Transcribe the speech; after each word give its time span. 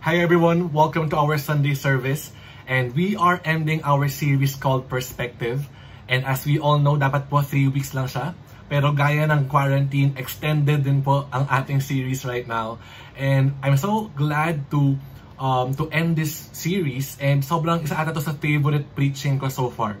Hi 0.00 0.16
everyone, 0.16 0.72
welcome 0.72 1.12
to 1.12 1.16
our 1.20 1.36
Sunday 1.36 1.76
service. 1.76 2.32
And 2.64 2.96
we 2.96 3.20
are 3.20 3.36
ending 3.44 3.84
our 3.84 4.08
series 4.08 4.56
called 4.56 4.88
Perspective. 4.88 5.68
And 6.08 6.24
as 6.24 6.48
we 6.48 6.56
all 6.56 6.80
know, 6.80 6.96
dapat 6.96 7.28
po 7.28 7.44
3 7.44 7.68
weeks 7.68 7.92
lang 7.92 8.08
siya. 8.08 8.32
Pero 8.72 8.96
gaya 8.96 9.28
ng 9.28 9.44
quarantine, 9.52 10.16
extended 10.16 10.88
din 10.88 11.04
po 11.04 11.28
ang 11.28 11.44
ating 11.52 11.84
series 11.84 12.24
right 12.24 12.48
now. 12.48 12.80
And 13.12 13.52
I'm 13.60 13.76
so 13.76 14.08
glad 14.16 14.72
to 14.72 14.96
um, 15.36 15.76
to 15.76 15.92
end 15.92 16.16
this 16.16 16.48
series. 16.56 17.20
And 17.20 17.44
sobrang 17.44 17.84
isa 17.84 18.00
ata 18.00 18.16
to 18.16 18.24
sa 18.24 18.32
favorite 18.32 18.96
preaching 18.96 19.36
ko 19.36 19.52
so 19.52 19.68
far. 19.68 20.00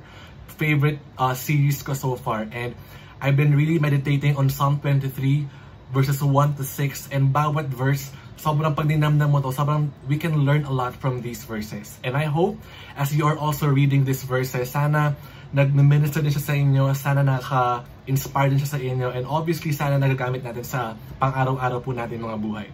Favorite 0.56 1.04
uh, 1.20 1.36
series 1.36 1.84
ko 1.84 1.92
so 1.92 2.16
far. 2.16 2.48
And 2.48 2.72
I've 3.20 3.36
been 3.36 3.52
really 3.52 3.76
meditating 3.76 4.40
on 4.40 4.48
Psalm 4.48 4.80
23 4.80 5.12
verses 5.92 6.24
1 6.24 6.56
to 6.56 6.64
6. 6.64 7.12
And 7.12 7.36
bawat 7.36 7.68
verse, 7.68 8.08
sobrang 8.40 8.72
pag 8.72 8.88
dinamdam 8.88 9.28
mo 9.28 9.44
to, 9.44 9.52
sobrang 9.52 9.92
we 10.08 10.16
can 10.16 10.48
learn 10.48 10.64
a 10.64 10.72
lot 10.72 10.96
from 10.96 11.20
these 11.20 11.44
verses. 11.44 12.00
And 12.00 12.16
I 12.16 12.24
hope 12.24 12.56
as 12.96 13.12
you 13.12 13.28
are 13.28 13.36
also 13.36 13.68
reading 13.68 14.08
these 14.08 14.24
verses, 14.24 14.72
sana 14.72 15.12
nag-minister 15.52 16.24
din 16.24 16.32
siya 16.32 16.44
sa 16.44 16.54
inyo, 16.56 16.84
sana 16.96 17.20
naka-inspire 17.20 18.48
din 18.48 18.58
siya 18.64 18.70
sa 18.70 18.80
inyo, 18.80 19.12
and 19.12 19.28
obviously 19.28 19.76
sana 19.76 20.00
nagagamit 20.00 20.40
natin 20.40 20.64
sa 20.64 20.96
pang-araw-araw 21.20 21.84
po 21.84 21.92
natin 21.92 22.24
mga 22.24 22.38
buhay. 22.40 22.68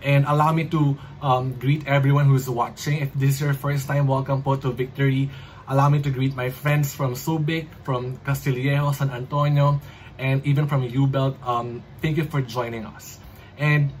And 0.00 0.24
allow 0.24 0.56
me 0.56 0.64
to 0.72 0.96
um, 1.20 1.52
greet 1.60 1.84
everyone 1.84 2.24
who's 2.24 2.48
watching. 2.48 3.04
If 3.04 3.12
this 3.12 3.36
is 3.36 3.44
your 3.44 3.52
first 3.52 3.84
time, 3.84 4.08
welcome 4.08 4.40
po 4.40 4.56
to 4.56 4.72
Victory. 4.72 5.28
Allow 5.68 5.92
me 5.92 6.00
to 6.00 6.08
greet 6.08 6.32
my 6.32 6.48
friends 6.48 6.96
from 6.96 7.12
Subic, 7.12 7.68
from 7.84 8.16
Castillejo, 8.24 8.96
San 8.96 9.12
Antonio, 9.12 9.76
and 10.16 10.40
even 10.48 10.64
from 10.64 10.88
U-Belt. 10.88 11.36
Um, 11.44 11.84
thank 12.00 12.16
you 12.16 12.24
for 12.24 12.40
joining 12.40 12.88
us. 12.88 13.20
And 13.60 13.92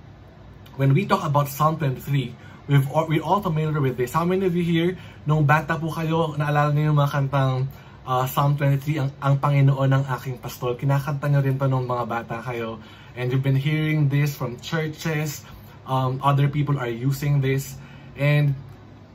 when 0.76 0.94
we 0.94 1.06
talk 1.06 1.24
about 1.24 1.48
Psalm 1.48 1.78
23, 1.78 2.34
we've 2.68 2.86
all, 2.90 3.08
we're 3.08 3.22
all 3.22 3.42
familiar 3.42 3.80
with 3.80 3.96
this. 3.96 4.12
How 4.12 4.24
many 4.24 4.46
of 4.46 4.54
you 4.54 4.62
here, 4.62 4.98
nung 5.26 5.46
bata 5.46 5.78
po 5.78 5.90
kayo, 5.90 6.38
naalala 6.38 6.70
niyo 6.70 6.94
yung 6.94 6.98
mga 6.98 7.10
kantang 7.10 7.66
uh, 8.06 8.26
Psalm 8.26 8.54
23, 8.56 9.02
ang, 9.02 9.10
ang 9.18 9.34
Panginoon 9.42 9.90
ng 9.90 10.04
aking 10.18 10.38
pastol. 10.38 10.78
Kinakanta 10.78 11.26
niyo 11.26 11.42
rin 11.42 11.58
to 11.58 11.66
nung 11.66 11.86
mga 11.86 12.04
bata 12.06 12.36
kayo. 12.42 12.78
And 13.18 13.34
you've 13.34 13.42
been 13.42 13.58
hearing 13.58 14.06
this 14.08 14.38
from 14.38 14.62
churches, 14.62 15.42
um, 15.86 16.22
other 16.22 16.46
people 16.46 16.78
are 16.78 16.90
using 16.90 17.42
this. 17.42 17.74
And 18.14 18.54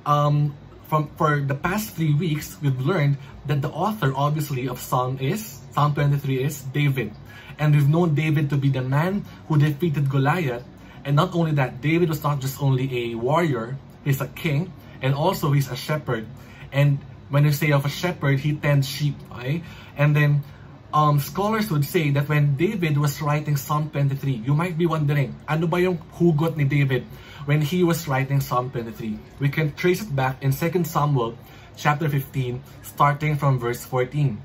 um, 0.06 0.52
from 0.92 1.08
for 1.16 1.40
the 1.40 1.56
past 1.56 1.96
three 1.96 2.14
weeks, 2.14 2.60
we've 2.60 2.78
learned 2.84 3.18
that 3.48 3.64
the 3.64 3.72
author, 3.72 4.12
obviously, 4.12 4.68
of 4.68 4.84
Psalm 4.84 5.18
is, 5.24 5.64
Psalm 5.72 5.96
23 5.96 6.44
is 6.44 6.62
David. 6.76 7.16
And 7.56 7.72
we've 7.72 7.88
known 7.88 8.14
David 8.14 8.52
to 8.52 8.58
be 8.60 8.68
the 8.68 8.84
man 8.84 9.24
who 9.48 9.56
defeated 9.56 10.12
Goliath 10.12 10.68
and 11.06 11.16
not 11.16 11.36
only 11.36 11.54
that, 11.54 11.82
David 11.82 12.10
was 12.10 12.24
not 12.24 12.42
just 12.42 12.62
only 12.62 13.14
a 13.14 13.16
warrior, 13.16 13.78
he's 14.04 14.20
a 14.20 14.28
king, 14.28 14.74
and 15.02 15.14
also 15.14 15.52
he's 15.52 15.70
a 15.70 15.78
shepherd. 15.78 16.26
And 16.74 16.98
when 17.30 17.46
you 17.46 17.54
say 17.54 17.72
of 17.72 17.86
a 17.86 17.90
shepherd, 17.90 18.40
he 18.40 18.58
tends 18.58 18.90
sheep, 18.90 19.14
right? 19.30 19.62
And 19.96 20.16
then 20.16 20.44
um, 20.92 21.20
scholars 21.20 21.70
would 21.70 21.86
say 21.86 22.10
that 22.10 22.28
when 22.28 22.58
David 22.58 22.98
was 22.98 23.22
writing 23.22 23.56
Psalm 23.56 23.92
23, 23.92 24.42
you 24.50 24.56
might 24.56 24.78
be 24.78 24.88
wondering, 24.88 25.36
ano 25.48 25.68
ba 25.68 25.80
yung 25.80 26.02
hugot 26.18 26.58
ni 26.58 26.66
David 26.66 27.06
when 27.46 27.62
he 27.62 27.84
was 27.84 28.08
writing 28.08 28.42
Psalm 28.42 28.72
23? 28.72 29.20
We 29.40 29.50
can 29.50 29.78
trace 29.78 30.02
it 30.02 30.16
back 30.16 30.42
in 30.42 30.52
2 30.52 30.84
Samuel 30.86 31.38
chapter 31.78 32.10
15, 32.10 32.64
starting 32.82 33.38
from 33.38 33.60
verse 33.60 33.86
14. 33.86 34.42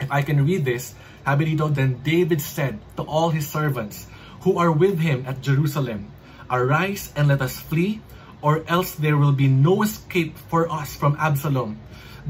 If 0.00 0.10
I 0.10 0.22
can 0.22 0.44
read 0.44 0.64
this, 0.64 0.94
sabi 1.24 1.54
then 1.54 2.02
David 2.02 2.40
said 2.40 2.80
to 2.96 3.02
all 3.04 3.30
his 3.30 3.46
servants, 3.46 4.08
who 4.44 4.60
are 4.60 4.70
with 4.70 5.00
him 5.00 5.24
at 5.26 5.40
Jerusalem, 5.40 6.12
Arise 6.52 7.10
and 7.16 7.28
let 7.28 7.40
us 7.40 7.58
flee, 7.58 8.04
or 8.44 8.62
else 8.68 8.92
there 8.92 9.16
will 9.16 9.32
be 9.32 9.48
no 9.48 9.82
escape 9.82 10.36
for 10.52 10.68
us 10.68 10.94
from 10.94 11.16
Absalom. 11.18 11.80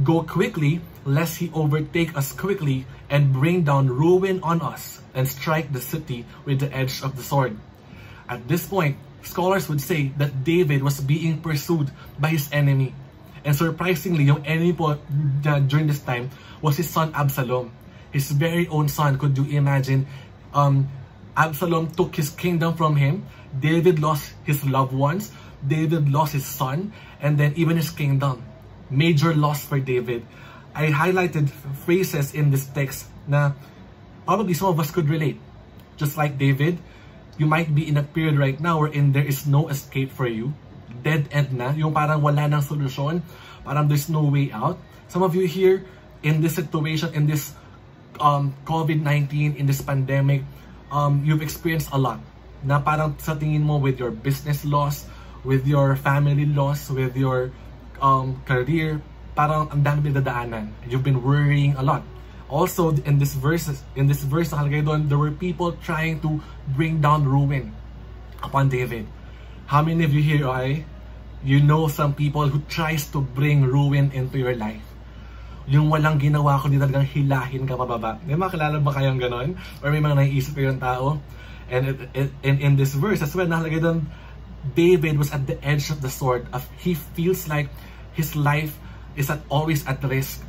Go 0.07 0.23
quickly, 0.23 0.81
lest 1.05 1.39
he 1.39 1.51
overtake 1.53 2.17
us 2.17 2.31
quickly 2.31 2.87
and 3.11 3.35
bring 3.35 3.67
down 3.67 3.91
ruin 3.91 4.39
on 4.43 4.63
us 4.63 5.03
and 5.13 5.27
strike 5.27 5.75
the 5.75 5.83
city 5.83 6.25
with 6.47 6.63
the 6.63 6.71
edge 6.71 7.03
of 7.03 7.19
the 7.19 7.23
sword. 7.23 7.59
At 8.29 8.47
this 8.47 8.67
point, 8.67 8.97
scholars 9.23 9.69
would 9.69 9.83
say 9.83 10.15
that 10.17 10.45
David 10.45 10.83
was 10.83 11.03
being 11.03 11.43
pursued 11.43 11.91
by 12.19 12.31
his 12.31 12.49
enemy. 12.55 12.95
And 13.45 13.55
surprisingly, 13.55 14.25
yung 14.25 14.47
enemy 14.47 14.73
po 14.73 15.03
during 15.43 15.91
this 15.91 16.01
time 16.01 16.31
was 16.63 16.79
his 16.79 16.89
son 16.89 17.11
Absalom. 17.13 17.75
His 18.15 18.31
very 18.31 18.71
own 18.71 18.87
son, 18.87 19.19
could 19.19 19.37
you 19.37 19.45
imagine? 19.59 20.07
Um, 20.55 20.89
Absalom 21.37 21.91
took 21.91 22.15
his 22.15 22.31
kingdom 22.31 22.75
from 22.75 22.97
him. 22.97 23.27
David 23.51 23.99
lost 23.99 24.35
his 24.45 24.65
loved 24.65 24.95
ones. 24.95 25.31
David 25.67 26.11
lost 26.11 26.33
his 26.33 26.47
son. 26.47 26.93
And 27.21 27.39
then 27.39 27.53
even 27.57 27.77
his 27.77 27.91
kingdom. 27.91 28.43
Major 28.91 29.35
loss 29.35 29.67
for 29.67 29.79
David. 29.81 30.27
I 30.75 30.91
highlighted 30.91 31.51
phrases 31.87 32.35
in 32.35 32.51
this 32.51 32.67
text 32.67 33.07
na 33.27 33.55
probably 34.27 34.55
some 34.55 34.69
of 34.69 34.79
us 34.79 34.91
could 34.91 35.09
relate. 35.09 35.39
Just 35.97 36.19
like 36.19 36.39
David, 36.39 36.79
you 37.39 37.47
might 37.47 37.71
be 37.75 37.87
in 37.87 37.97
a 37.97 38.03
period 38.03 38.39
right 38.39 38.59
now 38.59 38.79
wherein 38.83 39.13
there 39.15 39.25
is 39.25 39.47
no 39.47 39.69
escape 39.71 40.11
for 40.11 40.27
you. 40.27 40.55
Dead 41.03 41.31
end 41.31 41.55
na. 41.55 41.71
Yung 41.75 41.95
parang 41.95 42.23
wala 42.23 42.47
nang 42.47 42.63
solusyon. 42.63 43.23
Parang 43.63 43.87
there's 43.87 44.11
no 44.11 44.27
way 44.27 44.51
out. 44.51 44.79
Some 45.07 45.23
of 45.23 45.35
you 45.35 45.47
here 45.47 45.87
in 46.23 46.43
this 46.43 46.59
situation, 46.59 47.15
in 47.15 47.27
this 47.27 47.55
um, 48.19 48.55
COVID-19, 48.67 49.57
in 49.57 49.67
this 49.67 49.83
pandemic, 49.83 50.43
um, 50.91 51.23
you've 51.25 51.43
experienced 51.43 51.93
a 51.93 51.99
lot. 51.99 52.21
Na 52.65 52.81
parang 52.81 53.15
sa 53.21 53.37
tingin 53.37 53.61
mo 53.61 53.77
with 53.77 54.01
your 54.01 54.11
business 54.11 54.65
loss, 54.65 55.05
with 55.45 55.69
your 55.69 55.97
family 55.97 56.49
loss, 56.49 56.89
with 56.89 57.17
your 57.17 57.53
um, 58.01 58.41
career, 58.49 59.01
parang 59.37 59.69
ang 59.69 59.83
dami 59.85 60.09
pinagdadaanan. 60.09 60.73
You've 60.89 61.05
been 61.05 61.21
worrying 61.21 61.77
a 61.77 61.83
lot. 61.83 62.03
Also, 62.49 62.95
in 63.05 63.19
this 63.19 63.35
verse, 63.35 63.67
in 63.97 64.07
this 64.07 64.23
verse 64.23 64.53
nakalagay 64.55 64.85
doon, 64.85 65.09
there 65.11 65.19
were 65.19 65.35
people 65.35 65.75
trying 65.83 66.21
to 66.23 66.39
bring 66.77 67.01
down 67.01 67.27
ruin 67.27 67.75
upon 68.45 68.69
David. 68.71 69.09
How 69.67 69.83
many 69.83 70.05
of 70.05 70.13
you 70.13 70.23
here 70.23 70.47
ay 70.47 70.85
you 71.43 71.61
know 71.61 71.89
some 71.89 72.15
people 72.15 72.49
who 72.49 72.61
tries 72.69 73.09
to 73.13 73.21
bring 73.21 73.65
ruin 73.65 74.13
into 74.13 74.39
your 74.39 74.55
life? 74.55 74.94
Yung 75.65 75.89
walang 75.89 76.21
ginawa 76.21 76.61
ko, 76.61 76.69
di 76.69 76.77
talagang 76.77 77.09
hilahin 77.09 77.65
ka 77.65 77.75
pababa. 77.77 78.21
May 78.29 78.37
mga 78.37 78.59
kilala 78.59 78.77
ba 78.85 78.93
kayong 78.93 79.21
ganon? 79.21 79.57
Or 79.81 79.89
may 79.89 80.01
mga 80.01 80.21
naiisip 80.21 80.53
kayong 80.57 80.81
tao? 80.81 81.21
And 81.73 81.97
it, 81.97 81.99
it, 82.13 82.31
in, 82.45 82.55
in 82.61 82.73
this 82.77 82.93
verse, 82.93 83.25
as 83.25 83.33
well, 83.33 83.49
nakalagay 83.49 83.81
doon, 83.81 84.05
David 84.77 85.17
was 85.17 85.33
at 85.33 85.45
the 85.49 85.57
edge 85.65 85.89
of 85.89 86.01
the 86.01 86.09
sword. 86.13 86.49
Of, 86.53 86.65
he 86.77 86.93
feels 86.93 87.49
like 87.49 87.69
his 88.13 88.37
life 88.37 88.77
is 89.17 89.29
at 89.29 89.41
always 89.49 89.87
at 89.87 90.01
risk. 90.05 90.41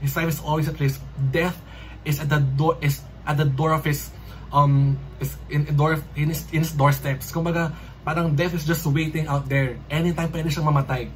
His 0.00 0.16
life 0.16 0.28
is 0.28 0.40
always 0.40 0.68
at 0.68 0.80
risk. 0.80 1.00
Death 1.32 1.56
is 2.04 2.20
at 2.20 2.28
the 2.28 2.40
door 2.40 2.76
is 2.84 3.00
at 3.24 3.40
the 3.40 3.48
door 3.48 3.72
of 3.72 3.84
his 3.84 4.12
um 4.52 5.00
is 5.18 5.32
in, 5.48 5.64
in 5.66 5.76
door 5.76 5.96
in 6.14 6.28
his, 6.28 6.44
in 6.52 6.60
his 6.60 6.72
doorsteps. 6.72 7.32
Kumbaga, 7.32 7.72
parang 8.04 8.36
death 8.36 8.52
is 8.52 8.68
just 8.68 8.84
waiting 8.84 9.26
out 9.26 9.48
there. 9.48 9.80
Anytime 9.88 10.28
pwede 10.28 10.52
siyang 10.52 10.68
mamatay. 10.68 11.08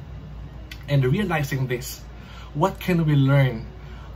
And 0.89 1.05
realizing 1.05 1.69
this, 1.69 2.01
what 2.53 2.79
can 2.79 3.05
we 3.05 3.15
learn 3.15 3.65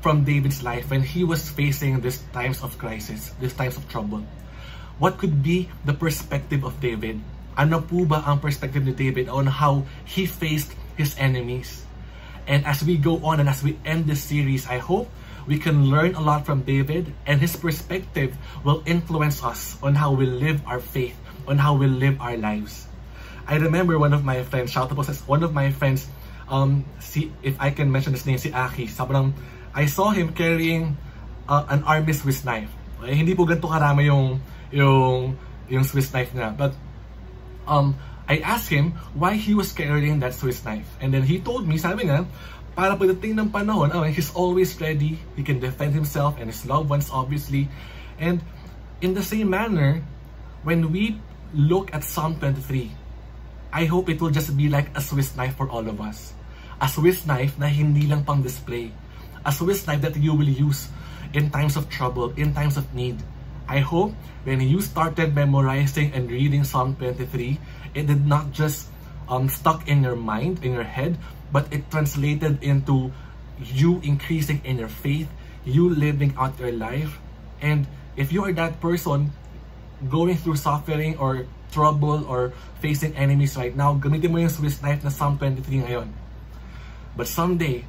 from 0.02 0.24
David's 0.24 0.64
life 0.64 0.90
when 0.90 1.02
he 1.02 1.24
was 1.24 1.50
facing 1.50 2.02
these 2.02 2.20
times 2.34 2.64
of 2.64 2.78
crisis, 2.78 3.32
these 3.40 3.54
times 3.54 3.78
of 3.78 3.88
trouble? 3.90 4.26
What 5.00 5.18
could 5.18 5.42
be 5.42 5.70
the 5.86 5.94
perspective 5.94 6.64
of 6.64 6.80
David? 6.82 7.22
Ano 7.58 7.82
po 7.82 8.06
ba 8.06 8.24
ang 8.26 8.40
perspective 8.42 8.82
ni 8.86 8.94
David 8.94 9.30
on 9.30 9.46
how 9.46 9.86
he 10.06 10.26
faced 10.26 10.74
his 10.98 11.16
enemies? 11.18 11.86
And 12.50 12.66
as 12.66 12.84
we 12.84 12.98
go 12.98 13.24
on 13.24 13.40
and 13.40 13.48
as 13.48 13.64
we 13.64 13.80
end 13.86 14.06
this 14.10 14.26
series, 14.26 14.68
I 14.68 14.82
hope 14.82 15.08
we 15.48 15.60
can 15.60 15.88
learn 15.88 16.16
a 16.16 16.22
lot 16.22 16.46
from 16.46 16.64
David 16.64 17.14
and 17.26 17.40
his 17.40 17.56
perspective 17.56 18.36
will 18.64 18.84
influence 18.86 19.44
us 19.44 19.78
on 19.84 19.96
how 19.96 20.12
we 20.12 20.26
live 20.26 20.60
our 20.68 20.80
faith, 20.80 21.16
on 21.48 21.58
how 21.58 21.76
we 21.78 21.88
live 21.88 22.20
our 22.20 22.36
lives. 22.36 22.88
I 23.48 23.60
remember 23.60 24.00
one 24.00 24.14
of 24.14 24.24
my 24.24 24.44
friends, 24.44 24.72
shout 24.72 24.92
out 24.92 24.98
to 25.00 25.14
one 25.28 25.44
of 25.44 25.54
my 25.54 25.72
friends 25.72 26.08
um, 26.50 26.86
si, 27.00 27.32
if 27.44 27.60
I 27.60 27.72
can 27.72 27.92
mention 27.92 28.14
his 28.14 28.26
name, 28.26 28.38
si 28.38 28.52
Aki, 28.52 28.88
sobrang, 28.88 29.34
I 29.74 29.86
saw 29.86 30.12
him 30.12 30.34
carrying 30.34 30.98
uh, 31.48 31.66
an 31.70 31.84
army 31.84 32.14
Swiss 32.14 32.44
knife. 32.46 32.70
Eh, 33.04 33.16
hindi 33.16 33.36
po 33.36 33.44
ganito 33.44 33.68
karami 33.68 34.08
yung, 34.08 34.40
yung, 34.72 35.36
yung 35.68 35.84
Swiss 35.84 36.12
knife 36.12 36.32
niya. 36.32 36.56
But, 36.56 36.74
um, 37.68 37.96
I 38.28 38.40
asked 38.40 38.72
him 38.72 38.96
why 39.14 39.36
he 39.36 39.54
was 39.54 39.76
carrying 39.76 40.20
that 40.24 40.34
Swiss 40.34 40.64
knife. 40.64 40.88
And 41.02 41.14
then 41.14 41.24
he 41.24 41.44
told 41.44 41.68
me, 41.68 41.76
sabi 41.76 42.08
niya, 42.08 42.24
para 42.74 42.96
pagdating 42.96 43.38
ng 43.38 43.50
panahon, 43.52 43.92
oh, 43.94 44.04
he's 44.08 44.32
always 44.34 44.80
ready. 44.80 45.20
He 45.36 45.44
can 45.44 45.60
defend 45.60 45.94
himself 45.94 46.40
and 46.40 46.48
his 46.48 46.64
loved 46.66 46.90
ones, 46.90 47.12
obviously. 47.12 47.68
And 48.18 48.40
in 49.04 49.14
the 49.14 49.24
same 49.24 49.52
manner, 49.52 50.02
when 50.64 50.92
we 50.96 51.20
look 51.54 51.94
at 51.94 52.04
Psalm 52.08 52.40
23, 52.40 53.03
I 53.74 53.90
hope 53.90 54.08
it 54.08 54.22
will 54.22 54.30
just 54.30 54.56
be 54.56 54.70
like 54.70 54.94
a 54.96 55.02
Swiss 55.02 55.36
knife 55.36 55.58
for 55.58 55.66
all 55.68 55.90
of 55.90 55.98
us. 55.98 56.38
A 56.78 56.88
Swiss 56.88 57.26
knife 57.26 57.58
na 57.58 57.66
hindi 57.66 58.06
lang 58.06 58.22
pang 58.22 58.46
display. 58.46 58.94
A 59.42 59.52
Swiss 59.52 59.90
knife 59.90 60.06
that 60.06 60.14
you 60.16 60.38
will 60.38 60.48
use 60.48 60.94
in 61.34 61.50
times 61.50 61.74
of 61.74 61.90
trouble, 61.90 62.30
in 62.38 62.54
times 62.54 62.78
of 62.78 62.86
need. 62.94 63.18
I 63.66 63.82
hope 63.82 64.14
when 64.46 64.62
you 64.62 64.78
started 64.78 65.34
memorizing 65.34 66.14
and 66.14 66.30
reading 66.30 66.64
Psalm 66.64 66.94
23, 67.02 67.58
it 67.98 68.06
did 68.06 68.30
not 68.30 68.54
just 68.54 68.94
um, 69.28 69.50
stuck 69.50 69.88
in 69.90 70.04
your 70.04 70.16
mind, 70.16 70.62
in 70.62 70.74
your 70.78 70.86
head, 70.86 71.18
but 71.52 71.66
it 71.74 71.90
translated 71.90 72.62
into 72.62 73.12
you 73.58 74.02
increasing 74.06 74.62
in 74.64 74.78
your 74.78 74.92
faith, 74.92 75.30
you 75.66 75.90
living 75.90 76.36
out 76.38 76.60
your 76.60 76.72
life. 76.72 77.18
And 77.58 77.88
if 78.16 78.32
you 78.32 78.46
are 78.46 78.54
that 78.54 78.78
person 78.82 79.34
going 80.10 80.38
through 80.38 80.58
suffering 80.58 81.18
or 81.18 81.48
trouble 81.74 82.22
or 82.30 82.54
facing 82.78 83.18
enemies 83.18 83.58
right 83.58 83.74
now, 83.74 83.98
gamitin 83.98 84.30
mo 84.30 84.38
yung 84.38 84.54
Swiss 84.54 84.78
knife 84.86 85.02
na 85.02 85.10
Psalm 85.10 85.42
23 85.42 85.90
ngayon. 85.90 86.08
But 87.18 87.26
someday, 87.26 87.84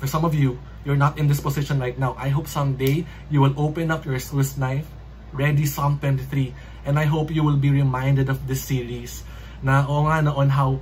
for 0.00 0.08
some 0.08 0.24
of 0.24 0.32
you, 0.32 0.56
you're 0.88 0.98
not 0.98 1.20
in 1.20 1.28
this 1.28 1.44
position 1.44 1.76
right 1.76 1.96
now. 1.98 2.16
I 2.16 2.32
hope 2.32 2.48
someday 2.48 3.04
you 3.28 3.44
will 3.44 3.52
open 3.60 3.92
up 3.92 4.08
your 4.08 4.16
Swiss 4.18 4.56
knife, 4.56 4.88
ready 5.36 5.68
Psalm 5.68 6.00
23, 6.00 6.88
and 6.88 6.96
I 6.96 7.04
hope 7.04 7.28
you 7.28 7.44
will 7.44 7.60
be 7.60 7.68
reminded 7.68 8.32
of 8.32 8.48
this 8.48 8.64
series 8.64 9.26
na 9.64 9.84
o 9.88 10.04
nga 10.06 10.22
na 10.22 10.32
on 10.36 10.48
how 10.52 10.78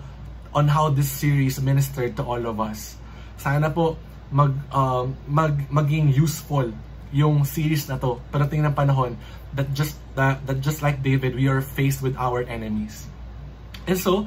on 0.55 0.71
how 0.71 0.91
this 0.91 1.11
series 1.11 1.59
ministered 1.59 2.15
to 2.19 2.23
all 2.23 2.43
of 2.47 2.61
us. 2.63 2.95
Sana 3.39 3.71
po 3.71 3.99
mag, 4.31 4.55
uh, 4.71 5.07
mag 5.27 5.57
maging 5.71 6.15
useful 6.15 6.71
yung 7.15 7.47
series 7.47 7.87
na 7.87 7.95
to 7.95 8.19
parating 8.35 8.67
ng 8.67 8.75
panahon 8.75 9.15
that 9.55 9.71
just 9.71 9.95
that, 10.19 10.43
that 10.51 10.59
just 10.59 10.83
like 10.83 10.99
David 10.99 11.39
we 11.39 11.47
are 11.47 11.63
faced 11.63 12.03
with 12.03 12.19
our 12.19 12.43
enemies. 12.43 13.07
And 13.87 13.95
so 13.95 14.27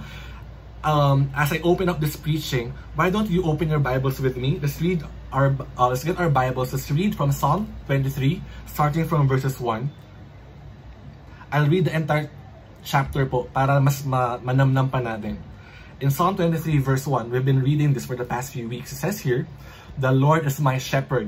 um, 0.87 1.27
as 1.35 1.51
I 1.51 1.59
open 1.67 1.91
up 1.91 1.99
this 1.99 2.15
preaching 2.15 2.71
why 2.95 3.11
don't 3.11 3.27
you 3.27 3.43
open 3.43 3.67
your 3.67 3.83
Bibles 3.83 4.23
with 4.23 4.39
me? 4.39 4.55
Let's 4.55 4.79
read 4.79 5.03
our 5.35 5.51
uh, 5.75 5.91
let's 5.91 6.07
get 6.07 6.15
our 6.15 6.31
Bibles. 6.31 6.71
Let's 6.71 6.87
read 6.87 7.11
from 7.11 7.35
Psalm 7.35 7.67
23 7.91 8.39
starting 8.71 9.03
from 9.03 9.27
verses 9.27 9.59
1 9.59 9.91
I'll 11.51 11.67
read 11.67 11.91
the 11.91 11.95
entire 11.95 12.31
chapter 12.87 13.27
po 13.27 13.51
para 13.51 13.83
mas 13.83 14.07
ma 14.07 14.39
manamnam 14.39 14.87
pa 14.87 15.03
natin. 15.03 15.35
In 15.99 16.07
Psalm 16.07 16.39
23 16.39 16.79
verse 16.79 17.03
1 17.03 17.35
we've 17.35 17.43
been 17.43 17.59
reading 17.59 17.91
this 17.91 18.07
for 18.07 18.15
the 18.15 18.23
past 18.23 18.55
few 18.55 18.71
weeks. 18.71 18.95
It 18.95 18.99
says 19.03 19.19
here 19.19 19.43
the 19.99 20.15
Lord 20.15 20.47
is 20.47 20.63
my 20.63 20.79
shepherd 20.79 21.27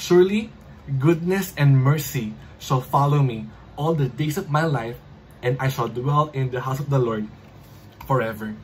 Surely, 0.00 0.48
goodness 0.98 1.52
and 1.60 1.76
mercy 1.76 2.32
shall 2.58 2.80
follow 2.80 3.20
me 3.20 3.44
all 3.76 3.92
the 3.92 4.08
days 4.08 4.40
of 4.40 4.48
my 4.48 4.64
life, 4.64 4.96
and 5.44 5.60
I 5.60 5.68
shall 5.68 5.92
dwell 5.92 6.32
in 6.32 6.48
the 6.48 6.64
house 6.64 6.80
of 6.80 6.88
the 6.88 6.98
Lord 6.98 7.28
forever. 8.08 8.56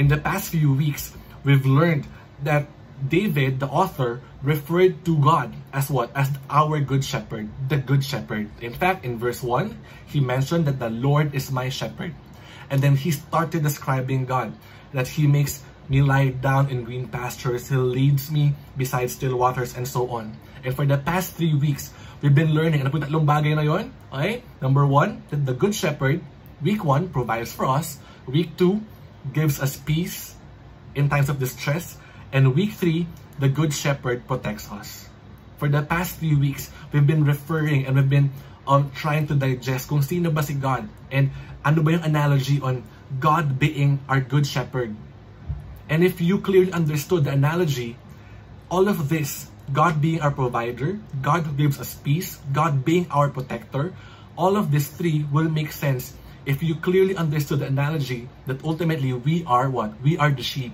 In 0.00 0.08
the 0.08 0.16
past 0.16 0.48
few 0.48 0.72
weeks, 0.72 1.12
we've 1.44 1.66
learned 1.68 2.08
that 2.40 2.72
David, 3.04 3.60
the 3.60 3.68
author, 3.68 4.22
referred 4.42 5.04
to 5.04 5.12
God 5.20 5.52
as 5.76 5.92
what? 5.92 6.08
As 6.16 6.32
our 6.48 6.80
good 6.80 7.04
shepherd, 7.04 7.52
the 7.68 7.76
good 7.76 8.02
shepherd. 8.02 8.48
In 8.64 8.72
fact, 8.72 9.04
in 9.04 9.20
verse 9.20 9.42
1, 9.44 9.76
he 10.08 10.24
mentioned 10.24 10.64
that 10.72 10.80
the 10.80 10.88
Lord 10.88 11.34
is 11.34 11.52
my 11.52 11.68
shepherd. 11.68 12.16
And 12.72 12.80
then 12.80 12.96
he 12.96 13.12
started 13.12 13.62
describing 13.62 14.24
God, 14.24 14.56
that 14.96 15.06
he 15.06 15.26
makes 15.28 15.62
me 15.86 16.00
lie 16.00 16.32
down 16.32 16.70
in 16.72 16.84
green 16.84 17.08
pastures, 17.08 17.68
he 17.68 17.76
leads 17.76 18.32
me 18.32 18.56
beside 18.74 19.10
still 19.10 19.36
waters, 19.36 19.76
and 19.76 19.86
so 19.86 20.08
on. 20.08 20.32
And 20.64 20.74
for 20.74 20.86
the 20.86 20.98
past 20.98 21.34
three 21.34 21.54
weeks, 21.54 21.92
we've 22.22 22.34
been 22.34 22.54
learning. 22.54 22.82
Ano 22.82 22.90
po 22.90 22.98
tatlong 22.98 23.26
bagay 23.26 23.54
na 23.54 23.64
yon? 23.64 23.92
Okay? 24.12 24.42
Number 24.60 24.86
one, 24.86 25.22
that 25.30 25.46
the 25.46 25.54
Good 25.54 25.74
Shepherd, 25.74 26.20
week 26.62 26.82
one, 26.84 27.08
provides 27.08 27.52
for 27.52 27.66
us. 27.66 27.98
Week 28.26 28.56
two, 28.56 28.82
gives 29.32 29.60
us 29.60 29.76
peace 29.76 30.34
in 30.94 31.08
times 31.08 31.28
of 31.28 31.38
distress. 31.38 31.98
And 32.32 32.54
week 32.54 32.74
three, 32.74 33.06
the 33.38 33.48
Good 33.48 33.72
Shepherd 33.72 34.26
protects 34.26 34.70
us. 34.70 35.08
For 35.58 35.68
the 35.68 35.82
past 35.82 36.16
few 36.18 36.38
weeks, 36.38 36.70
we've 36.92 37.06
been 37.06 37.24
referring 37.24 37.86
and 37.86 37.96
we've 37.96 38.10
been 38.10 38.30
um, 38.66 38.92
trying 38.94 39.26
to 39.26 39.34
digest 39.34 39.88
kung 39.88 40.02
sino 40.02 40.30
ba 40.30 40.44
si 40.44 40.54
God 40.54 40.86
and 41.10 41.32
ano 41.64 41.82
ba 41.82 41.98
yung 41.98 42.04
analogy 42.04 42.60
on 42.60 42.84
God 43.18 43.58
being 43.58 43.98
our 44.06 44.20
Good 44.20 44.46
Shepherd. 44.46 44.94
And 45.88 46.04
if 46.04 46.20
you 46.20 46.38
clearly 46.38 46.70
understood 46.70 47.24
the 47.24 47.32
analogy, 47.32 47.96
all 48.68 48.86
of 48.86 49.08
this 49.08 49.48
God 49.72 50.00
being 50.00 50.20
our 50.20 50.30
provider, 50.32 50.98
God 51.22 51.44
who 51.44 51.52
gives 51.52 51.78
us 51.78 51.94
peace, 51.94 52.40
God 52.52 52.84
being 52.84 53.06
our 53.10 53.28
protector, 53.28 53.92
all 54.36 54.56
of 54.56 54.70
these 54.70 54.88
three 54.88 55.26
will 55.30 55.48
make 55.48 55.72
sense 55.72 56.14
if 56.48 56.62
you 56.64 56.74
clearly 56.80 57.12
understood 57.12 57.60
the 57.60 57.68
analogy 57.68 58.28
that 58.48 58.64
ultimately 58.64 59.12
we 59.12 59.44
are 59.44 59.68
what? 59.68 59.92
We 60.00 60.16
are 60.16 60.32
the 60.32 60.42
sheep. 60.42 60.72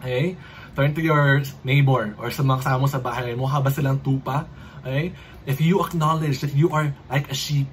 Okay? 0.00 0.40
Turn 0.74 0.94
to 0.96 1.02
your 1.04 1.44
neighbor 1.60 2.16
or 2.16 2.32
sa 2.32 2.40
mga 2.40 2.64
kasama 2.64 2.80
mo 2.80 2.88
sa 2.88 3.00
bahay, 3.04 3.36
mukha 3.36 3.60
ba 3.60 3.68
silang 3.68 4.00
tupa? 4.00 4.48
Okay? 4.80 5.12
If 5.44 5.60
you 5.60 5.84
acknowledge 5.84 6.40
that 6.40 6.56
you 6.56 6.72
are 6.72 6.96
like 7.12 7.28
a 7.28 7.36
sheep, 7.36 7.68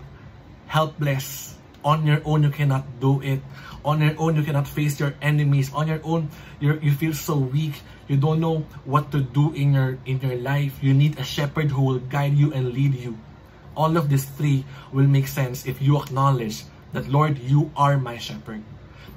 helpless, 0.68 1.55
on 1.86 2.02
your 2.04 2.20
own 2.26 2.42
you 2.42 2.50
cannot 2.50 2.84
do 3.00 3.22
it, 3.22 3.40
on 3.86 4.02
your 4.02 4.18
own 4.18 4.36
you 4.36 4.42
cannot 4.42 4.68
face 4.68 5.00
your 5.00 5.14
enemies, 5.22 5.70
on 5.72 5.88
your 5.88 6.02
own 6.04 6.28
you 6.60 6.82
you 6.82 6.90
feel 6.90 7.14
so 7.14 7.38
weak, 7.38 7.86
you 8.10 8.18
don't 8.18 8.42
know 8.42 8.66
what 8.90 9.14
to 9.14 9.22
do 9.22 9.54
in 9.54 9.78
your 9.78 10.02
in 10.10 10.18
your 10.20 10.42
life. 10.42 10.74
You 10.82 10.98
need 10.98 11.22
a 11.22 11.24
shepherd 11.24 11.70
who 11.70 11.86
will 11.86 12.02
guide 12.10 12.34
you 12.34 12.52
and 12.52 12.74
lead 12.74 12.98
you. 12.98 13.16
All 13.78 13.96
of 14.02 14.10
these 14.10 14.26
three 14.26 14.66
will 14.90 15.06
make 15.06 15.30
sense 15.30 15.70
if 15.70 15.78
you 15.80 16.02
acknowledge 16.02 16.66
that 16.92 17.06
lord 17.06 17.38
you 17.38 17.70
are 17.78 18.02
my 18.02 18.18
shepherd. 18.18 18.66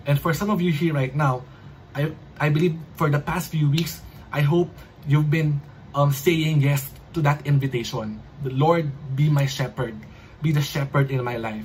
And 0.04 0.20
for 0.20 0.36
some 0.36 0.52
of 0.52 0.60
you 0.60 0.70
here 0.70 0.92
right 0.92 1.14
now 1.16 1.48
i 1.96 2.12
i 2.36 2.52
believe 2.52 2.76
for 3.00 3.08
the 3.08 3.22
past 3.22 3.48
few 3.48 3.64
weeks 3.70 4.04
i 4.28 4.44
hope 4.44 4.68
you've 5.08 5.32
been 5.32 5.56
um, 5.96 6.12
saying 6.12 6.60
yes 6.60 6.84
to 7.16 7.24
that 7.24 7.48
invitation. 7.48 8.20
The 8.44 8.52
lord 8.52 8.92
be 9.16 9.32
my 9.32 9.48
shepherd. 9.48 9.96
Be 10.44 10.52
the 10.52 10.60
shepherd 10.60 11.10
in 11.10 11.24
my 11.24 11.40
life 11.40 11.64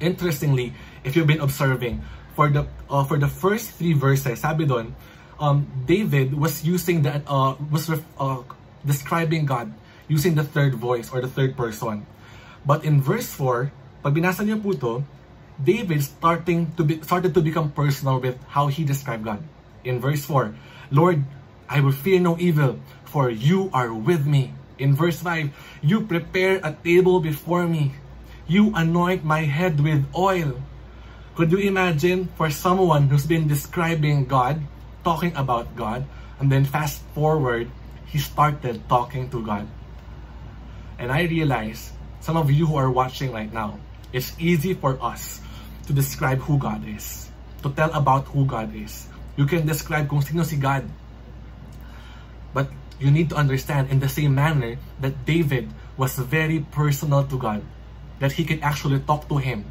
interestingly 0.00 0.72
if 1.04 1.16
you've 1.16 1.26
been 1.26 1.40
observing 1.40 2.02
for 2.34 2.48
the 2.48 2.66
uh, 2.90 3.04
for 3.04 3.18
the 3.18 3.28
first 3.28 3.72
three 3.78 3.92
verses 3.92 4.40
sabi 4.40 4.68
um, 5.38 5.66
David 5.84 6.32
was 6.32 6.64
using 6.64 7.02
the 7.02 7.20
uh, 7.28 7.56
was 7.70 7.88
uh, 7.90 8.42
describing 8.84 9.44
God 9.44 9.72
using 10.08 10.34
the 10.34 10.44
third 10.44 10.74
voice 10.74 11.10
or 11.12 11.20
the 11.20 11.28
third 11.28 11.56
person. 11.56 12.06
But 12.64 12.84
in 12.84 13.02
verse 13.02 13.30
4, 13.34 13.70
pag 14.02 14.14
binasa 14.14 14.42
niyo 14.46 14.62
po 14.62 14.74
to, 14.74 14.92
David 15.58 16.02
starting 16.02 16.70
to 16.76 16.84
be, 16.84 17.00
started 17.02 17.34
to 17.34 17.40
become 17.40 17.72
personal 17.72 18.20
with 18.20 18.36
how 18.50 18.68
he 18.68 18.84
described 18.84 19.24
God. 19.24 19.42
In 19.86 20.02
verse 20.02 20.24
4, 20.26 20.54
Lord, 20.90 21.22
I 21.70 21.80
will 21.80 21.94
fear 21.94 22.20
no 22.20 22.38
evil, 22.38 22.78
for 23.06 23.30
you 23.30 23.70
are 23.72 23.94
with 23.94 24.26
me. 24.26 24.54
In 24.78 24.94
verse 24.94 25.18
5, 25.22 25.50
you 25.82 26.04
prepare 26.04 26.60
a 26.62 26.74
table 26.74 27.18
before 27.18 27.66
me. 27.66 27.94
You 28.46 28.72
anoint 28.74 29.24
my 29.24 29.42
head 29.42 29.80
with 29.82 30.06
oil. 30.14 30.62
Could 31.34 31.50
you 31.50 31.58
imagine 31.58 32.30
for 32.38 32.48
someone 32.48 33.08
who's 33.08 33.26
been 33.26 33.46
describing 33.50 34.24
God 34.24 34.62
talking 35.06 35.30
about 35.38 35.70
God, 35.78 36.02
and 36.42 36.50
then 36.50 36.66
fast 36.66 36.98
forward, 37.14 37.70
he 38.06 38.18
started 38.18 38.82
talking 38.88 39.30
to 39.30 39.38
God. 39.38 39.70
And 40.98 41.14
I 41.14 41.30
realize, 41.30 41.92
some 42.18 42.34
of 42.34 42.50
you 42.50 42.66
who 42.66 42.74
are 42.74 42.90
watching 42.90 43.30
right 43.30 43.52
now, 43.52 43.78
it's 44.12 44.34
easy 44.38 44.74
for 44.74 44.98
us 44.98 45.38
to 45.86 45.92
describe 45.92 46.38
who 46.42 46.58
God 46.58 46.82
is, 46.82 47.30
to 47.62 47.70
tell 47.70 47.92
about 47.94 48.26
who 48.34 48.46
God 48.46 48.74
is. 48.74 49.06
You 49.36 49.46
can 49.46 49.66
describe 49.66 50.10
kung 50.10 50.22
sino 50.22 50.42
si 50.42 50.56
God. 50.56 50.88
But 52.50 52.72
you 52.98 53.10
need 53.10 53.30
to 53.30 53.36
understand 53.36 53.94
in 53.94 54.00
the 54.00 54.08
same 54.08 54.34
manner 54.34 54.78
that 54.98 55.22
David 55.22 55.70
was 55.94 56.18
very 56.18 56.66
personal 56.74 57.22
to 57.30 57.38
God, 57.38 57.62
that 58.18 58.32
he 58.32 58.44
could 58.44 58.60
actually 58.62 59.00
talk 59.00 59.28
to 59.28 59.36
him. 59.36 59.64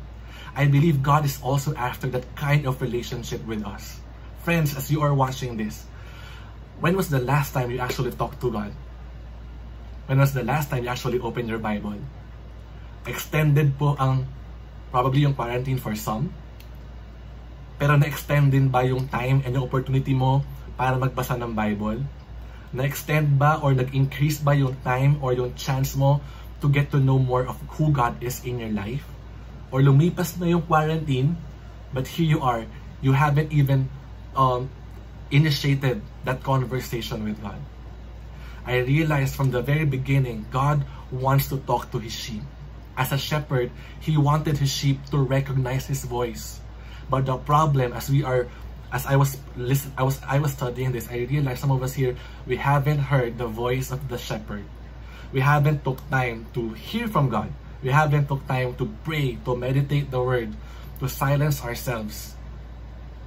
I 0.56 0.68
believe 0.68 1.04
God 1.04 1.26
is 1.26 1.42
also 1.44 1.76
after 1.76 2.08
that 2.16 2.24
kind 2.36 2.66
of 2.66 2.82
relationship 2.82 3.44
with 3.44 3.66
us. 3.66 4.00
Friends, 4.46 4.78
as 4.78 4.88
you 4.88 5.02
are 5.02 5.14
watching 5.14 5.58
this, 5.58 5.84
when 6.80 6.96
was 6.96 7.10
the 7.10 7.20
last 7.20 7.52
time 7.52 7.72
you 7.72 7.80
actually 7.80 8.12
talked 8.12 8.40
to 8.42 8.52
God? 8.52 8.72
When 10.06 10.22
was 10.22 10.32
the 10.32 10.44
last 10.44 10.70
time 10.70 10.86
you 10.86 10.90
actually 10.90 11.20
opened 11.20 11.50
your 11.50 11.60
Bible? 11.60 11.98
Extended 13.10 13.74
po 13.76 13.98
ang 13.98 14.30
probably 14.94 15.26
yung 15.26 15.34
quarantine 15.34 15.82
for 15.82 15.98
some. 15.98 16.30
Pero 17.76 18.00
na-extend 18.00 18.56
din 18.56 18.72
ba 18.72 18.86
yung 18.88 19.10
time 19.12 19.44
and 19.44 19.52
yung 19.52 19.68
opportunity 19.68 20.16
mo 20.16 20.46
para 20.80 20.96
magbasa 20.96 21.36
ng 21.36 21.52
Bible? 21.52 22.00
Na-extend 22.72 23.36
ba 23.36 23.60
or 23.60 23.76
nag-increase 23.76 24.40
ba 24.40 24.56
yung 24.56 24.78
time 24.88 25.20
or 25.20 25.36
yung 25.36 25.52
chance 25.60 26.00
mo 26.00 26.24
to 26.66 26.74
get 26.74 26.90
to 26.90 26.98
know 26.98 27.22
more 27.22 27.46
of 27.46 27.62
who 27.78 27.94
God 27.94 28.18
is 28.26 28.42
in 28.42 28.58
your 28.58 28.74
life? 28.74 29.06
Or 29.70 29.86
lumipas 29.86 30.34
na 30.42 30.50
yung 30.50 30.66
quarantine, 30.66 31.38
but 31.94 32.10
here 32.10 32.26
you 32.26 32.42
are, 32.42 32.66
you 33.06 33.14
haven't 33.14 33.54
even 33.54 33.86
um, 34.34 34.74
initiated 35.30 36.02
that 36.26 36.42
conversation 36.42 37.22
with 37.22 37.38
God. 37.38 37.62
I 38.66 38.82
realized 38.82 39.38
from 39.38 39.54
the 39.54 39.62
very 39.62 39.86
beginning, 39.86 40.50
God 40.50 40.82
wants 41.14 41.54
to 41.54 41.62
talk 41.70 41.94
to 41.94 42.02
his 42.02 42.18
sheep. 42.18 42.42
As 42.98 43.14
a 43.14 43.18
shepherd, 43.22 43.70
he 44.02 44.18
wanted 44.18 44.58
his 44.58 44.74
sheep 44.74 45.06
to 45.14 45.22
recognize 45.22 45.86
his 45.86 46.02
voice. 46.02 46.60
But 47.10 47.30
the 47.30 47.38
problem, 47.38 47.94
as 47.94 48.10
we 48.10 48.24
are, 48.26 48.50
as 48.90 49.06
I 49.06 49.22
was 49.22 49.38
listen, 49.54 49.94
I 50.00 50.02
was 50.02 50.18
I 50.26 50.40
was 50.40 50.58
studying 50.58 50.98
this, 50.98 51.12
I 51.12 51.30
realized 51.30 51.62
some 51.62 51.70
of 51.70 51.84
us 51.84 51.94
here 51.94 52.16
we 52.48 52.58
haven't 52.58 53.06
heard 53.12 53.38
the 53.38 53.46
voice 53.46 53.92
of 53.92 54.10
the 54.10 54.18
shepherd. 54.18 54.66
We 55.36 55.44
haven't 55.44 55.84
took 55.84 56.00
time 56.08 56.48
to 56.56 56.72
hear 56.80 57.12
from 57.12 57.28
God. 57.28 57.52
We 57.84 57.92
haven't 57.92 58.32
took 58.32 58.48
time 58.48 58.72
to 58.80 58.88
pray, 59.04 59.36
to 59.44 59.52
meditate 59.52 60.08
the 60.08 60.24
word, 60.24 60.56
to 61.04 61.12
silence 61.12 61.60
ourselves. 61.60 62.40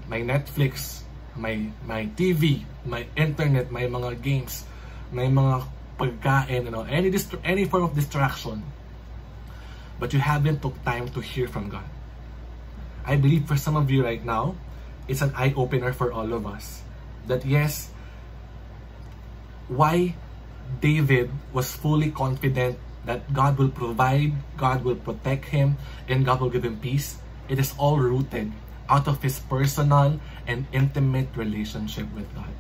My 0.08 0.24
Netflix, 0.24 1.04
my 1.36 1.68
my 1.84 2.08
TV, 2.16 2.64
my 2.88 3.04
internet, 3.12 3.68
my 3.68 3.84
mga 3.84 4.24
games, 4.24 4.64
may 5.12 5.28
mga 5.28 5.68
pagkain, 6.00 6.64
you 6.64 6.72
know, 6.72 6.88
any 6.88 7.12
any 7.44 7.68
form 7.68 7.84
of 7.84 7.92
distraction. 7.92 8.64
But 10.00 10.16
you 10.16 10.24
haven't 10.24 10.64
took 10.64 10.80
time 10.88 11.12
to 11.12 11.20
hear 11.20 11.44
from 11.44 11.68
God. 11.68 11.84
I 13.04 13.20
believe 13.20 13.44
for 13.44 13.60
some 13.60 13.76
of 13.76 13.92
you 13.92 14.00
right 14.00 14.24
now, 14.24 14.56
it's 15.12 15.20
an 15.20 15.36
eye-opener 15.36 15.92
for 15.92 16.08
all 16.08 16.32
of 16.32 16.48
us. 16.48 16.80
That 17.28 17.44
yes, 17.44 17.92
why 19.68 20.16
David 20.80 21.30
was 21.52 21.72
fully 21.72 22.10
confident 22.10 22.78
that 23.04 23.32
God 23.32 23.58
will 23.58 23.70
provide, 23.70 24.32
God 24.56 24.84
will 24.84 24.96
protect 24.96 25.46
him, 25.46 25.76
and 26.08 26.25
God 26.25 26.40
will 26.40 26.50
give 26.50 26.64
him 26.64 26.78
peace. 26.78 27.18
It 27.48 27.58
is 27.58 27.75
all 27.78 27.98
rooted 27.98 28.52
out 28.88 29.08
of 29.08 29.22
his 29.22 29.40
personal 29.40 30.20
and 30.46 30.66
intimate 30.72 31.28
relationship 31.37 32.06
with 32.14 32.28
God. 32.34 32.52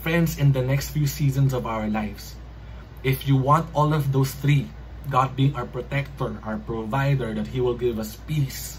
Friends, 0.00 0.38
in 0.38 0.52
the 0.52 0.62
next 0.62 0.90
few 0.90 1.06
seasons 1.06 1.52
of 1.52 1.66
our 1.66 1.88
lives, 1.88 2.36
if 3.02 3.26
you 3.26 3.36
want 3.36 3.68
all 3.74 3.92
of 3.92 4.12
those 4.12 4.32
three, 4.32 4.68
God 5.10 5.36
being 5.36 5.54
our 5.54 5.66
protector, 5.66 6.38
our 6.42 6.58
provider, 6.58 7.34
that 7.34 7.46
He 7.46 7.60
will 7.60 7.78
give 7.78 7.98
us 7.98 8.16
peace 8.26 8.78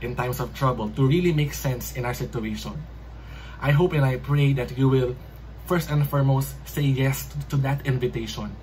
in 0.00 0.16
times 0.16 0.40
of 0.40 0.54
trouble, 0.54 0.90
to 0.90 1.06
really 1.06 1.32
make 1.32 1.54
sense 1.54 1.96
in 1.96 2.04
our 2.04 2.14
situation, 2.14 2.72
I 3.60 3.70
hope 3.72 3.92
and 3.92 4.04
I 4.04 4.16
pray 4.16 4.52
that 4.54 4.76
you 4.76 4.88
will 4.88 5.16
first 5.66 5.90
and 5.90 6.06
foremost 6.08 6.54
say 6.68 6.82
yes 6.82 7.26
to 7.50 7.56
that 7.58 7.86
invitation 7.86 8.54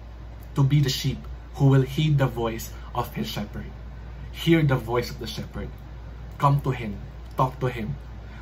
to 0.56 0.64
be 0.64 0.80
the 0.80 0.90
sheep 0.90 1.20
who 1.56 1.68
will 1.68 1.84
heed 1.84 2.18
the 2.18 2.28
voice 2.28 2.72
of 2.96 3.14
his 3.14 3.28
shepherd. 3.28 3.68
Hear 4.32 4.64
the 4.64 4.76
voice 4.76 5.12
of 5.12 5.20
the 5.20 5.28
shepherd. 5.28 5.70
Come 6.38 6.62
to 6.62 6.72
him. 6.72 6.98
Talk 7.38 7.60
to 7.60 7.68
him. 7.68 7.96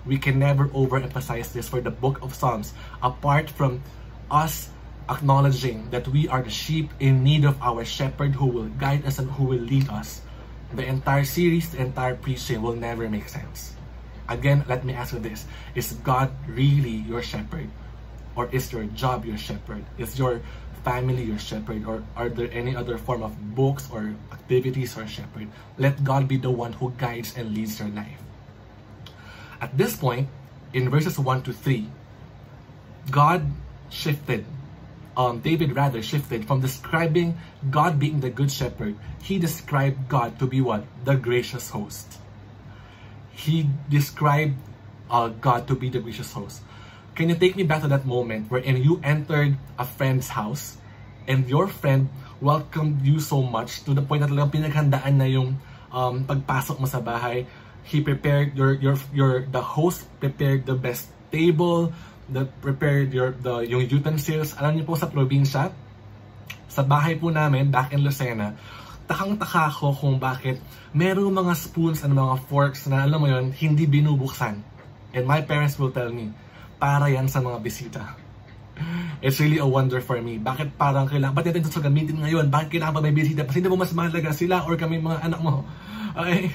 We 0.05 0.17
can 0.17 0.39
never 0.39 0.67
overemphasize 0.69 1.51
this 1.53 1.67
for 1.67 1.81
the 1.81 1.91
book 1.91 2.21
of 2.21 2.33
Psalms. 2.33 2.73
Apart 3.01 3.49
from 3.49 3.81
us 4.29 4.69
acknowledging 5.09 5.89
that 5.89 6.07
we 6.07 6.27
are 6.29 6.41
the 6.41 6.49
sheep 6.49 6.89
in 6.99 7.23
need 7.23 7.43
of 7.43 7.61
our 7.61 7.83
shepherd 7.83 8.33
who 8.35 8.45
will 8.45 8.69
guide 8.79 9.05
us 9.05 9.19
and 9.19 9.29
who 9.31 9.43
will 9.43 9.59
lead 9.59 9.89
us, 9.89 10.21
the 10.73 10.85
entire 10.85 11.25
series, 11.25 11.69
the 11.71 11.81
entire 11.81 12.15
preaching 12.15 12.61
will 12.61 12.75
never 12.75 13.09
make 13.09 13.27
sense. 13.27 13.75
Again, 14.29 14.63
let 14.69 14.85
me 14.85 14.93
ask 14.93 15.11
you 15.11 15.19
this. 15.19 15.45
Is 15.75 15.93
God 16.07 16.31
really 16.47 17.03
your 17.03 17.21
shepherd? 17.21 17.67
Or 18.35 18.49
is 18.51 18.71
your 18.71 18.85
job 18.95 19.25
your 19.25 19.37
shepherd? 19.37 19.83
Is 19.97 20.17
your 20.17 20.41
family 20.83 21.23
your 21.23 21.39
shepherd? 21.39 21.85
Or 21.85 22.03
are 22.15 22.29
there 22.29 22.49
any 22.51 22.75
other 22.75 22.97
form 22.97 23.23
of 23.23 23.35
books 23.55 23.87
or 23.91 24.15
activities 24.31 24.97
or 24.97 25.07
shepherd? 25.07 25.47
Let 25.77 26.03
God 26.03 26.27
be 26.27 26.37
the 26.37 26.51
one 26.51 26.73
who 26.73 26.91
guides 26.97 27.35
and 27.37 27.53
leads 27.53 27.79
your 27.79 27.89
life. 27.89 28.21
At 29.61 29.77
this 29.77 29.95
point, 29.95 30.27
in 30.73 30.89
verses 30.89 31.19
1 31.19 31.43
to 31.43 31.53
3, 31.53 31.87
God 33.11 33.45
shifted, 33.89 34.45
um, 35.17 35.39
David 35.39 35.75
rather 35.75 36.01
shifted 36.01 36.47
from 36.47 36.61
describing 36.61 37.37
God 37.69 37.99
being 37.99 38.21
the 38.21 38.29
good 38.29 38.51
shepherd, 38.51 38.95
he 39.21 39.37
described 39.37 40.09
God 40.09 40.39
to 40.39 40.47
be 40.47 40.61
what? 40.61 40.83
The 41.05 41.15
gracious 41.15 41.69
host. 41.69 42.17
He 43.33 43.69
described 43.89 44.55
uh, 45.09 45.29
God 45.29 45.67
to 45.67 45.75
be 45.75 45.89
the 45.89 45.99
gracious 45.99 46.31
host. 46.31 46.61
Can 47.11 47.27
you 47.27 47.35
take 47.35 47.59
me 47.59 47.67
back 47.67 47.83
to 47.83 47.89
that 47.91 48.07
moment 48.07 48.47
wherein 48.47 48.79
you 48.79 49.03
entered 49.03 49.59
a 49.75 49.83
friend's 49.83 50.31
house 50.31 50.79
and 51.27 51.43
your 51.45 51.67
friend 51.67 52.07
welcomed 52.39 53.03
you 53.03 53.19
so 53.19 53.43
much 53.43 53.83
to 53.83 53.91
the 53.91 54.01
point 54.01 54.23
na 54.23 54.31
talagang 54.31 54.63
pinaghandaan 54.63 55.19
na 55.19 55.27
yung 55.27 55.59
um, 55.91 56.23
pagpasok 56.23 56.79
mo 56.79 56.87
sa 56.87 57.03
bahay? 57.03 57.43
He 57.83 57.99
prepared 57.99 58.55
your 58.55 58.77
your 58.77 58.95
your 59.11 59.33
the 59.43 59.59
host 59.59 60.07
prepared 60.21 60.63
the 60.63 60.77
best 60.77 61.11
table 61.33 61.91
that 62.31 62.47
prepared 62.63 63.11
your 63.11 63.35
the 63.35 63.67
yung 63.67 63.83
utensils. 63.89 64.55
Alam 64.55 64.79
niyo 64.79 64.87
po 64.87 64.95
sa 64.95 65.11
probinsya 65.11 65.73
sa 66.71 66.81
bahay 66.87 67.19
po 67.19 67.27
namin 67.27 67.67
back 67.67 67.91
in 67.91 67.99
Lucena 67.99 68.55
takang-taka 69.11 69.67
ko 69.75 69.91
kung 69.91 70.15
bakit 70.15 70.55
merong 70.95 71.35
mga 71.35 71.51
spoons 71.59 71.99
and 72.07 72.15
mga 72.15 72.47
forks 72.47 72.87
na 72.87 73.03
alam 73.03 73.19
mo 73.19 73.27
yon 73.27 73.51
hindi 73.51 73.83
binubuksan. 73.83 74.63
And 75.11 75.27
my 75.27 75.43
parents 75.43 75.75
will 75.75 75.91
tell 75.91 76.07
me 76.07 76.31
para 76.81 77.05
yan 77.13 77.29
sa 77.29 77.37
mga 77.37 77.61
bisita 77.61 78.01
It's 79.21 79.37
really 79.37 79.61
a 79.61 79.67
wonder 79.69 80.01
for 80.01 80.17
me. 80.17 80.41
Bakit 80.41 80.73
parang 80.73 81.05
kailangan, 81.05 81.37
ba't 81.37 81.45
natin 81.45 81.61
ito 81.61 81.69
sa 81.69 81.85
gamitin 81.85 82.17
ngayon? 82.17 82.49
Bakit 82.49 82.73
kailangan 82.73 82.97
pa 82.97 83.01
may 83.05 83.13
bisita? 83.13 83.45
Kasi 83.45 83.61
hindi 83.61 83.69
mo 83.69 83.77
mas 83.77 83.93
mahalaga 83.93 84.33
sila 84.33 84.65
or 84.65 84.73
kami 84.73 84.97
mga 84.97 85.21
anak 85.21 85.41
mo. 85.45 85.61
Okay? 86.17 86.49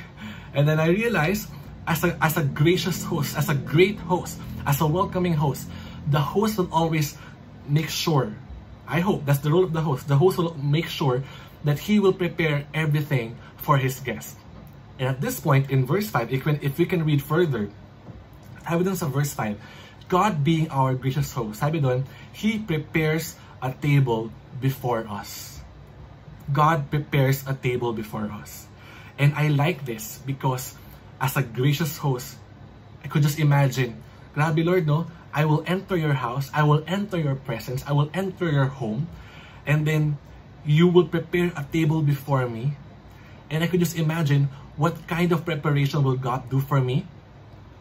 And 0.50 0.66
then 0.66 0.82
I 0.82 0.90
realized, 0.90 1.46
as 1.86 2.02
a, 2.02 2.18
as 2.18 2.34
a 2.34 2.42
gracious 2.42 3.06
host, 3.06 3.38
as 3.38 3.46
a 3.46 3.54
great 3.54 4.02
host, 4.02 4.42
as 4.66 4.82
a 4.82 4.88
welcoming 4.90 5.38
host, 5.38 5.70
the 6.10 6.18
host 6.18 6.58
will 6.58 6.70
always 6.74 7.14
make 7.70 7.86
sure, 7.86 8.34
I 8.90 8.98
hope 8.98 9.22
that's 9.22 9.46
the 9.46 9.50
role 9.54 9.62
of 9.62 9.70
the 9.70 9.86
host, 9.86 10.10
the 10.10 10.18
host 10.18 10.38
will 10.38 10.58
make 10.58 10.90
sure 10.90 11.22
that 11.62 11.78
he 11.78 12.02
will 12.02 12.14
prepare 12.14 12.66
everything 12.74 13.38
for 13.62 13.78
his 13.78 14.02
guest. 14.02 14.34
And 14.98 15.06
at 15.08 15.20
this 15.20 15.38
point, 15.38 15.70
in 15.70 15.86
verse 15.86 16.08
5, 16.10 16.32
if, 16.32 16.78
we 16.78 16.86
can 16.86 17.04
read 17.04 17.22
further, 17.22 17.70
evidence 18.66 19.02
of 19.02 19.14
verse 19.14 19.34
5, 19.34 19.54
God 20.08 20.44
being 20.44 20.70
our 20.70 20.94
gracious 20.94 21.32
host, 21.34 21.58
sabi 21.58 21.82
doon, 21.82 22.06
He 22.30 22.62
prepares 22.62 23.34
a 23.58 23.74
table 23.74 24.30
before 24.62 25.06
us. 25.10 25.58
God 26.52 26.90
prepares 26.90 27.42
a 27.46 27.54
table 27.54 27.90
before 27.90 28.30
us. 28.30 28.70
And 29.18 29.34
I 29.34 29.48
like 29.48 29.82
this 29.82 30.22
because 30.22 30.78
as 31.18 31.34
a 31.34 31.42
gracious 31.42 31.98
host, 31.98 32.38
I 33.02 33.08
could 33.08 33.22
just 33.22 33.38
imagine, 33.38 33.98
grabe 34.34 34.62
Lord, 34.62 34.86
no? 34.86 35.10
I 35.34 35.44
will 35.44 35.64
enter 35.66 35.96
your 35.96 36.14
house, 36.14 36.48
I 36.54 36.62
will 36.62 36.84
enter 36.86 37.18
your 37.18 37.34
presence, 37.34 37.84
I 37.84 37.92
will 37.92 38.08
enter 38.14 38.48
your 38.48 38.72
home, 38.72 39.08
and 39.66 39.84
then 39.84 40.16
you 40.64 40.88
will 40.88 41.06
prepare 41.06 41.52
a 41.56 41.66
table 41.68 42.00
before 42.00 42.48
me. 42.48 42.78
And 43.50 43.62
I 43.62 43.66
could 43.66 43.80
just 43.80 43.98
imagine 43.98 44.48
what 44.76 45.06
kind 45.06 45.32
of 45.32 45.44
preparation 45.44 46.02
will 46.02 46.16
God 46.16 46.48
do 46.48 46.60
for 46.60 46.80
me? 46.80 47.06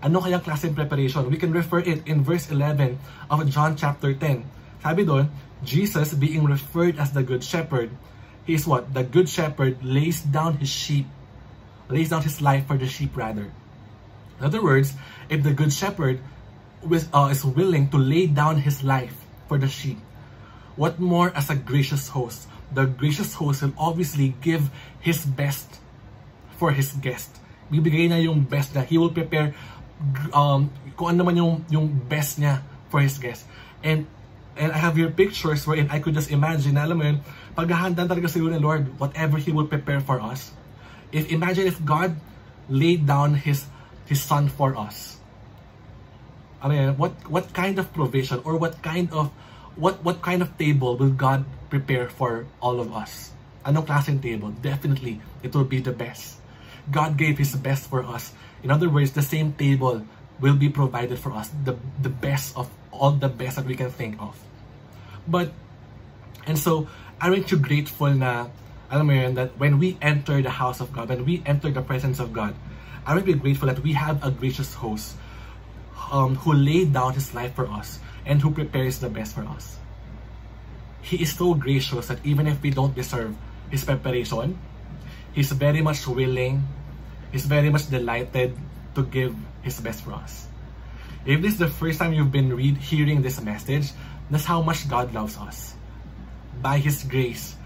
Ano 0.05 0.21
kayang 0.21 0.45
klaseng 0.45 0.77
preparation? 0.77 1.25
We 1.33 1.41
can 1.41 1.49
refer 1.49 1.81
it 1.81 2.05
in 2.05 2.21
verse 2.21 2.53
11 2.53 3.01
of 3.33 3.41
John 3.49 3.73
chapter 3.73 4.13
10. 4.13 4.45
Sabi 4.85 5.01
doon, 5.01 5.33
Jesus 5.65 6.13
being 6.13 6.45
referred 6.45 7.01
as 7.01 7.09
the 7.09 7.25
good 7.25 7.41
shepherd, 7.41 7.89
he 8.45 8.53
is 8.53 8.69
what? 8.69 8.93
The 8.93 9.01
good 9.01 9.25
shepherd 9.25 9.81
lays 9.81 10.21
down 10.21 10.61
his 10.61 10.69
sheep 10.69 11.09
lays 11.89 12.09
down 12.09 12.23
his 12.23 12.41
life 12.41 12.67
for 12.67 12.77
the 12.77 12.87
sheep 12.87 13.15
rather. 13.15 13.51
In 14.39 14.45
other 14.45 14.61
words, 14.61 14.93
if 15.29 15.43
the 15.43 15.53
good 15.53 15.71
shepherd 15.71 16.19
with, 16.81 17.09
uh, 17.13 17.29
is 17.31 17.45
willing 17.45 17.89
to 17.89 17.97
lay 17.97 18.27
down 18.27 18.57
his 18.57 18.83
life 18.83 19.15
for 19.47 19.57
the 19.57 19.67
sheep, 19.67 19.97
what 20.75 20.99
more 20.99 21.31
as 21.35 21.49
a 21.49 21.55
gracious 21.55 22.09
host? 22.09 22.47
The 22.73 22.85
gracious 22.85 23.35
host 23.35 23.61
will 23.61 23.73
obviously 23.77 24.35
give 24.41 24.69
his 24.99 25.25
best 25.25 25.79
for 26.57 26.71
his 26.71 26.91
guest. 26.93 27.37
Bibigay 27.71 28.09
na 28.09 28.17
yung 28.17 28.41
best 28.41 28.75
na. 28.75 28.81
He 28.81 28.97
will 28.97 29.09
prepare 29.09 29.55
um, 30.33 30.69
kung 30.95 31.15
ano 31.15 31.23
man 31.23 31.35
yung, 31.35 31.53
yung 31.69 31.87
best 31.87 32.39
niya 32.39 32.61
for 32.89 32.99
his 32.99 33.17
guest. 33.17 33.45
And 33.83 34.07
and 34.55 34.71
I 34.71 34.79
have 34.79 34.97
your 34.97 35.11
pictures 35.11 35.67
wherein 35.67 35.91
I 35.91 35.99
could 35.99 36.15
just 36.15 36.31
imagine, 36.31 36.79
alam 36.79 36.95
mo 36.97 37.03
yun, 37.03 37.19
paghahanda 37.59 38.07
talaga 38.07 38.31
siguro 38.31 38.55
ni 38.55 38.59
Lord, 38.59 38.87
whatever 38.99 39.35
He 39.35 39.51
will 39.51 39.67
prepare 39.67 39.99
for 39.99 40.23
us, 40.23 40.55
if 41.11 41.27
imagine 41.31 41.67
if 41.67 41.79
God 41.83 42.15
laid 42.71 43.05
down 43.05 43.35
his 43.37 43.67
his 44.09 44.21
son 44.21 44.49
for 44.49 44.73
us. 44.75 45.17
I 46.63 46.71
mean, 46.71 46.97
what 46.97 47.13
what 47.29 47.53
kind 47.53 47.77
of 47.77 47.93
provision 47.93 48.41
or 48.41 48.57
what 48.57 48.81
kind 48.81 49.11
of 49.13 49.29
what 49.77 50.01
what 50.01 50.23
kind 50.23 50.41
of 50.41 50.57
table 50.57 50.97
will 50.97 51.13
God 51.13 51.45
prepare 51.69 52.09
for 52.09 52.47
all 52.57 52.79
of 52.79 52.89
us? 52.95 53.35
Anong 53.65 53.85
klaseng 53.85 54.21
table? 54.21 54.53
Definitely, 54.63 55.21
it 55.43 55.53
will 55.53 55.67
be 55.67 55.81
the 55.81 55.93
best. 55.93 56.41
God 56.89 57.17
gave 57.17 57.37
His 57.37 57.53
best 57.57 57.89
for 57.89 58.05
us. 58.05 58.33
In 58.65 58.73
other 58.73 58.89
words, 58.89 59.13
the 59.13 59.21
same 59.21 59.53
table 59.53 60.01
will 60.41 60.57
be 60.57 60.69
provided 60.73 61.21
for 61.21 61.31
us. 61.37 61.53
The, 61.63 61.77
the 62.01 62.09
best 62.09 62.57
of 62.57 62.65
all 62.89 63.11
the 63.13 63.29
best 63.29 63.61
that 63.61 63.65
we 63.69 63.77
can 63.77 63.93
think 63.93 64.17
of. 64.17 64.33
But, 65.29 65.53
and 66.49 66.57
so, 66.57 66.89
aren't 67.21 67.51
you 67.53 67.61
grateful 67.61 68.09
na 68.09 68.49
alam 68.89 69.07
mo 69.07 69.13
yun, 69.13 69.33
that 69.35 69.57
when 69.57 69.77
we 69.77 69.97
enter 70.01 70.41
the 70.41 70.49
house 70.49 70.81
of 70.81 70.93
God, 70.93 71.09
when 71.09 71.25
we 71.25 71.41
enter 71.45 71.69
the 71.69 71.81
presence 71.81 72.19
of 72.19 72.33
God, 72.33 72.55
would 73.07 73.25
be 73.25 73.33
grateful 73.33 73.67
that 73.67 73.79
we 73.85 73.93
have 73.93 74.23
a 74.25 74.31
gracious 74.31 74.73
host 74.73 75.15
um, 76.11 76.35
who 76.41 76.53
laid 76.53 76.93
down 76.93 77.13
his 77.13 77.33
life 77.33 77.53
for 77.53 77.69
us 77.69 77.99
and 78.25 78.41
who 78.41 78.49
prepares 78.49 78.99
the 78.99 79.09
best 79.09 79.35
for 79.35 79.45
us. 79.45 79.77
He 81.01 81.21
is 81.21 81.33
so 81.37 81.53
gracious 81.53 82.07
that 82.07 82.17
even 82.25 82.47
if 82.47 82.61
we 82.61 82.71
don't 82.71 82.95
deserve 82.95 83.35
his 83.69 83.85
preparation, 83.85 84.57
he's 85.33 85.51
very 85.51 85.81
much 85.81 86.07
willing, 86.07 86.65
he's 87.35 87.43
very 87.43 87.67
much 87.67 87.91
delighted 87.91 88.55
to 88.95 89.03
give 89.11 89.35
his 89.59 89.75
best 89.83 90.07
for 90.07 90.15
us. 90.15 90.47
If 91.27 91.43
this 91.43 91.59
is 91.59 91.59
the 91.59 91.67
first 91.67 91.99
time 91.99 92.15
you've 92.15 92.31
been 92.31 92.55
read, 92.55 92.79
hearing 92.79 93.19
this 93.19 93.43
message, 93.43 93.91
that's 94.31 94.47
how 94.47 94.61
much 94.63 94.87
God 94.87 95.11
loves 95.11 95.35
us. 95.35 95.75
By 96.63 96.79
His 96.79 97.03
grace, 97.03 97.59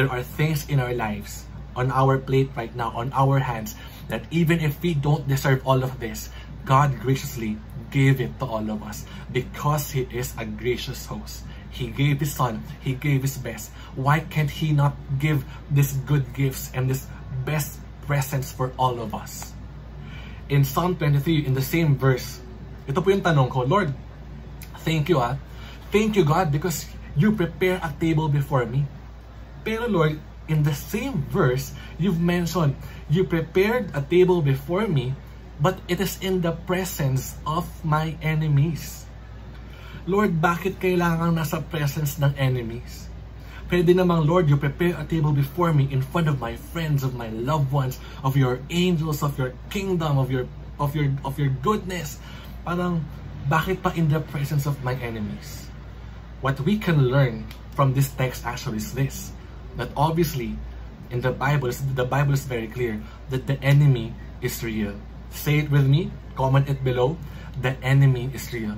there 0.00 0.08
are 0.08 0.22
things 0.22 0.64
in 0.70 0.80
our 0.80 0.94
lives, 0.96 1.44
on 1.76 1.92
our 1.92 2.16
plate 2.16 2.56
right 2.56 2.72
now, 2.74 2.88
on 2.96 3.12
our 3.12 3.36
hands, 3.38 3.76
that 4.08 4.24
even 4.30 4.64
if 4.64 4.80
we 4.80 4.94
don't 4.94 5.28
deserve 5.28 5.60
all 5.66 5.84
of 5.84 6.00
this, 6.00 6.30
God 6.64 6.96
graciously 6.98 7.58
gave 7.90 8.22
it 8.22 8.38
to 8.38 8.46
all 8.46 8.64
of 8.70 8.80
us 8.80 9.04
because 9.34 9.90
He 9.90 10.08
is 10.08 10.32
a 10.38 10.46
gracious 10.46 11.04
host. 11.04 11.44
He 11.68 11.92
gave 11.92 12.22
His 12.22 12.32
Son, 12.32 12.62
He 12.80 12.94
gave 12.94 13.20
His 13.20 13.36
best. 13.36 13.76
Why 13.92 14.20
can't 14.24 14.48
He 14.50 14.72
not 14.72 14.96
give 15.18 15.44
these 15.68 16.00
good 16.08 16.32
gifts 16.32 16.70
and 16.72 16.88
this 16.88 17.04
best 17.44 17.81
presents 18.12 18.52
for 18.52 18.76
all 18.76 19.00
of 19.00 19.16
us? 19.16 19.56
In 20.52 20.68
Psalm 20.68 21.00
23, 21.00 21.48
in 21.48 21.56
the 21.56 21.64
same 21.64 21.96
verse, 21.96 22.44
ito 22.84 23.00
po 23.00 23.08
yung 23.08 23.24
tanong 23.24 23.48
ko, 23.48 23.64
Lord, 23.64 23.88
thank 24.84 25.08
you 25.08 25.16
ah. 25.16 25.40
Thank 25.88 26.20
you 26.20 26.28
God 26.28 26.52
because 26.52 26.84
you 27.16 27.32
prepare 27.32 27.80
a 27.80 27.88
table 27.96 28.28
before 28.28 28.68
me. 28.68 28.84
Pero 29.64 29.88
Lord, 29.88 30.20
in 30.44 30.60
the 30.60 30.76
same 30.76 31.24
verse, 31.32 31.72
you've 31.96 32.20
mentioned, 32.20 32.76
you 33.08 33.24
prepared 33.24 33.88
a 33.96 34.04
table 34.04 34.44
before 34.44 34.84
me, 34.84 35.16
but 35.56 35.80
it 35.88 35.96
is 35.96 36.20
in 36.20 36.44
the 36.44 36.52
presence 36.52 37.40
of 37.48 37.64
my 37.80 38.20
enemies. 38.20 39.08
Lord, 40.04 40.36
bakit 40.36 40.84
kailangan 40.84 41.32
nasa 41.32 41.64
presence 41.64 42.20
ng 42.20 42.36
enemies? 42.36 43.08
Pwede 43.72 43.96
namang, 43.96 44.28
Lord, 44.28 44.52
you 44.52 44.60
prepare 44.60 44.92
a 45.00 45.04
table 45.08 45.32
before 45.32 45.72
me 45.72 45.88
in 45.88 46.04
front 46.04 46.28
of 46.28 46.36
my 46.36 46.60
friends, 46.76 47.00
of 47.00 47.16
my 47.16 47.32
loved 47.32 47.72
ones, 47.72 47.96
of 48.20 48.36
your 48.36 48.60
angels, 48.68 49.24
of 49.24 49.32
your 49.40 49.56
kingdom, 49.72 50.20
of 50.20 50.28
your 50.28 50.44
of 50.76 50.92
your 50.92 51.08
of 51.24 51.40
your 51.40 51.48
goodness. 51.64 52.20
Parang, 52.68 53.00
bakit 53.48 53.80
pa 53.80 53.96
in 53.96 54.12
the 54.12 54.20
presence 54.28 54.68
of 54.68 54.76
my 54.84 54.92
enemies? 55.00 55.72
What 56.44 56.60
we 56.60 56.76
can 56.76 57.08
learn 57.08 57.48
from 57.72 57.96
this 57.96 58.12
text 58.12 58.44
actually 58.44 58.76
is 58.76 58.92
this, 58.92 59.32
that 59.80 59.88
obviously, 59.96 60.52
in 61.08 61.24
the 61.24 61.32
Bible, 61.32 61.72
the 61.72 62.04
Bible 62.04 62.36
is 62.36 62.44
very 62.44 62.68
clear 62.68 63.00
that 63.32 63.48
the 63.48 63.56
enemy 63.64 64.12
is 64.44 64.60
real. 64.60 64.92
Say 65.32 65.64
it 65.64 65.72
with 65.72 65.88
me, 65.88 66.12
comment 66.36 66.68
it 66.68 66.84
below, 66.84 67.16
the 67.56 67.72
enemy 67.80 68.28
is 68.36 68.52
real. 68.52 68.76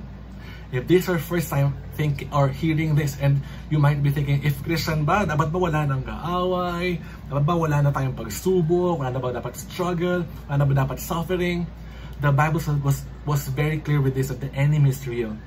If 0.73 0.89
this 0.89 1.05
is 1.05 1.13
your 1.13 1.21
first 1.21 1.53
time 1.53 1.77
thinking 1.93 2.33
or 2.33 2.49
hearing 2.49 2.97
this 2.97 3.15
and 3.21 3.39
you 3.69 3.77
might 3.77 4.01
be 4.01 4.09
thinking, 4.09 4.41
if 4.41 4.57
Christian 4.65 5.05
ba, 5.05 5.23
dapat 5.23 5.53
ba 5.53 5.57
wala 5.61 5.85
nang 5.85 6.01
kaaway? 6.01 6.97
Dapat 7.29 7.43
ba 7.45 7.53
wala 7.53 7.77
na 7.85 7.93
tayong 7.93 8.17
pagsubok? 8.17 8.97
Wala 8.97 9.13
na 9.13 9.21
ba 9.21 9.29
dapat 9.29 9.53
struggle? 9.53 10.25
Wala 10.49 10.55
na 10.57 10.65
ba 10.65 10.73
dapat 10.73 10.97
suffering? 10.97 11.69
The 12.19 12.33
Bible 12.33 12.63
was, 12.81 13.05
was 13.27 13.41
very 13.53 13.77
clear 13.77 14.01
with 14.01 14.17
this 14.17 14.33
that 14.33 14.41
the 14.41 14.49
enemy 14.57 14.89
is 14.89 15.05
real. 15.05 15.37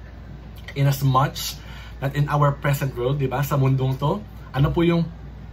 In 0.78 0.86
as 0.86 1.02
much 1.02 1.58
that 1.98 2.14
in 2.14 2.30
our 2.30 2.54
present 2.54 2.94
world, 2.94 3.18
di 3.18 3.26
ba, 3.26 3.42
sa 3.42 3.58
mundong 3.58 3.98
to, 3.98 4.22
ano 4.54 4.70
po 4.70 4.86
yung 4.86 5.02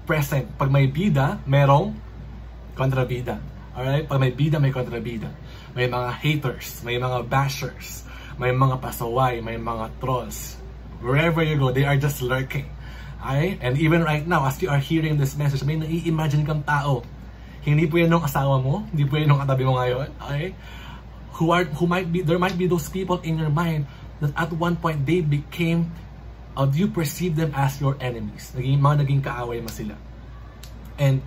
present? 0.05 0.45
Pag 0.61 0.69
may 0.69 0.85
bida, 0.85 1.41
merong 1.49 1.97
kontrabida. 2.77 3.41
Alright? 3.73 4.05
Pag 4.05 4.21
may 4.21 4.31
bida, 4.31 4.61
may 4.61 4.69
kontrabida. 4.69 5.27
May 5.73 5.89
mga 5.89 6.09
haters, 6.21 6.85
may 6.85 7.01
mga 7.01 7.25
bashers, 7.27 8.04
may 8.35 8.51
mga 8.51 8.83
pasaway, 8.83 9.39
may 9.39 9.55
mga 9.55 9.91
trolls. 9.99 10.59
Wherever 10.99 11.43
you 11.43 11.55
go, 11.55 11.71
they 11.71 11.87
are 11.87 11.95
just 11.95 12.19
lurking. 12.19 12.67
Okay? 13.21 13.57
And 13.61 13.79
even 13.79 14.03
right 14.03 14.25
now, 14.25 14.45
as 14.45 14.59
you 14.61 14.69
are 14.69 14.79
hearing 14.79 15.17
this 15.17 15.35
message, 15.39 15.63
may 15.63 15.79
nai-imagine 15.79 16.43
kang 16.43 16.63
tao. 16.63 17.03
Hindi 17.65 17.89
po 17.89 17.97
yan 17.97 18.13
yung 18.13 18.21
asawa 18.21 18.61
mo, 18.61 18.85
hindi 18.93 19.07
po 19.07 19.17
yan 19.17 19.33
yung 19.33 19.41
katabi 19.41 19.63
mo 19.65 19.79
ngayon. 19.79 20.09
Okay? 20.21 20.53
Who 21.41 21.51
are, 21.51 21.65
who 21.65 21.87
might 21.87 22.07
be, 22.11 22.21
there 22.21 22.39
might 22.39 22.55
be 22.55 22.67
those 22.67 22.87
people 22.87 23.19
in 23.25 23.39
your 23.39 23.51
mind 23.51 23.87
that 24.21 24.31
at 24.37 24.51
one 24.53 24.75
point 24.79 25.03
they 25.03 25.19
became, 25.19 25.91
or 26.55 26.67
uh, 26.67 26.71
you 26.71 26.87
perceive 26.87 27.35
them 27.35 27.51
as 27.55 27.79
your 27.83 27.99
enemies. 27.99 28.51
Naging, 28.55 28.79
mga 28.79 28.95
naging 29.03 29.21
kaaway 29.23 29.59
mo 29.59 29.67
sila. 29.67 29.95
And 30.95 31.19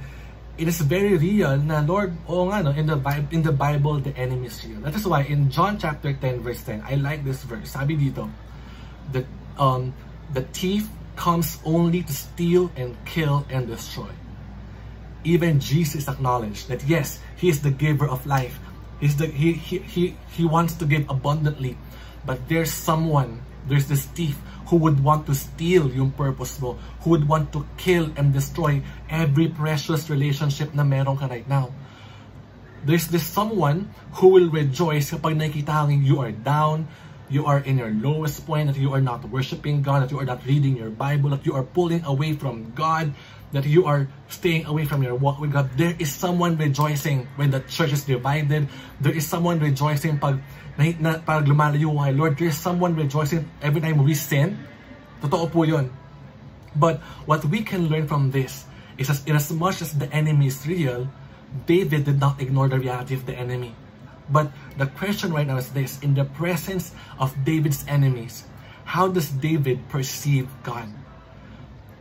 it 0.59 0.67
is 0.67 0.83
very 0.83 1.17
real 1.17 1.57
na 1.57 1.81
Lord, 1.87 2.13
oo 2.27 2.51
nga 2.51 2.67
no, 2.67 2.71
in 2.75 2.91
the 2.91 2.99
Bible, 2.99 3.31
in 3.31 3.43
the 3.47 3.55
Bible 3.55 4.03
the 4.03 4.11
enemy 4.19 4.51
is 4.51 4.59
real. 4.67 4.83
That 4.83 4.99
is 4.99 5.07
why 5.07 5.23
in 5.23 5.51
John 5.55 5.79
chapter 5.79 6.13
10 6.13 6.43
verse 6.43 6.61
10, 6.67 6.83
I 6.83 6.99
like 6.99 7.23
this 7.23 7.47
verse. 7.47 7.71
Sabi 7.71 7.95
dito, 7.95 8.27
the 9.15 9.23
um 9.55 9.95
the 10.35 10.43
thief 10.51 10.91
comes 11.15 11.63
only 11.63 12.03
to 12.03 12.13
steal 12.13 12.75
and 12.75 12.99
kill 13.07 13.47
and 13.49 13.71
destroy. 13.71 14.11
Even 15.23 15.63
Jesus 15.63 16.11
acknowledged 16.11 16.67
that 16.67 16.83
yes, 16.91 17.23
he 17.39 17.49
is 17.49 17.63
the 17.63 17.71
giver 17.71 18.11
of 18.11 18.27
life. 18.27 18.59
He's 18.99 19.15
the 19.15 19.31
he 19.31 19.55
he 19.55 19.79
he, 19.79 20.03
he 20.35 20.45
wants 20.45 20.75
to 20.83 20.85
give 20.85 21.07
abundantly. 21.07 21.79
But 22.27 22.51
there's 22.51 22.75
someone, 22.75 23.47
there's 23.71 23.87
this 23.87 24.11
thief 24.11 24.37
who 24.69 24.77
would 24.77 25.01
want 25.01 25.25
to 25.27 25.35
steal 25.35 25.89
yung 25.89 26.13
purpose 26.13 26.61
mo, 26.61 26.77
who 27.01 27.11
would 27.11 27.27
want 27.27 27.53
to 27.55 27.65
kill 27.79 28.13
and 28.17 28.35
destroy 28.35 28.83
every 29.11 29.49
precious 29.49 30.09
relationship 30.09 30.73
na 30.73 30.85
meron 30.85 31.17
ka 31.17 31.27
right 31.27 31.49
now. 31.49 31.73
There's 32.85 33.09
this 33.09 33.27
someone 33.27 33.91
who 34.23 34.29
will 34.31 34.49
rejoice 34.49 35.11
kapag 35.11 35.35
nakikita 35.35 35.89
kang 35.89 36.07
you 36.07 36.23
are 36.23 36.31
down, 36.31 36.87
you 37.29 37.45
are 37.45 37.59
in 37.61 37.77
your 37.77 37.91
lowest 37.91 38.47
point, 38.47 38.71
that 38.71 38.79
you 38.79 38.95
are 38.95 39.03
not 39.03 39.27
worshiping 39.29 39.83
God, 39.83 40.07
that 40.07 40.11
you 40.15 40.21
are 40.21 40.29
not 40.29 40.47
reading 40.47 40.79
your 40.79 40.89
Bible, 40.89 41.31
that 41.35 41.45
you 41.45 41.53
are 41.59 41.67
pulling 41.67 42.05
away 42.07 42.33
from 42.39 42.73
God, 42.73 43.13
that 43.53 43.67
you 43.67 43.85
are 43.85 44.09
staying 44.29 44.65
away 44.67 44.85
from 44.85 45.03
your 45.03 45.17
walk 45.17 45.41
with 45.41 45.53
God. 45.53 45.75
There 45.77 45.93
is 45.99 46.13
someone 46.13 46.57
rejoicing 46.57 47.27
when 47.37 47.51
the 47.51 47.61
church 47.67 47.93
is 47.93 48.05
divided. 48.05 48.69
There 49.01 49.13
is 49.13 49.27
someone 49.27 49.59
rejoicing 49.59 50.23
pag 50.23 50.41
na, 50.79 50.95
na 51.03 51.11
parang 51.19 51.51
lumalayo 51.51 51.91
kay 51.99 52.13
Lord, 52.15 52.39
there's 52.39 52.57
someone 52.57 52.95
rejoicing 52.95 53.49
every 53.61 53.83
time 53.83 53.99
we 54.05 54.15
sin. 54.15 54.55
Totoo 55.19 55.51
po 55.51 55.67
yun. 55.67 55.91
But 56.79 57.03
what 57.27 57.43
we 57.45 57.67
can 57.67 57.91
learn 57.91 58.07
from 58.07 58.31
this 58.31 58.68
is 58.99 59.11
as, 59.11 59.25
in 59.25 59.37
as 59.37 59.51
much 59.53 59.81
as 59.81 59.95
the 59.95 60.11
enemy 60.13 60.47
is 60.47 60.67
real, 60.67 61.09
David 61.67 62.05
did 62.05 62.21
not 62.21 62.41
ignore 62.43 62.69
the 62.69 62.79
reality 62.79 63.15
of 63.15 63.25
the 63.25 63.35
enemy. 63.35 63.75
But 64.29 64.53
the 64.77 64.87
question 64.87 65.33
right 65.33 65.47
now 65.47 65.57
is 65.57 65.71
this, 65.71 65.99
in 66.01 66.15
the 66.15 66.25
presence 66.25 66.93
of 67.19 67.33
David's 67.45 67.85
enemies, 67.89 68.45
how 68.85 69.09
does 69.09 69.31
David 69.31 69.89
perceive 69.89 70.49
God? 70.63 70.89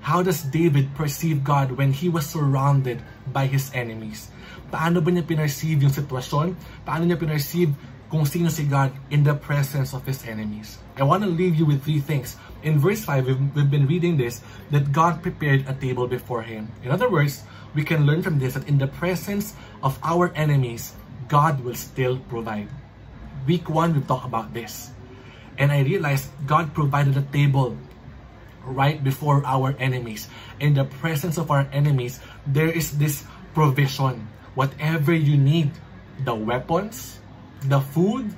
How 0.01 0.23
does 0.23 0.43
David 0.43 0.95
perceive 0.95 1.43
God 1.43 1.71
when 1.71 1.91
he 1.91 2.09
was 2.09 2.27
surrounded 2.27 3.01
by 3.31 3.47
his 3.47 3.71
enemies? 3.73 4.27
Paano 4.67 4.99
ba 4.99 5.11
niya 5.11 5.23
pinerceive 5.23 5.79
yung 5.79 5.95
sitwasyon? 5.95 6.55
Paano 6.83 7.07
niya 7.07 7.15
pinerceive 7.15 7.71
kung 8.07 8.23
sino 8.23 8.47
si 8.47 8.63
God 8.63 8.91
in 9.11 9.23
the 9.23 9.35
presence 9.35 9.91
of 9.91 10.03
His 10.07 10.23
enemies. 10.23 10.79
I 10.95 11.03
want 11.03 11.23
to 11.23 11.29
leave 11.29 11.55
you 11.55 11.67
with 11.67 11.83
three 11.83 11.99
things. 11.99 12.39
In 12.63 12.79
verse 12.79 13.05
5, 13.05 13.27
we've, 13.27 13.55
we've 13.55 13.71
been 13.71 13.87
reading 13.87 14.17
this, 14.17 14.41
that 14.71 14.91
God 14.91 15.21
prepared 15.21 15.65
a 15.67 15.73
table 15.73 16.07
before 16.07 16.41
Him. 16.41 16.71
In 16.83 16.91
other 16.91 17.09
words, 17.09 17.43
we 17.75 17.83
can 17.83 18.05
learn 18.05 18.23
from 18.23 18.39
this 18.39 18.55
that 18.55 18.67
in 18.67 18.77
the 18.77 18.87
presence 18.87 19.53
of 19.83 19.99
our 20.01 20.33
enemies, 20.33 20.93
God 21.27 21.63
will 21.63 21.75
still 21.75 22.17
provide. 22.29 22.67
Week 23.45 23.69
1, 23.69 23.93
we've 23.93 24.07
talked 24.07 24.25
about 24.25 24.53
this. 24.53 24.91
And 25.57 25.71
I 25.71 25.81
realized 25.81 26.29
God 26.45 26.73
provided 26.73 27.17
a 27.17 27.21
table 27.21 27.77
right 28.63 29.03
before 29.03 29.45
our 29.45 29.75
enemies. 29.79 30.27
In 30.59 30.73
the 30.73 30.85
presence 30.85 31.37
of 31.37 31.51
our 31.51 31.67
enemies, 31.71 32.19
there 32.45 32.69
is 32.69 32.97
this 32.97 33.23
provision. 33.53 34.27
Whatever 34.55 35.13
you 35.13 35.37
need, 35.37 35.71
the 36.25 36.35
weapons, 36.35 37.19
the 37.65 37.79
food, 37.79 38.33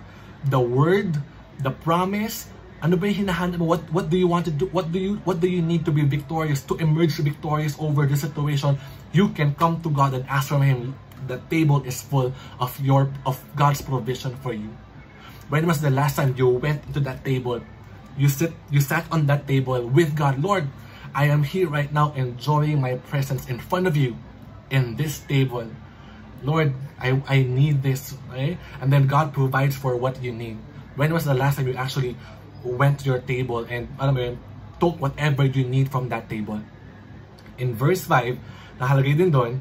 the 0.45 0.59
word, 0.59 1.17
the 1.63 1.71
promise, 1.71 2.47
ano 2.79 2.95
ba 2.95 3.11
yung 3.11 3.27
hinahanap 3.27 3.59
mo? 3.59 3.75
What, 3.75 3.83
what 3.91 4.07
do 4.07 4.15
you 4.15 4.27
want 4.27 4.47
to 4.47 4.53
do? 4.55 4.67
What 4.71 4.91
do 4.91 4.99
you 4.99 5.19
what 5.27 5.39
do 5.43 5.47
you 5.47 5.61
need 5.61 5.83
to 5.83 5.91
be 5.91 6.03
victorious, 6.07 6.63
to 6.71 6.79
emerge 6.79 7.19
victorious 7.19 7.75
over 7.79 8.07
the 8.07 8.15
situation? 8.15 8.79
You 9.11 9.29
can 9.35 9.55
come 9.55 9.83
to 9.83 9.89
God 9.91 10.15
and 10.15 10.23
ask 10.27 10.47
from 10.47 10.63
Him. 10.63 10.95
The 11.27 11.43
table 11.51 11.83
is 11.83 11.99
full 11.99 12.31
of 12.63 12.71
your 12.79 13.11
of 13.27 13.35
God's 13.59 13.83
provision 13.83 14.39
for 14.39 14.55
you. 14.55 14.71
When 15.51 15.67
was 15.67 15.83
the 15.83 15.91
last 15.91 16.15
time 16.15 16.39
you 16.39 16.47
went 16.47 16.95
to 16.95 17.03
that 17.03 17.27
table? 17.27 17.59
You 18.15 18.31
sit 18.31 18.55
you 18.71 18.79
sat 18.79 19.03
on 19.11 19.27
that 19.27 19.43
table 19.43 19.83
with 19.83 20.15
God. 20.15 20.39
Lord, 20.39 20.71
I 21.11 21.27
am 21.27 21.43
here 21.43 21.67
right 21.67 21.91
now 21.91 22.15
enjoying 22.15 22.79
my 22.79 22.95
presence 23.11 23.51
in 23.51 23.59
front 23.59 23.87
of 23.87 23.99
you 23.99 24.15
in 24.71 24.95
this 24.95 25.19
table. 25.19 25.67
Lord, 26.39 26.71
I, 26.95 27.19
I 27.27 27.43
need 27.43 27.83
this, 27.83 28.15
right? 28.31 28.55
And 28.79 28.93
then 28.93 29.07
God 29.07 29.33
provides 29.33 29.75
for 29.75 29.95
what 29.99 30.23
you 30.23 30.31
need. 30.31 30.55
When 30.95 31.11
was 31.11 31.25
the 31.25 31.33
last 31.33 31.57
time 31.57 31.67
you 31.67 31.75
actually 31.75 32.15
went 32.63 33.01
to 33.01 33.05
your 33.05 33.21
table 33.23 33.65
and 33.67 33.87
alam 33.99 34.13
mo 34.15 34.21
yun, 34.21 34.35
took 34.79 34.95
whatever 34.99 35.45
you 35.45 35.63
need 35.67 35.91
from 35.91 36.09
that 36.09 36.27
table? 36.29 36.59
In 37.59 37.75
verse 37.75 38.03
5, 38.07 38.79
nakalagay 38.79 39.15
din 39.19 39.31
doon, 39.31 39.59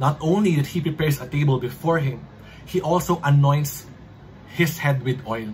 not 0.00 0.16
only 0.20 0.56
that 0.56 0.72
He 0.72 0.80
prepares 0.80 1.20
a 1.20 1.28
table 1.28 1.60
before 1.60 2.00
Him, 2.00 2.24
He 2.64 2.80
also 2.80 3.20
anoints 3.22 3.84
His 4.56 4.80
head 4.80 5.04
with 5.04 5.20
oil. 5.28 5.52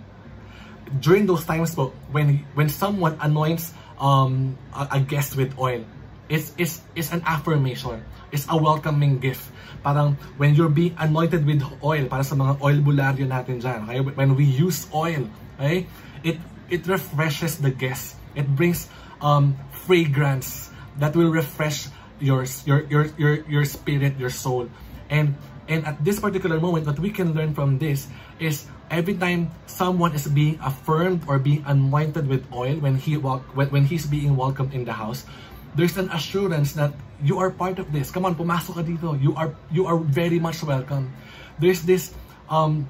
during 0.98 1.26
those 1.26 1.46
times 1.46 1.74
po, 1.74 1.94
when 2.10 2.42
when 2.58 2.66
someone 2.66 3.14
anoints 3.22 3.70
um, 4.02 4.58
a, 4.74 4.98
a 4.98 5.00
guest 5.00 5.38
with 5.38 5.54
oil, 5.54 5.86
it's, 6.26 6.50
it's, 6.58 6.82
it's 6.96 7.12
an 7.12 7.22
affirmation. 7.26 8.02
It's 8.32 8.46
a 8.50 8.56
welcoming 8.56 9.18
gift. 9.18 9.46
Parang 9.82 10.18
when 10.36 10.54
you're 10.54 10.72
being 10.72 10.96
anointed 10.98 11.46
with 11.46 11.62
oil, 11.82 12.06
para 12.10 12.24
sa 12.26 12.34
mga 12.34 12.58
oil 12.58 12.78
bularyo 12.82 13.26
natin 13.26 13.62
dyan, 13.62 13.86
okay? 13.86 14.00
when 14.02 14.34
we 14.34 14.44
use 14.44 14.90
oil, 14.90 15.26
okay? 15.58 15.86
it, 16.22 16.38
it 16.70 16.86
refreshes 16.86 17.58
the 17.58 17.70
guest. 17.70 18.16
It 18.34 18.46
brings 18.56 18.88
um, 19.20 19.58
fragrance 19.70 20.70
that 20.98 21.14
will 21.14 21.30
refresh 21.30 21.88
your, 22.20 22.46
your, 22.64 22.86
your, 22.86 23.04
your, 23.18 23.34
your 23.48 23.64
spirit, 23.64 24.18
your 24.18 24.30
soul. 24.30 24.70
And, 25.10 25.36
and 25.68 25.86
at 25.86 26.02
this 26.04 26.20
particular 26.20 26.60
moment, 26.60 26.86
what 26.86 26.98
we 26.98 27.10
can 27.10 27.34
learn 27.34 27.54
from 27.54 27.78
this 27.78 28.08
is 28.38 28.66
every 28.90 29.14
time 29.14 29.50
someone 29.66 30.12
is 30.14 30.26
being 30.26 30.58
affirmed 30.62 31.22
or 31.26 31.38
being 31.38 31.62
anointed 31.66 32.26
with 32.26 32.44
oil 32.52 32.74
when 32.82 32.96
he 32.96 33.16
walk 33.16 33.42
when, 33.54 33.70
when 33.70 33.84
he's 33.86 34.04
being 34.04 34.34
welcomed 34.36 34.74
in 34.74 34.84
the 34.84 34.92
house 34.92 35.24
there's 35.76 35.96
an 35.96 36.10
assurance 36.10 36.74
that 36.74 36.92
you 37.22 37.38
are 37.38 37.50
part 37.50 37.78
of 37.78 37.86
this 37.94 38.10
come 38.10 38.26
on 38.26 38.34
pumasok 38.34 38.74
ka 38.74 38.82
dito 38.82 39.14
you 39.22 39.30
are 39.38 39.54
you 39.70 39.86
are 39.86 39.96
very 39.96 40.42
much 40.42 40.58
welcome 40.66 41.06
there's 41.62 41.86
this 41.86 42.10
um 42.50 42.82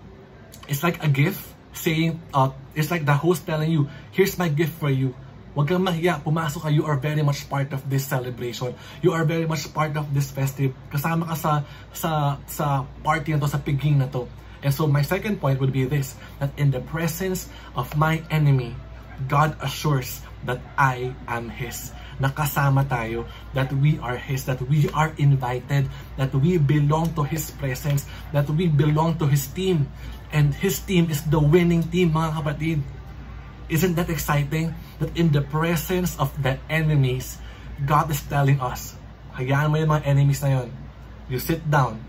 it's 0.73 0.81
like 0.81 0.97
a 1.05 1.09
gift 1.09 1.50
saying 1.73 2.21
uh 2.35 2.51
it's 2.75 2.91
like 2.91 3.07
the 3.07 3.15
host 3.15 3.47
telling 3.47 3.71
you 3.71 3.89
here's 4.11 4.37
my 4.39 4.49
gift 4.49 4.75
for 4.79 4.91
you 4.91 5.15
Huwag 5.51 5.67
kang 5.67 5.83
mahiya, 5.83 6.23
pumasok 6.23 6.63
ka, 6.63 6.71
you 6.71 6.87
are 6.87 6.95
very 6.95 7.27
much 7.27 7.51
part 7.51 7.75
of 7.75 7.83
this 7.91 8.07
celebration. 8.07 8.71
You 9.03 9.19
are 9.19 9.27
very 9.27 9.51
much 9.51 9.67
part 9.75 9.99
of 9.99 10.07
this 10.15 10.31
festive. 10.31 10.71
Kasama 10.95 11.27
ka 11.27 11.35
sa 11.35 11.53
sa 11.91 12.11
sa 12.47 12.87
party 13.03 13.35
na 13.35 13.43
to, 13.43 13.51
sa 13.51 13.59
piging 13.59 13.99
na 13.99 14.07
to. 14.15 14.31
And 14.63 14.71
so 14.71 14.87
my 14.87 15.03
second 15.03 15.43
point 15.43 15.59
would 15.59 15.75
be 15.75 15.91
this, 15.91 16.15
that 16.39 16.55
in 16.55 16.71
the 16.71 16.79
presence 16.79 17.51
of 17.75 17.91
my 17.99 18.23
enemy, 18.31 18.79
God 19.27 19.59
assures 19.59 20.23
that 20.47 20.63
I 20.79 21.19
am 21.27 21.51
His. 21.51 21.91
Nakasama 22.23 22.87
tayo, 22.87 23.27
that 23.57 23.73
we 23.73 23.99
are 23.99 24.15
His, 24.15 24.47
that 24.47 24.63
we 24.63 24.87
are 24.95 25.11
invited, 25.19 25.91
that 26.15 26.31
we 26.31 26.63
belong 26.63 27.11
to 27.19 27.27
His 27.27 27.51
presence, 27.51 28.07
that 28.31 28.47
we 28.47 28.71
belong 28.71 29.19
to 29.19 29.27
His 29.27 29.51
team. 29.51 29.91
And 30.31 30.55
His 30.55 30.79
team 30.79 31.11
is 31.11 31.27
the 31.27 31.43
winning 31.43 31.87
team, 31.91 32.15
mga 32.15 32.39
kapatid. 32.39 32.79
Isn't 33.71 33.95
that 33.99 34.11
exciting? 34.11 34.75
That 34.99 35.15
in 35.15 35.31
the 35.35 35.43
presence 35.43 36.19
of 36.19 36.31
the 36.39 36.59
enemies, 36.71 37.39
God 37.83 38.11
is 38.11 38.23
telling 38.27 38.59
us, 38.63 38.95
hayaan 39.35 39.71
mo 39.71 39.79
yung 39.79 39.91
mga 39.91 40.07
enemies 40.07 40.43
na 40.43 40.63
yon. 40.63 40.69
You 41.31 41.39
sit 41.39 41.67
down. 41.67 42.03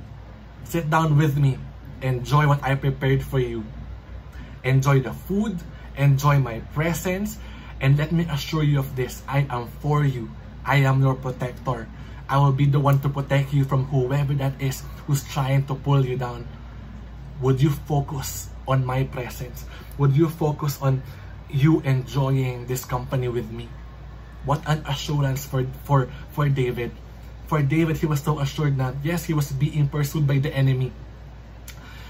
Sit 0.65 0.89
down 0.89 1.17
with 1.17 1.37
me 1.37 1.57
enjoy 2.01 2.47
what 2.47 2.61
I 2.63 2.75
prepared 2.75 3.23
for 3.23 3.39
you. 3.39 3.63
Enjoy 4.63 4.99
the 4.99 5.13
food, 5.13 5.57
enjoy 5.97 6.37
my 6.37 6.59
presence, 6.73 7.37
and 7.79 7.97
let 7.97 8.11
me 8.11 8.27
assure 8.29 8.63
you 8.63 8.79
of 8.79 8.95
this, 8.95 9.21
I 9.27 9.45
am 9.49 9.69
for 9.81 10.05
you. 10.05 10.29
I 10.65 10.85
am 10.85 11.01
your 11.01 11.15
protector. 11.15 11.89
I 12.29 12.37
will 12.37 12.53
be 12.53 12.65
the 12.65 12.79
one 12.79 13.01
to 13.01 13.09
protect 13.09 13.53
you 13.53 13.65
from 13.65 13.85
whoever 13.89 14.33
that 14.35 14.61
is 14.61 14.83
who's 15.05 15.25
trying 15.25 15.65
to 15.65 15.75
pull 15.75 16.05
you 16.05 16.17
down. 16.17 16.47
Would 17.41 17.61
you 17.61 17.69
focus 17.69 18.49
on 18.67 18.85
my 18.85 19.03
presence? 19.03 19.65
Would 19.97 20.15
you 20.15 20.29
focus 20.29 20.77
on 20.81 21.01
you 21.49 21.81
enjoying 21.81 22.67
this 22.67 22.85
company 22.85 23.27
with 23.27 23.51
me? 23.51 23.67
What 24.45 24.61
an 24.67 24.85
assurance 24.85 25.45
for, 25.45 25.65
for, 25.83 26.09
for 26.31 26.49
David. 26.49 26.91
For 27.47 27.61
David, 27.61 27.97
he 27.97 28.05
was 28.05 28.21
so 28.21 28.39
assured 28.39 28.77
that 28.77 28.95
yes, 29.03 29.25
he 29.25 29.33
was 29.33 29.51
being 29.51 29.87
pursued 29.89 30.25
by 30.25 30.37
the 30.37 30.53
enemy. 30.53 30.93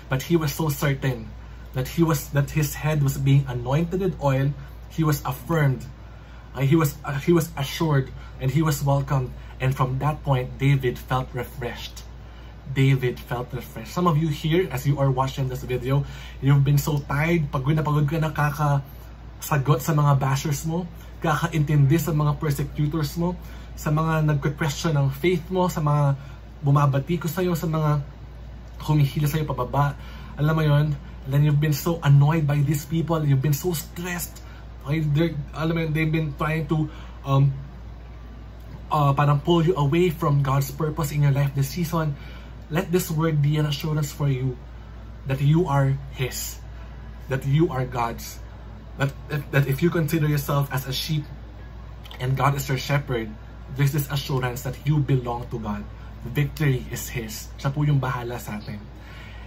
But 0.08 0.22
he 0.24 0.36
was 0.36 0.54
so 0.54 0.70
certain 0.70 1.32
that 1.74 1.88
he 1.88 2.04
was 2.04 2.30
that 2.36 2.52
his 2.52 2.76
head 2.76 3.02
was 3.02 3.18
being 3.18 3.46
anointed 3.48 4.02
with 4.02 4.22
oil. 4.22 4.52
He 4.90 5.04
was 5.04 5.24
affirmed. 5.24 5.86
Uh, 6.54 6.62
he 6.62 6.76
was 6.76 6.96
uh, 7.06 7.18
he 7.20 7.32
was 7.32 7.50
assured 7.58 8.12
and 8.40 8.52
he 8.52 8.62
was 8.62 8.84
welcomed. 8.84 9.32
And 9.60 9.76
from 9.76 10.00
that 10.00 10.24
point, 10.24 10.58
David 10.58 11.00
felt 11.00 11.30
refreshed. 11.34 12.01
David 12.74 13.20
felt 13.20 13.52
refreshed. 13.54 13.94
Some 13.94 14.08
of 14.08 14.18
you 14.18 14.28
here, 14.28 14.68
as 14.72 14.88
you 14.88 15.00
are 15.00 15.12
watching 15.12 15.48
this 15.48 15.64
video, 15.64 16.06
you've 16.40 16.64
been 16.64 16.80
so 16.80 17.00
tired, 17.04 17.52
pagod 17.52 17.76
na 17.76 17.84
pagod 17.84 18.08
ka 18.08 18.18
na 18.18 18.32
kakasagot 18.32 19.80
sa 19.84 19.92
mga 19.92 20.18
bashers 20.18 20.64
mo, 20.64 20.88
kakaintindi 21.22 22.00
sa 22.00 22.16
mga 22.16 22.40
persecutors 22.40 23.16
mo, 23.20 23.36
sa 23.76 23.90
mga 23.94 24.26
nagque-question 24.26 24.96
ng 24.96 25.08
faith 25.12 25.46
mo, 25.50 25.68
sa 25.68 25.80
mga 25.84 26.18
bumabati 26.62 27.18
ko 27.18 27.28
sa'yo, 27.28 27.54
sa 27.58 27.66
mga 27.66 28.02
humihila 28.82 29.28
sa'yo 29.30 29.46
pababa. 29.46 29.98
Alam 30.38 30.56
mo 30.58 30.64
yon 30.66 30.88
then 31.30 31.46
you've 31.46 31.62
been 31.62 31.76
so 31.76 32.02
annoyed 32.02 32.48
by 32.50 32.58
these 32.66 32.86
people, 32.86 33.22
you've 33.22 33.42
been 33.42 33.54
so 33.54 33.74
stressed. 33.74 34.42
Okay, 34.82 35.06
they're, 35.06 35.38
alam 35.54 35.74
mo 35.78 35.80
yun, 35.86 35.94
they've 35.94 36.10
been 36.10 36.34
trying 36.34 36.66
to 36.66 36.90
um, 37.22 37.54
uh, 38.92 39.14
parang 39.14 39.40
pull 39.40 39.62
you 39.62 39.78
away 39.78 40.10
from 40.10 40.42
God's 40.42 40.70
purpose 40.74 41.14
in 41.14 41.22
your 41.22 41.32
life 41.32 41.54
this 41.54 41.70
season. 41.70 42.18
Let 42.72 42.92
this 42.92 43.12
word 43.12 43.44
be 43.44 43.58
an 43.58 43.68
assurance 43.68 44.12
for 44.12 44.32
you 44.32 44.58
that 45.28 45.42
you 45.44 45.68
are 45.68 45.94
His, 46.16 46.58
that 47.30 47.46
you 47.46 47.70
are 47.70 47.86
God's, 47.86 48.40
that, 48.98 49.12
that, 49.30 49.52
that 49.52 49.68
if 49.68 49.84
you 49.84 49.92
consider 49.92 50.28
yourself 50.28 50.72
as 50.72 50.88
a 50.88 50.94
sheep 50.94 51.24
and 52.20 52.36
God 52.36 52.56
is 52.56 52.68
your 52.68 52.80
shepherd, 52.80 53.30
there's 53.76 53.92
this 53.92 54.10
assurance 54.10 54.64
that 54.64 54.76
you 54.88 55.00
belong 55.00 55.48
to 55.52 55.60
God 55.60 55.84
victory 56.26 56.86
is 56.94 57.10
His. 57.10 57.50
Siya 57.58 57.74
po 57.74 57.82
yung 57.82 57.98
bahala 57.98 58.38
sa 58.38 58.62
atin. 58.62 58.78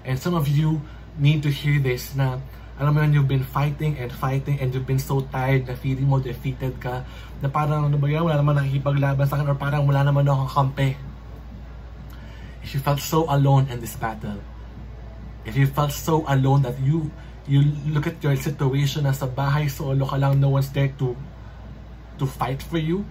And 0.02 0.18
some 0.18 0.34
of 0.34 0.50
you 0.50 0.82
need 1.16 1.46
to 1.46 1.50
hear 1.50 1.78
this 1.78 2.12
na 2.18 2.42
alam 2.74 2.90
mo 2.90 3.06
yun, 3.06 3.14
you've 3.14 3.30
been 3.30 3.46
fighting 3.46 3.94
and 4.02 4.10
fighting 4.10 4.58
and 4.58 4.74
you've 4.74 4.86
been 4.86 4.98
so 4.98 5.22
tired 5.30 5.70
na 5.70 5.78
feeling 5.78 6.10
mo 6.10 6.18
defeated 6.18 6.74
ka 6.82 7.06
na 7.38 7.46
parang 7.46 7.86
ano 7.86 7.94
ba 7.94 8.10
yan, 8.10 8.26
wala 8.26 8.42
naman 8.42 8.58
nakikipaglaban 8.58 9.22
sa 9.30 9.38
akin 9.38 9.46
or 9.46 9.54
parang 9.54 9.86
wala 9.86 10.02
naman 10.02 10.26
akong 10.26 10.50
kampe. 10.50 10.98
You 12.72 12.80
felt 12.80 13.00
so 13.00 13.28
alone 13.28 13.68
in 13.68 13.80
this 13.80 13.94
battle, 13.96 14.40
if 15.44 15.56
you 15.56 15.66
felt 15.66 15.92
so 15.92 16.24
alone 16.26 16.62
that 16.62 16.80
you 16.80 17.12
you 17.44 17.60
look 17.92 18.08
at 18.08 18.24
your 18.24 18.36
situation 18.36 19.04
as 19.04 19.20
a 19.20 19.28
bahay 19.28 19.68
solo 19.68 20.08
ka 20.08 20.16
lang, 20.16 20.40
no 20.40 20.48
one's 20.48 20.72
there 20.72 20.88
to 20.96 21.12
to 22.16 22.24
fight 22.24 22.62
for 22.62 22.80
you, 22.80 23.04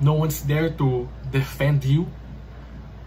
no 0.00 0.12
one's 0.12 0.44
there 0.44 0.68
to 0.76 1.08
defend 1.32 1.84
you, 1.84 2.06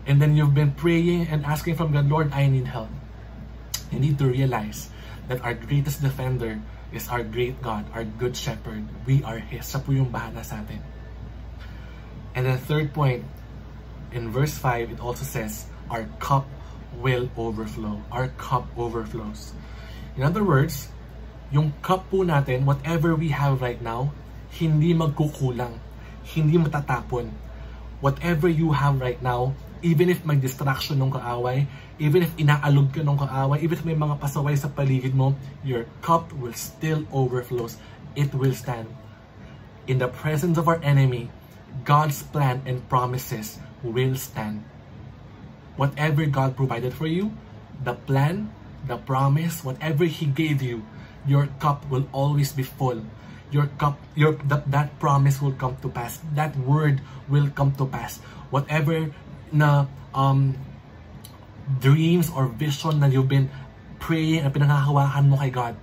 and 0.09 0.21
then 0.21 0.35
you've 0.35 0.57
been 0.57 0.73
praying 0.73 1.27
and 1.29 1.45
asking 1.45 1.75
from 1.75 1.93
God, 1.93 2.09
Lord, 2.09 2.33
I 2.33 2.47
need 2.47 2.65
help. 2.65 2.89
You 3.91 3.99
need 3.99 4.17
to 4.19 4.25
realize 4.25 4.89
that 5.27 5.43
our 5.45 5.53
greatest 5.53 6.01
defender 6.01 6.59
is 6.91 7.07
our 7.07 7.23
great 7.23 7.61
God, 7.61 7.85
our 7.93 8.03
good 8.03 8.35
shepherd. 8.35 8.87
We 9.05 9.23
are 9.23 9.39
His. 9.39 9.69
Siya 9.69 9.79
po 9.83 9.95
yung 9.95 10.11
bahala 10.11 10.43
sa 10.43 10.59
atin. 10.59 10.81
And 12.35 12.47
then 12.47 12.57
third 12.57 12.91
point, 12.95 13.23
in 14.11 14.31
verse 14.31 14.55
5, 14.57 14.97
it 14.97 14.99
also 14.99 15.23
says, 15.23 15.70
our 15.91 16.07
cup 16.23 16.47
will 17.03 17.27
overflow. 17.35 17.99
Our 18.07 18.31
cup 18.39 18.71
overflows. 18.79 19.51
In 20.15 20.23
other 20.23 20.43
words, 20.43 20.87
yung 21.51 21.75
cup 21.83 22.07
po 22.07 22.23
natin, 22.23 22.63
whatever 22.63 23.11
we 23.11 23.35
have 23.35 23.59
right 23.59 23.83
now, 23.83 24.15
hindi 24.55 24.95
magkukulang. 24.95 25.75
Hindi 26.23 26.55
matatapon. 26.55 27.35
Whatever 27.99 28.47
you 28.47 28.71
have 28.71 29.03
right 29.03 29.19
now, 29.19 29.51
even 29.83 30.07
if 30.07 30.23
may 30.23 30.39
distraction 30.39 31.03
ng 31.03 31.11
kaaway, 31.11 31.67
even 31.99 32.23
if 32.23 32.31
inaalog 32.39 32.95
ka 32.95 33.03
ng 33.03 33.19
kaaway, 33.19 33.59
even 33.59 33.75
if 33.75 33.83
may 33.83 33.97
mga 33.99 34.15
pasaway 34.15 34.55
sa 34.55 34.71
paligid 34.71 35.11
mo, 35.11 35.35
your 35.61 35.85
cup 35.99 36.31
will 36.39 36.55
still 36.55 37.03
overflows. 37.11 37.75
It 38.15 38.31
will 38.31 38.55
stand. 38.55 38.87
In 39.91 39.99
the 39.99 40.07
presence 40.07 40.55
of 40.55 40.71
our 40.71 40.79
enemy, 40.79 41.27
God's 41.83 42.23
plan 42.23 42.63
and 42.63 42.79
promises 42.87 43.59
will 43.83 44.15
stand. 44.15 44.70
Whatever 45.81 46.29
God 46.29 46.53
provided 46.53 46.93
for 46.93 47.09
you, 47.09 47.33
the 47.81 47.97
plan, 47.97 48.53
the 48.85 49.01
promise, 49.01 49.65
whatever 49.65 50.05
He 50.05 50.29
gave 50.29 50.61
you, 50.61 50.85
your 51.25 51.49
cup 51.57 51.89
will 51.89 52.05
always 52.13 52.53
be 52.53 52.61
full. 52.61 53.01
Your 53.49 53.65
cup, 53.81 53.97
your 54.13 54.37
that, 54.45 54.69
that 54.69 55.01
promise 55.01 55.41
will 55.41 55.57
come 55.57 55.81
to 55.81 55.89
pass. 55.89 56.21
That 56.37 56.53
word 56.53 57.01
will 57.25 57.49
come 57.49 57.73
to 57.81 57.89
pass. 57.89 58.21
Whatever 58.53 59.09
na 59.49 59.89
um, 60.13 60.53
dreams 61.81 62.29
or 62.29 62.45
vision 62.45 63.01
that 63.01 63.09
you've 63.09 63.27
been 63.27 63.49
praying 63.97 64.45
and 64.45 64.53
pinanghahawakan 64.53 65.33
mo 65.33 65.41
kay 65.41 65.49
God. 65.49 65.73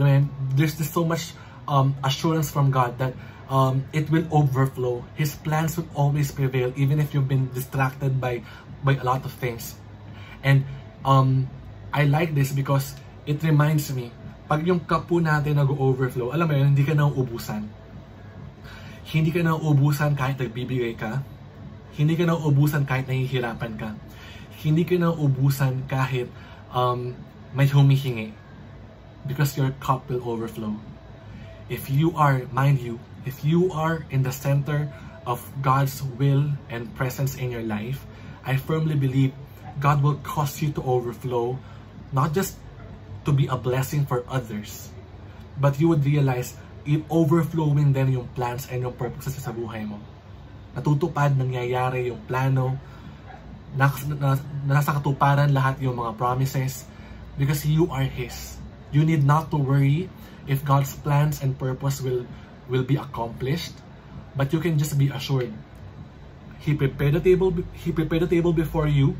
Alam 0.00 0.08
mo 0.08 0.16
there's 0.56 0.80
just 0.80 0.96
so 0.96 1.04
much 1.04 1.36
um, 1.68 1.92
assurance 2.00 2.48
from 2.48 2.72
God 2.72 2.96
that 2.96 3.12
um, 3.52 3.84
it 3.92 4.08
will 4.08 4.24
overflow. 4.32 5.04
His 5.14 5.36
plans 5.36 5.76
will 5.76 5.88
always 5.94 6.32
prevail 6.32 6.72
even 6.74 6.98
if 6.98 7.12
you've 7.12 7.28
been 7.28 7.52
distracted 7.52 8.16
by 8.16 8.42
by 8.82 8.98
a 8.98 9.04
lot 9.06 9.24
of 9.24 9.32
things. 9.38 9.78
And 10.42 10.66
um, 11.06 11.48
I 11.94 12.04
like 12.04 12.34
this 12.34 12.52
because 12.52 12.94
it 13.26 13.42
reminds 13.42 13.90
me, 13.94 14.10
pag 14.50 14.66
yung 14.66 14.82
cup 14.84 15.08
po 15.08 15.22
natin 15.22 15.56
nag-overflow, 15.56 16.34
alam 16.34 16.46
mo 16.50 16.54
yun, 16.58 16.74
hindi 16.74 16.84
ka 16.84 16.94
nauubusan. 16.98 17.66
Hindi 19.08 19.30
ka 19.30 19.40
nauubusan 19.46 20.18
kahit 20.18 20.38
nagbibigay 20.42 20.98
ka 20.98 21.22
hindi 21.92 22.16
ka 22.16 22.24
na 22.24 22.36
ubusan 22.36 22.88
kahit 22.88 23.04
nahihirapan 23.04 23.76
ka. 23.76 23.92
Hindi 24.64 24.88
ka 24.88 24.96
na 24.96 25.12
ubusan 25.12 25.84
kahit 25.84 26.32
um, 26.72 27.12
may 27.52 27.68
humihingi. 27.68 28.32
Because 29.28 29.54
your 29.60 29.76
cup 29.78 30.08
will 30.08 30.24
overflow. 30.24 30.74
if 31.70 31.88
you 31.88 32.12
are, 32.20 32.44
mind 32.52 32.84
you, 32.84 33.00
if 33.24 33.44
you 33.46 33.72
are 33.72 34.04
in 34.10 34.20
the 34.20 34.34
center 34.34 34.92
of 35.24 35.40
God's 35.62 36.02
will 36.20 36.52
and 36.68 36.92
presence 36.92 37.38
in 37.38 37.48
your 37.48 37.62
life, 37.62 38.04
I 38.42 38.58
firmly 38.58 38.94
believe 38.94 39.32
God 39.78 40.02
will 40.02 40.18
cause 40.22 40.60
you 40.60 40.70
to 40.74 40.82
overflow, 40.82 41.58
not 42.12 42.34
just 42.34 42.58
to 43.24 43.32
be 43.32 43.46
a 43.46 43.56
blessing 43.56 44.04
for 44.06 44.26
others, 44.28 44.90
but 45.58 45.78
you 45.78 45.88
would 45.88 46.04
realize 46.04 46.58
it 46.82 47.06
overflowing 47.06 47.94
then 47.94 48.10
yung 48.10 48.26
plans 48.34 48.66
and 48.66 48.82
yung 48.82 48.94
purposes 48.98 49.38
sa 49.38 49.54
buhay 49.54 49.86
mo. 49.86 50.02
Natutupad, 50.74 51.38
nangyayari 51.38 52.10
yung 52.10 52.18
plano, 52.26 52.74
nas, 53.76 54.04
nasa 54.66 54.90
katuparan 54.98 55.54
lahat 55.54 55.80
yung 55.80 55.96
mga 55.96 56.18
promises 56.18 56.84
because 57.38 57.64
you 57.64 57.88
are 57.88 58.04
His. 58.04 58.58
You 58.92 59.06
need 59.06 59.24
not 59.24 59.48
to 59.54 59.56
worry 59.56 60.10
if 60.44 60.66
God's 60.66 60.92
plans 61.00 61.40
and 61.40 61.56
purpose 61.56 62.02
will 62.02 62.26
will 62.68 62.84
be 62.84 62.98
accomplished, 62.98 63.72
but 64.36 64.52
you 64.52 64.60
can 64.60 64.76
just 64.76 64.98
be 64.98 65.08
assured. 65.08 65.52
He 66.62 66.74
prepared 66.74 67.18
a 67.18 67.20
table. 67.20 67.50
He 67.74 67.90
prepared 67.90 68.22
the 68.22 68.30
table 68.30 68.52
before 68.54 68.86
you. 68.86 69.18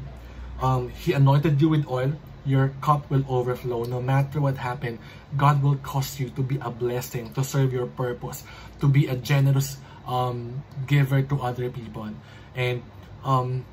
Um, 0.62 0.94
he 0.94 1.12
anointed 1.12 1.61
you 1.61 1.68
with 1.68 1.90
oil. 1.90 2.14
Your 2.46 2.70
cup 2.81 3.11
will 3.11 3.26
overflow. 3.28 3.83
No 3.83 4.00
matter 4.00 4.40
what 4.40 4.57
happened, 4.57 4.98
God 5.37 5.62
will 5.62 5.76
cause 5.83 6.18
you 6.22 6.31
to 6.38 6.42
be 6.42 6.59
a 6.62 6.70
blessing, 6.70 7.35
to 7.35 7.42
serve 7.42 7.72
your 7.72 7.87
purpose, 7.87 8.46
to 8.81 8.87
be 8.87 9.07
a 9.07 9.16
generous 9.16 9.78
um, 10.07 10.62
giver 10.87 11.22
to 11.22 11.35
other 11.42 11.70
people. 11.70 12.11
And 12.55 12.83
um, 13.24 13.64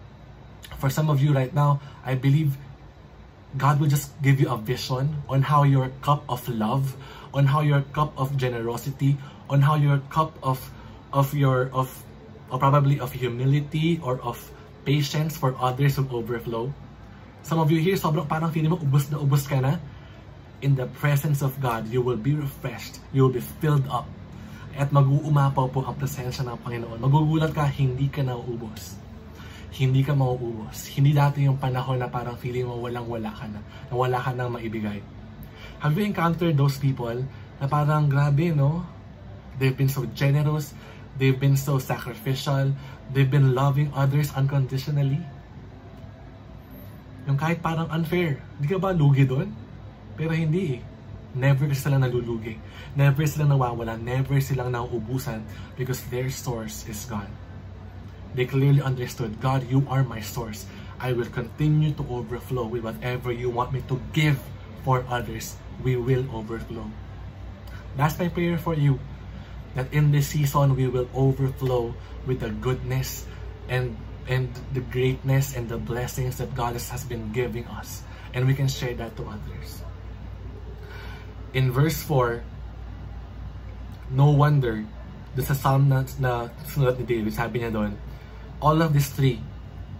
for 0.77 0.89
some 0.89 1.09
of 1.09 1.21
you 1.21 1.33
right 1.33 1.53
now, 1.53 1.81
I 2.05 2.15
believe 2.15 2.57
God 3.57 3.79
will 3.79 3.89
just 3.89 4.13
give 4.21 4.39
you 4.39 4.49
a 4.49 4.57
vision 4.57 5.21
on 5.29 5.41
how 5.41 5.63
your 5.63 5.89
cup 6.01 6.25
of 6.29 6.47
love, 6.49 6.97
on 7.33 7.45
how 7.45 7.61
your 7.61 7.81
cup 7.93 8.13
of 8.17 8.37
generosity, 8.37 9.17
on 9.49 9.61
how 9.61 9.75
your 9.75 10.01
cup 10.09 10.33
of 10.41 10.71
of 11.13 11.33
your 11.33 11.69
of 11.73 11.89
or 12.49 12.57
probably 12.57 12.99
of 12.99 13.13
humility 13.13 14.01
or 14.03 14.21
of 14.21 14.37
patience 14.85 15.37
for 15.37 15.53
others 15.61 15.97
will 15.97 16.21
overflow. 16.21 16.73
Some 17.45 17.61
of 17.61 17.71
you 17.71 17.79
here, 17.79 17.95
sobrang 17.95 18.27
parang 18.27 18.51
feeling 18.51 18.73
mo 18.73 18.81
ubos 18.81 19.07
na 19.13 19.17
ubos 19.21 19.47
ka 19.47 19.61
na. 19.61 19.77
In 20.59 20.75
the 20.75 20.91
presence 20.99 21.39
of 21.39 21.55
God, 21.63 21.87
you 21.87 22.03
will 22.03 22.19
be 22.19 22.35
refreshed. 22.35 22.99
You 23.15 23.29
will 23.29 23.35
be 23.37 23.43
filled 23.63 23.87
up. 23.87 24.03
At 24.75 24.91
mag-uumapaw 24.91 25.71
po 25.71 25.87
ang 25.87 25.95
presensya 25.95 26.43
ng 26.43 26.59
Panginoon. 26.59 26.99
Magugulat 26.99 27.55
ka, 27.55 27.63
hindi 27.63 28.11
ka 28.11 28.27
nauubos. 28.27 28.99
Hindi 29.71 30.03
ka 30.03 30.11
mauubos. 30.11 30.91
Hindi 30.91 31.15
dati 31.15 31.47
yung 31.47 31.55
panahon 31.55 32.03
na 32.03 32.11
parang 32.11 32.35
feeling 32.35 32.67
mo 32.67 32.75
walang-wala 32.83 33.31
ka 33.31 33.47
na. 33.47 33.63
Na 33.87 33.93
wala 33.95 34.19
ka 34.19 34.35
nang 34.35 34.51
maibigay. 34.51 34.99
Have 35.79 35.95
you 35.95 36.03
encountered 36.03 36.59
those 36.59 36.75
people 36.75 37.23
na 37.61 37.65
parang 37.71 38.11
grabe, 38.11 38.51
no? 38.51 38.83
They've 39.55 39.75
been 39.75 39.91
so 39.91 40.03
generous. 40.11 40.75
They've 41.19 41.35
been 41.35 41.59
so 41.59 41.77
sacrificial. 41.77 42.71
They've 43.11 43.29
been 43.29 43.51
loving 43.51 43.91
others 43.91 44.31
unconditionally. 44.31 45.19
Yung 47.27 47.35
kahit 47.35 47.59
parang 47.59 47.91
unfair. 47.91 48.39
Hindi 48.57 48.67
ka 48.71 48.79
ba 48.79 48.95
lugi 48.95 49.27
doon? 49.27 49.51
Pero 50.15 50.31
hindi 50.31 50.79
eh. 50.79 50.81
Never 51.35 51.69
sila 51.75 51.99
nalulugi. 52.01 52.57
Never 52.95 53.27
sila 53.27 53.45
nawawala. 53.45 53.99
Never 53.99 54.39
silang 54.39 54.73
nauubusan 54.73 55.43
because 55.75 56.01
their 56.09 56.31
source 56.31 56.87
is 56.87 57.03
God. 57.05 57.27
They 58.33 58.47
clearly 58.47 58.81
understood, 58.81 59.41
God, 59.43 59.67
you 59.67 59.83
are 59.91 60.07
my 60.07 60.21
source. 60.23 60.65
I 60.99 61.13
will 61.13 61.29
continue 61.29 61.91
to 61.99 62.03
overflow 62.07 62.65
with 62.65 62.83
whatever 62.87 63.31
you 63.31 63.49
want 63.49 63.73
me 63.73 63.83
to 63.91 63.99
give 64.13 64.39
for 64.87 65.03
others. 65.09 65.57
We 65.83 65.95
will 65.95 66.23
overflow. 66.31 66.87
That's 67.97 68.19
my 68.19 68.29
prayer 68.29 68.57
for 68.57 68.75
you. 68.75 68.99
That 69.75 69.93
in 69.93 70.11
this 70.11 70.33
season, 70.33 70.75
we 70.75 70.87
will 70.87 71.09
overflow 71.13 71.93
with 72.25 72.41
the 72.41 72.49
goodness 72.49 73.25
and 73.69 73.97
and 74.29 74.53
the 74.73 74.81
greatness 74.81 75.57
and 75.57 75.67
the 75.69 75.77
blessings 75.77 76.37
that 76.37 76.53
God 76.53 76.77
has 76.77 77.03
been 77.05 77.33
giving 77.33 77.65
us. 77.65 78.05
And 78.33 78.45
we 78.45 78.53
can 78.53 78.69
share 78.69 78.93
that 78.93 79.17
to 79.17 79.25
others. 79.25 79.81
In 81.53 81.73
verse 81.73 81.97
4, 82.05 82.45
no 84.13 84.29
wonder, 84.29 84.85
the 85.33 85.41
sa 85.41 85.57
psalm 85.57 85.89
na, 85.89 86.05
na 86.21 86.53
sunulat 86.69 87.01
ni 87.01 87.05
David, 87.09 87.33
sabi 87.33 87.61
niya 87.61 87.73
doon, 87.73 87.97
all 88.61 88.77
of 88.85 88.93
these 88.93 89.09
three, 89.09 89.41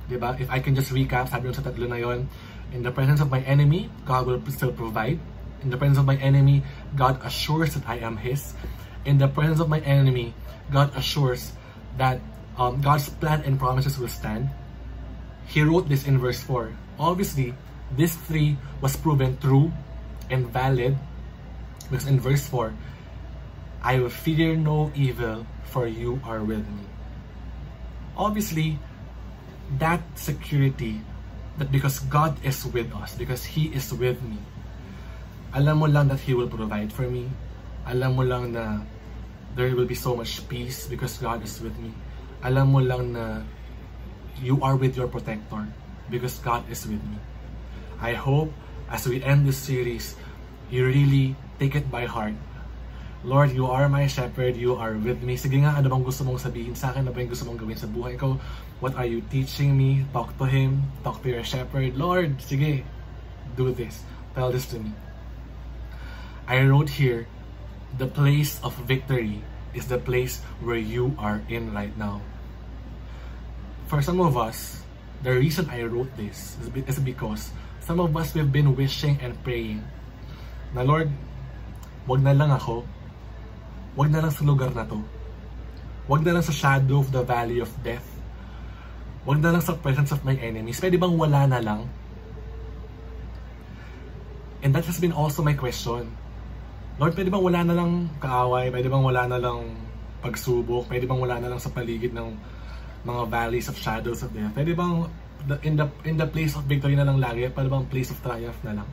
di 0.05 0.17
ba? 0.17 0.37
If 0.37 0.49
I 0.53 0.61
can 0.61 0.77
just 0.77 0.93
recap, 0.93 1.29
sabi 1.29 1.49
niya 1.49 1.57
sa 1.57 1.65
tatlo 1.65 1.89
na 1.89 1.97
yon, 1.97 2.29
in 2.69 2.85
the 2.85 2.93
presence 2.93 3.21
of 3.21 3.33
my 3.33 3.41
enemy, 3.49 3.89
God 4.05 4.29
will 4.29 4.41
still 4.53 4.73
provide. 4.73 5.17
In 5.65 5.73
the 5.73 5.77
presence 5.77 5.97
of 5.97 6.05
my 6.05 6.17
enemy, 6.21 6.61
God 6.93 7.17
assures 7.25 7.73
that 7.73 7.89
I 7.89 7.97
am 8.05 8.17
His. 8.17 8.53
In 9.05 9.17
the 9.17 9.27
presence 9.27 9.59
of 9.59 9.69
my 9.69 9.79
enemy, 9.81 10.33
God 10.71 10.95
assures 10.95 11.53
that 11.97 12.19
um, 12.57 12.81
God's 12.81 13.09
plan 13.09 13.41
and 13.45 13.59
promises 13.59 13.97
will 13.97 14.11
stand. 14.11 14.49
He 15.47 15.61
wrote 15.61 15.89
this 15.89 16.05
in 16.05 16.19
verse 16.19 16.41
4. 16.43 16.71
Obviously, 16.99 17.55
this 17.95 18.15
three 18.15 18.57
was 18.81 18.95
proven 18.95 19.37
true 19.37 19.71
and 20.29 20.47
valid 20.47 20.97
because 21.89 22.05
in 22.05 22.19
verse 22.19 22.45
4, 22.47 22.73
I 23.81 23.99
will 23.99 24.13
fear 24.13 24.55
no 24.55 24.91
evil, 24.93 25.45
for 25.63 25.87
you 25.87 26.21
are 26.23 26.43
with 26.43 26.67
me. 26.67 26.85
Obviously, 28.17 28.77
that 29.79 30.01
security 30.15 31.01
that 31.57 31.71
because 31.71 31.99
God 31.99 32.37
is 32.43 32.65
with 32.65 32.93
us, 32.93 33.15
because 33.15 33.43
He 33.43 33.67
is 33.73 33.93
with 33.93 34.21
me, 34.21 34.37
alam 35.53 35.79
mo 35.79 35.87
lang 35.87 36.07
that 36.09 36.19
He 36.19 36.33
will 36.33 36.47
provide 36.47 36.91
for 36.91 37.07
me. 37.09 37.29
Alam 37.89 38.21
mo 38.21 38.23
lang 38.23 38.53
na 38.53 38.85
there 39.57 39.73
will 39.73 39.89
be 39.89 39.97
so 39.97 40.13
much 40.13 40.45
peace 40.45 40.85
because 40.85 41.17
God 41.17 41.41
is 41.41 41.57
with 41.57 41.73
me. 41.81 41.89
Alam 42.45 42.69
mo 42.69 42.79
lang 42.85 43.17
na 43.17 43.41
you 44.37 44.61
are 44.61 44.77
with 44.77 44.93
your 44.93 45.09
protector 45.09 45.65
because 46.13 46.37
God 46.39 46.61
is 46.69 46.85
with 46.85 47.01
me. 47.01 47.17
I 47.97 48.13
hope 48.13 48.53
as 48.93 49.09
we 49.09 49.25
end 49.25 49.49
this 49.49 49.57
series, 49.57 50.15
you 50.69 50.85
really 50.85 51.33
take 51.57 51.73
it 51.73 51.89
by 51.89 52.05
heart. 52.05 52.37
Lord, 53.25 53.51
you 53.51 53.67
are 53.67 53.89
my 53.89 54.07
shepherd, 54.07 54.55
you 54.55 54.79
are 54.79 54.95
with 54.95 55.19
me. 55.19 55.35
Sige 55.35 55.59
nga, 55.59 55.75
ano 55.75 55.91
bang 55.91 56.05
gusto 56.07 56.23
mong 56.23 56.39
sabihin 56.39 56.71
sa 56.71 56.95
akin? 56.95 57.03
Ano 57.03 57.11
ba 57.11 57.19
yung 57.19 57.33
gusto 57.33 57.43
mong 57.43 57.59
gawin 57.59 57.75
sa 57.75 57.89
buhay 57.91 58.15
ko? 58.15 58.39
What 58.79 58.95
are 58.95 59.03
you 59.03 59.19
teaching 59.27 59.75
me? 59.75 60.07
Talk 60.15 60.31
to 60.39 60.47
Him. 60.47 60.87
Talk 61.03 61.19
to 61.25 61.27
your 61.27 61.43
shepherd. 61.43 61.99
Lord, 61.99 62.39
sige, 62.39 62.87
do 63.59 63.75
this. 63.75 64.07
Tell 64.39 64.55
this 64.55 64.71
to 64.71 64.79
me. 64.79 64.95
I 66.47 66.63
wrote 66.63 66.87
here, 66.87 67.27
the 67.97 68.07
place 68.07 68.59
of 68.61 68.75
victory 68.85 69.41
is 69.73 69.87
the 69.87 69.97
place 69.97 70.41
where 70.61 70.79
you 70.79 71.15
are 71.17 71.41
in 71.49 71.73
right 71.73 71.95
now. 71.97 72.21
For 73.87 74.01
some 74.01 74.21
of 74.21 74.37
us, 74.37 74.83
the 75.23 75.33
reason 75.33 75.69
I 75.69 75.83
wrote 75.83 76.13
this 76.15 76.57
is 76.61 76.99
because 76.99 77.51
some 77.81 77.99
of 77.99 78.15
us 78.15 78.35
we've 78.35 78.51
been 78.51 78.75
wishing 78.75 79.17
and 79.21 79.33
praying 79.43 79.81
na 80.73 80.85
Lord, 80.85 81.09
wag 82.05 82.21
na 82.21 82.37
lang 82.37 82.53
ako, 82.53 82.85
wag 83.97 84.13
na 84.13 84.21
lang 84.21 84.29
sa 84.29 84.45
lugar 84.45 84.69
na 84.77 84.85
to, 84.85 85.01
wag 86.05 86.21
na 86.21 86.37
lang 86.37 86.45
sa 86.45 86.53
shadow 86.53 87.01
of 87.01 87.09
the 87.09 87.25
valley 87.25 87.57
of 87.57 87.69
death, 87.81 88.05
wag 89.25 89.41
na 89.41 89.49
lang 89.49 89.65
sa 89.65 89.73
presence 89.73 90.13
of 90.13 90.21
my 90.21 90.37
enemies, 90.37 90.77
pwede 90.77 91.01
bang 91.01 91.17
wala 91.17 91.49
na 91.49 91.59
lang? 91.61 91.89
And 94.61 94.75
that 94.75 94.85
has 94.85 95.01
been 95.01 95.15
also 95.15 95.41
my 95.41 95.57
question. 95.57 96.13
Lord, 96.99 97.15
pwede 97.15 97.31
bang 97.31 97.39
wala 97.39 97.63
na 97.63 97.75
lang 97.79 98.11
kaaway? 98.19 98.67
Pwede 98.67 98.91
bang 98.91 98.99
wala 98.99 99.23
na 99.23 99.39
lang 99.39 99.71
pagsubok? 100.19 100.91
Pwede 100.91 101.07
bang 101.07 101.15
wala 101.15 101.39
na 101.39 101.47
lang 101.47 101.59
sa 101.63 101.71
paligid 101.71 102.11
ng 102.11 102.35
mga 103.07 103.21
valleys 103.31 103.71
of 103.71 103.79
shadows 103.79 104.19
of 104.19 104.35
death? 104.35 104.51
Pwede 104.51 104.75
bang 104.75 105.07
in 105.63 105.79
the 105.79 105.87
in 106.03 106.19
the 106.19 106.27
place 106.27 106.59
of 106.59 106.67
victory 106.67 106.99
na 106.99 107.07
lang 107.07 107.15
lagi? 107.23 107.47
Pwede 107.55 107.71
bang 107.71 107.87
place 107.87 108.11
of 108.11 108.19
triumph 108.19 108.59
na 108.67 108.83
lang? 108.83 108.89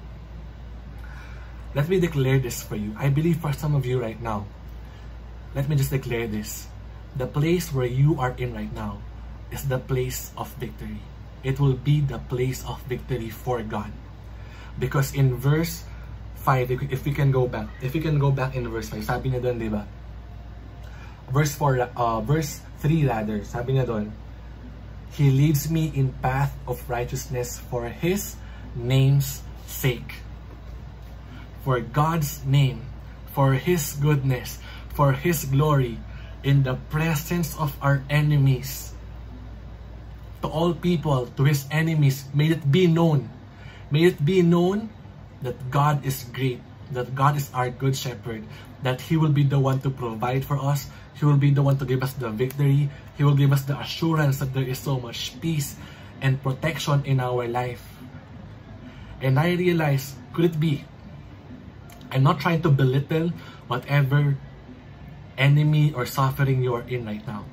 Let 1.74 1.90
me 1.90 1.98
declare 1.98 2.38
this 2.38 2.62
for 2.62 2.78
you. 2.78 2.94
I 2.94 3.10
believe 3.10 3.42
for 3.42 3.50
some 3.50 3.74
of 3.74 3.82
you 3.82 3.98
right 3.98 4.22
now, 4.22 4.46
let 5.58 5.66
me 5.66 5.74
just 5.74 5.90
declare 5.90 6.30
this. 6.30 6.70
The 7.18 7.26
place 7.26 7.74
where 7.74 7.90
you 7.90 8.22
are 8.22 8.38
in 8.38 8.54
right 8.54 8.70
now 8.70 9.02
is 9.50 9.66
the 9.66 9.82
place 9.82 10.30
of 10.38 10.46
victory. 10.62 11.02
It 11.42 11.58
will 11.58 11.74
be 11.74 12.06
the 12.06 12.22
place 12.30 12.62
of 12.70 12.78
victory 12.86 13.34
for 13.34 13.66
God. 13.66 13.90
Because 14.78 15.10
in 15.10 15.34
verse 15.34 15.82
5, 16.46 16.94
if 16.94 17.02
we 17.02 17.10
can 17.10 17.34
go 17.34 17.50
back, 17.50 17.66
if 17.82 17.90
we 17.90 17.98
can 17.98 18.22
go 18.22 18.30
back 18.30 18.54
in 18.54 18.70
verse 18.70 18.86
5, 18.94 19.02
sabi 19.02 19.34
niya 19.34 19.42
doon, 19.42 19.58
di 19.58 19.66
ba? 19.66 19.82
Verse 21.34 21.58
4, 21.58 21.90
uh, 21.98 22.22
verse 22.22 22.62
3 22.78 23.02
rather, 23.10 23.42
sabi 23.42 23.74
niya 23.74 23.90
doon, 23.90 24.14
He 25.10 25.26
leads 25.34 25.66
me 25.66 25.90
in 25.90 26.14
path 26.22 26.54
of 26.70 26.78
righteousness 26.86 27.58
for 27.58 27.90
His 27.90 28.38
name's 28.78 29.42
sake. 29.66 30.22
For 31.66 31.82
God's 31.82 32.46
name, 32.46 32.86
for 33.34 33.58
His 33.58 33.98
goodness, 33.98 34.62
for 34.94 35.18
His 35.18 35.50
glory, 35.50 35.98
in 36.46 36.62
the 36.62 36.78
presence 36.94 37.58
of 37.58 37.74
our 37.82 38.06
enemies. 38.06 38.94
To 40.42 40.46
all 40.46 40.78
people, 40.78 41.26
to 41.34 41.42
His 41.42 41.66
enemies, 41.74 42.22
may 42.30 42.54
it 42.54 42.70
be 42.70 42.86
known, 42.86 43.34
may 43.90 44.06
it 44.06 44.22
be 44.22 44.46
known 44.46 44.94
that 45.42 45.56
God 45.70 46.04
is 46.04 46.24
great 46.32 46.60
that 46.92 47.14
God 47.14 47.36
is 47.36 47.50
our 47.54 47.70
good 47.70 47.96
shepherd, 47.96 48.44
that 48.82 49.00
He 49.00 49.16
will 49.16 49.32
be 49.32 49.42
the 49.42 49.58
one 49.58 49.80
to 49.80 49.90
provide 49.90 50.44
for 50.44 50.58
us, 50.58 50.88
He 51.14 51.24
will 51.24 51.38
be 51.38 51.50
the 51.50 51.62
one 51.62 51.78
to 51.78 51.84
give 51.84 52.02
us 52.02 52.12
the 52.14 52.30
victory, 52.30 52.90
He 53.16 53.24
will 53.24 53.34
give 53.34 53.52
us 53.52 53.64
the 53.64 53.78
assurance 53.78 54.38
that 54.38 54.54
there 54.54 54.66
is 54.66 54.78
so 54.78 55.00
much 55.00 55.40
peace 55.40 55.76
and 56.20 56.42
protection 56.42 57.02
in 57.04 57.20
our 57.20 57.48
life. 57.48 57.82
And 59.20 59.38
I 59.38 59.54
realize, 59.54 60.14
could 60.32 60.44
it 60.44 60.60
be? 60.60 60.84
I'm 62.12 62.22
not 62.22 62.38
trying 62.38 62.62
to 62.62 62.70
belittle 62.70 63.32
whatever 63.66 64.36
enemy 65.36 65.92
or 65.92 66.06
suffering 66.06 66.62
you 66.62 66.74
are 66.74 66.86
in 66.86 67.04
right 67.04 67.26
now. 67.26 67.44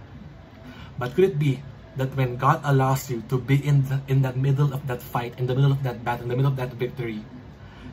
But 1.00 1.16
could 1.16 1.24
it 1.26 1.40
be 1.40 1.64
that 1.98 2.16
when 2.16 2.38
God 2.38 2.62
allows 2.64 3.10
you 3.10 3.24
to 3.30 3.40
be 3.40 3.66
in 3.66 3.84
the, 3.90 4.00
in 4.08 4.22
the 4.22 4.34
middle 4.34 4.74
of 4.74 4.86
that 4.88 5.02
fight, 5.02 5.34
in 5.40 5.48
the 5.48 5.56
middle 5.56 5.72
of 5.72 5.82
that 5.84 6.04
battle, 6.04 6.24
in 6.24 6.30
the 6.30 6.36
middle 6.36 6.52
of 6.52 6.58
that 6.58 6.74
victory, 6.74 7.26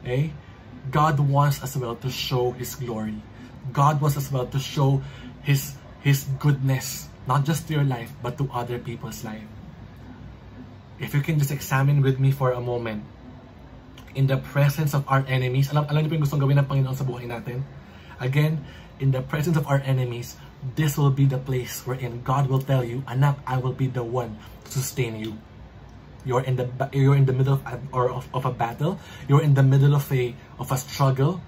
eh? 0.05 0.31
God 0.91 1.21
wants 1.21 1.63
as 1.63 1.77
well 1.77 1.95
to 2.01 2.09
show 2.09 2.53
His 2.53 2.75
glory. 2.75 3.21
God 3.73 4.01
wants 4.01 4.17
as 4.17 4.33
well 4.33 4.47
to 4.47 4.59
show 4.59 5.03
His 5.43 5.77
His 6.01 6.25
goodness, 6.41 7.09
not 7.29 7.45
just 7.45 7.69
to 7.69 7.77
your 7.77 7.85
life, 7.85 8.11
but 8.25 8.39
to 8.41 8.49
other 8.53 8.81
people's 8.81 9.23
life. 9.25 9.45
If 11.01 11.13
you 11.13 11.21
can 11.21 11.39
just 11.39 11.53
examine 11.53 12.01
with 12.01 12.21
me 12.21 12.33
for 12.33 12.53
a 12.53 12.61
moment, 12.61 13.05
in 14.15 14.27
the 14.27 14.37
presence 14.37 14.95
of 14.95 15.07
our 15.07 15.25
enemies, 15.29 15.71
alam, 15.71 15.87
alam 15.87 16.03
niyo 16.03 16.11
po 16.11 16.15
yung 16.19 16.25
gustong 16.27 16.43
gawin 16.43 16.59
ng 16.59 16.67
Panginoon 16.67 16.97
sa 16.97 17.07
buhay 17.07 17.31
natin? 17.31 17.63
Again, 18.19 18.61
in 18.99 19.15
the 19.15 19.23
presence 19.23 19.57
of 19.57 19.65
our 19.71 19.81
enemies, 19.87 20.37
this 20.77 20.99
will 20.99 21.13
be 21.13 21.25
the 21.25 21.39
place 21.41 21.87
wherein 21.87 22.21
God 22.21 22.51
will 22.51 22.61
tell 22.61 22.85
you, 22.85 23.01
Anak, 23.09 23.41
I 23.47 23.57
will 23.57 23.73
be 23.73 23.89
the 23.89 24.05
one 24.05 24.37
to 24.65 24.69
sustain 24.69 25.17
you. 25.17 25.39
You're 26.25 26.45
in 26.45 26.57
the 26.57 26.69
you're 26.93 27.17
in 27.17 27.25
the 27.25 27.33
middle 27.33 27.55
of 27.55 27.63
or 27.93 28.11
of, 28.11 28.29
of 28.35 28.45
a 28.45 28.53
battle. 28.53 29.01
You're 29.29 29.43
in 29.43 29.55
the 29.55 29.63
middle 29.63 29.95
of 29.95 30.05
a 30.13 30.35
of 30.59 30.73
a 30.73 30.77
struggle. 30.77 31.41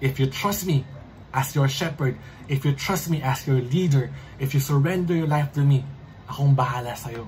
If 0.00 0.20
you 0.20 0.30
trust 0.30 0.66
me 0.66 0.86
as 1.34 1.54
your 1.54 1.68
shepherd, 1.68 2.16
if 2.46 2.64
you 2.64 2.72
trust 2.72 3.10
me 3.10 3.20
as 3.22 3.46
your 3.46 3.60
leader, 3.60 4.10
if 4.38 4.54
you 4.54 4.60
surrender 4.60 5.14
your 5.14 5.26
life 5.26 5.52
to 5.58 5.60
me, 5.60 5.84
akong 6.30 6.54
bahala 6.54 6.94
sa'yo. 6.94 7.26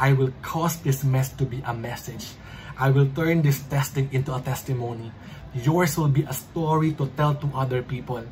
I 0.00 0.12
will 0.12 0.32
cause 0.40 0.80
this 0.80 1.04
mess 1.04 1.32
to 1.36 1.44
be 1.44 1.62
a 1.64 1.72
message. 1.72 2.32
I 2.80 2.88
will 2.88 3.08
turn 3.12 3.42
this 3.44 3.60
testing 3.68 4.08
into 4.12 4.32
a 4.32 4.40
testimony. 4.40 5.12
Yours 5.52 5.98
will 6.00 6.08
be 6.08 6.24
a 6.24 6.32
story 6.32 6.96
to 6.96 7.04
tell 7.16 7.36
to 7.36 7.46
other 7.52 7.82
people. 7.82 8.24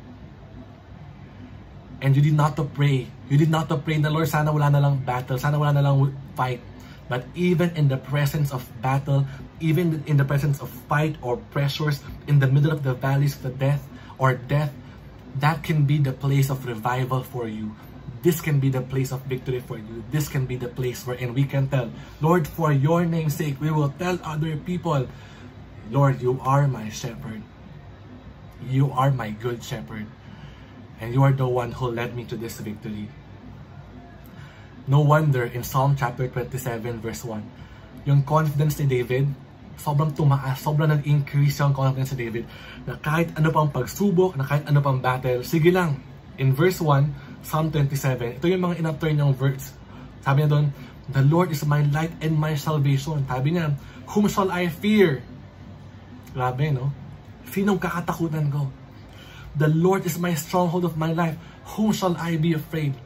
And 2.01 2.15
you 2.15 2.21
did 2.23 2.33
not 2.33 2.55
to 2.57 2.63
pray. 2.63 3.05
You 3.29 3.37
did 3.37 3.51
not 3.51 3.69
to 3.69 3.77
pray 3.77 3.99
na 4.01 4.09
Lord, 4.09 4.25
sana 4.25 4.49
wala 4.49 4.71
na 4.71 4.79
lang 4.79 5.03
battle, 5.03 5.37
sana 5.37 5.59
wala 5.59 5.77
na 5.77 5.83
lang 5.85 6.09
fight. 6.33 6.63
But 7.09 7.25
even 7.33 7.75
in 7.75 7.89
the 7.89 7.97
presence 7.97 8.53
of 8.53 8.69
battle, 8.81 9.25
even 9.59 10.05
in 10.05 10.15
the 10.15 10.23
presence 10.23 10.61
of 10.61 10.69
fight 10.87 11.17
or 11.21 11.37
pressures, 11.49 11.99
in 12.27 12.37
the 12.39 12.47
middle 12.47 12.71
of 12.71 12.83
the 12.85 12.93
valleys 12.93 13.35
of 13.35 13.43
the 13.43 13.49
death 13.49 13.83
or 14.21 14.35
death, 14.37 14.71
that 15.41 15.63
can 15.63 15.85
be 15.85 15.97
the 15.97 16.13
place 16.13 16.49
of 16.49 16.65
revival 16.65 17.23
for 17.23 17.47
you. 17.47 17.73
This 18.21 18.41
can 18.41 18.59
be 18.59 18.69
the 18.69 18.81
place 18.81 19.11
of 19.11 19.23
victory 19.23 19.59
for 19.59 19.77
you. 19.77 20.03
This 20.11 20.27
can 20.27 20.45
be 20.45 20.55
the 20.55 20.67
place 20.67 21.07
wherein 21.07 21.33
we 21.33 21.45
can 21.45 21.67
tell, 21.69 21.89
Lord, 22.21 22.47
for 22.47 22.71
your 22.71 23.05
name's 23.05 23.35
sake, 23.35 23.59
we 23.61 23.71
will 23.71 23.93
tell 23.97 24.19
other 24.23 24.57
people, 24.57 25.07
Lord, 25.89 26.21
you 26.21 26.39
are 26.43 26.67
my 26.67 26.89
shepherd. 26.89 27.41
You 28.67 28.91
are 28.91 29.09
my 29.09 29.31
good 29.31 29.63
shepherd. 29.63 30.05
And 30.99 31.13
you 31.13 31.23
are 31.23 31.31
the 31.31 31.47
one 31.47 31.71
who 31.71 31.87
led 31.87 32.13
me 32.15 32.25
to 32.25 32.35
this 32.35 32.59
victory. 32.59 33.07
No 34.89 35.05
wonder 35.05 35.45
in 35.45 35.61
Psalm 35.61 35.93
chapter 35.93 36.25
27 36.25 36.97
verse 36.97 37.21
1, 37.21 38.09
yung 38.09 38.25
confidence 38.25 38.81
ni 38.81 38.89
David, 38.89 39.29
sobrang 39.77 40.09
tumaas, 40.17 40.65
sobrang 40.65 40.89
nag-increase 40.89 41.61
yung 41.61 41.77
confidence 41.77 42.17
ni 42.17 42.25
David 42.25 42.49
na 42.89 42.97
kahit 42.97 43.29
ano 43.37 43.53
pang 43.53 43.69
pagsubok, 43.69 44.33
na 44.33 44.49
kahit 44.49 44.65
ano 44.65 44.81
pang 44.81 44.97
battle, 44.97 45.45
sige 45.45 45.69
lang. 45.69 46.01
In 46.41 46.57
verse 46.57 46.81
1, 46.81 47.45
Psalm 47.45 47.69
27, 47.69 48.41
ito 48.41 48.49
yung 48.49 48.65
mga 48.65 48.81
in-turn 48.81 49.13
niyang 49.13 49.37
verse. 49.37 49.77
Sabi 50.25 50.41
niya 50.41 50.57
doon, 50.57 50.67
The 51.13 51.21
Lord 51.21 51.53
is 51.53 51.61
my 51.69 51.85
light 51.93 52.17
and 52.25 52.33
my 52.33 52.57
salvation. 52.57 53.29
Sabi 53.29 53.61
niya, 53.61 53.77
Whom 54.09 54.25
shall 54.25 54.49
I 54.49 54.73
fear? 54.73 55.21
Grabe, 56.33 56.73
no? 56.73 56.89
Sinong 57.53 57.77
kakatakutan 57.77 58.49
ko? 58.49 58.73
The 59.53 59.69
Lord 59.69 60.09
is 60.09 60.17
my 60.17 60.33
stronghold 60.33 60.89
of 60.89 60.97
my 60.97 61.13
life. 61.13 61.37
Whom 61.77 61.93
shall 61.93 62.17
I 62.17 62.41
be 62.41 62.57
afraid? 62.57 62.97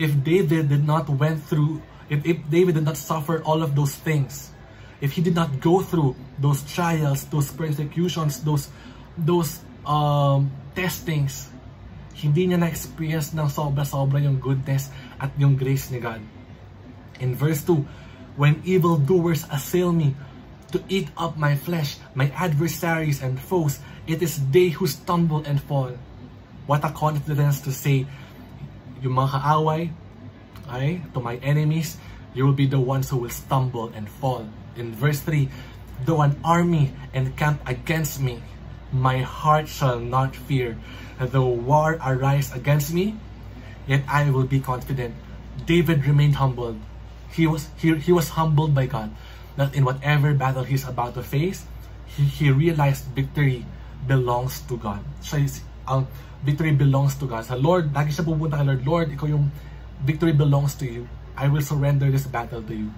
If 0.00 0.16
David 0.24 0.72
did 0.72 0.88
not 0.88 1.12
went 1.12 1.44
through, 1.44 1.84
if, 2.08 2.24
if 2.24 2.40
David 2.48 2.80
did 2.80 2.88
not 2.88 2.96
suffer 2.96 3.44
all 3.44 3.60
of 3.60 3.76
those 3.76 3.92
things, 3.92 4.48
if 5.00 5.12
he 5.12 5.20
did 5.20 5.36
not 5.36 5.60
go 5.60 5.84
through 5.84 6.16
those 6.40 6.64
trials, 6.64 7.28
those 7.28 7.52
persecutions, 7.52 8.40
those 8.40 8.72
those 9.12 9.60
um, 9.84 10.48
testings, 10.72 11.52
hindi 12.16 12.48
niya 12.48 12.60
na-experience 12.60 13.32
ng 13.36 13.48
sobra-sobra 13.48 14.20
yung 14.20 14.40
goodness 14.40 14.88
at 15.20 15.32
yung 15.36 15.56
grace 15.56 15.92
ni 15.92 16.00
God. 16.00 16.20
In 17.20 17.36
verse 17.36 17.60
2, 17.64 18.40
When 18.40 18.64
evildoers 18.64 19.44
assail 19.52 19.92
me 19.92 20.16
to 20.72 20.80
eat 20.88 21.12
up 21.16 21.36
my 21.36 21.56
flesh, 21.56 22.00
my 22.14 22.32
adversaries 22.32 23.20
and 23.20 23.36
foes, 23.36 23.80
it 24.06 24.22
is 24.24 24.40
they 24.48 24.72
who 24.72 24.86
stumble 24.86 25.44
and 25.44 25.60
fall. 25.60 25.92
What 26.64 26.84
a 26.84 26.92
confidence 26.92 27.60
to 27.66 27.72
say, 27.72 28.06
yung 29.02 29.16
mga 29.16 29.40
kaaway, 29.40 29.90
to 31.12 31.20
my 31.20 31.36
enemies, 31.42 31.98
you 32.34 32.46
will 32.46 32.54
be 32.54 32.66
the 32.66 32.78
ones 32.78 33.10
who 33.10 33.18
will 33.18 33.34
stumble 33.34 33.90
and 33.94 34.08
fall. 34.08 34.46
In 34.76 34.94
verse 34.94 35.20
3, 35.20 35.48
Though 36.06 36.22
an 36.22 36.38
army 36.44 36.94
encamp 37.12 37.60
against 37.68 38.20
me, 38.20 38.40
my 38.92 39.20
heart 39.20 39.68
shall 39.68 40.00
not 40.00 40.34
fear. 40.34 40.78
Though 41.20 41.52
war 41.52 41.98
arise 42.00 42.54
against 42.54 42.94
me, 42.94 43.16
yet 43.86 44.04
I 44.08 44.30
will 44.30 44.48
be 44.48 44.60
confident. 44.60 45.14
David 45.66 46.06
remained 46.06 46.36
humbled. 46.36 46.80
He 47.30 47.46
was 47.46 47.68
he, 47.76 47.94
he 48.00 48.12
was 48.12 48.32
humbled 48.32 48.74
by 48.74 48.86
God 48.86 49.12
that 49.56 49.74
in 49.74 49.84
whatever 49.84 50.32
battle 50.32 50.64
he's 50.64 50.88
about 50.88 51.14
to 51.14 51.22
face, 51.22 51.68
he, 52.06 52.24
he 52.24 52.50
realized 52.50 53.04
victory 53.12 53.66
belongs 54.08 54.64
to 54.64 54.80
God. 54.80 55.04
Siya 55.20 55.60
ang 55.90 56.06
victory 56.46 56.72
belongs 56.72 57.18
to 57.18 57.26
God. 57.26 57.42
Sa 57.44 57.58
Lord, 57.58 57.90
lagi 57.90 58.14
siya 58.14 58.22
pupunta 58.22 58.62
kay 58.62 58.66
Lord, 58.70 58.82
Lord, 58.86 59.08
ikaw 59.10 59.26
yung 59.26 59.50
victory 60.06 60.32
belongs 60.32 60.78
to 60.78 60.86
you. 60.86 61.10
I 61.34 61.50
will 61.50 61.64
surrender 61.64 62.08
this 62.08 62.24
battle 62.30 62.62
to 62.62 62.74
you. 62.74 62.88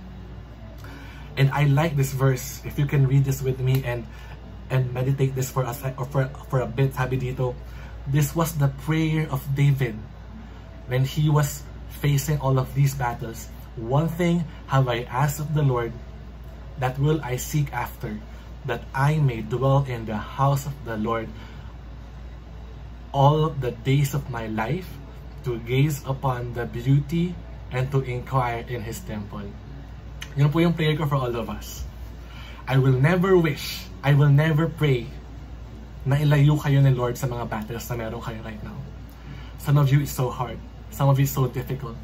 And 1.40 1.48
I 1.50 1.64
like 1.64 1.96
this 1.96 2.12
verse. 2.12 2.60
If 2.68 2.76
you 2.76 2.84
can 2.84 3.08
read 3.08 3.24
this 3.24 3.40
with 3.40 3.56
me 3.56 3.80
and 3.88 4.04
and 4.68 4.92
meditate 4.92 5.36
this 5.36 5.52
for 5.52 5.64
us 5.64 5.80
or 5.96 6.04
for, 6.08 6.28
for 6.48 6.60
a 6.60 6.68
bit, 6.68 6.96
sabi 6.96 7.20
dito, 7.20 7.56
this 8.08 8.36
was 8.36 8.56
the 8.56 8.68
prayer 8.84 9.28
of 9.28 9.40
David 9.52 9.96
when 10.88 11.04
he 11.04 11.28
was 11.28 11.62
facing 12.00 12.40
all 12.40 12.58
of 12.58 12.72
these 12.74 12.96
battles. 12.96 13.48
One 13.76 14.08
thing 14.08 14.44
have 14.68 14.88
I 14.88 15.04
asked 15.08 15.40
of 15.40 15.54
the 15.54 15.62
Lord, 15.62 15.92
that 16.80 16.98
will 16.98 17.20
I 17.22 17.36
seek 17.36 17.72
after, 17.72 18.20
that 18.64 18.84
I 18.92 19.20
may 19.20 19.40
dwell 19.40 19.84
in 19.84 20.04
the 20.04 20.16
house 20.16 20.66
of 20.66 20.72
the 20.84 20.96
Lord 20.96 21.28
all 23.12 23.52
the 23.52 23.70
days 23.84 24.16
of 24.16 24.28
my 24.32 24.48
life, 24.48 24.88
to 25.44 25.58
gaze 25.68 26.00
upon 26.06 26.54
the 26.54 26.64
beauty 26.66 27.34
and 27.70 27.90
to 27.90 28.00
inquire 28.02 28.64
in 28.68 28.82
His 28.82 29.00
temple. 29.00 29.44
Yun 30.36 30.48
po 30.48 30.58
yung 30.64 30.72
prayer 30.72 30.96
ko 30.96 31.04
for 31.06 31.18
all 31.18 31.34
of 31.34 31.50
us. 31.50 31.84
I 32.64 32.78
will 32.78 32.96
never 32.96 33.36
wish, 33.36 33.84
I 34.00 34.14
will 34.14 34.30
never 34.30 34.70
pray 34.70 35.10
na 36.06 36.18
ilayo 36.18 36.58
kayo 36.58 36.82
ni 36.82 36.90
Lord 36.94 37.14
sa 37.18 37.26
mga 37.26 37.46
battles 37.46 37.86
na 37.90 37.94
meron 37.98 38.22
kayo 38.22 38.40
right 38.42 38.62
now. 38.62 38.78
Some 39.62 39.78
of 39.78 39.90
you 39.90 40.02
is 40.02 40.10
so 40.10 40.30
hard. 40.30 40.58
Some 40.90 41.06
of 41.06 41.18
you 41.18 41.26
is 41.26 41.34
so 41.34 41.46
difficult. 41.46 41.94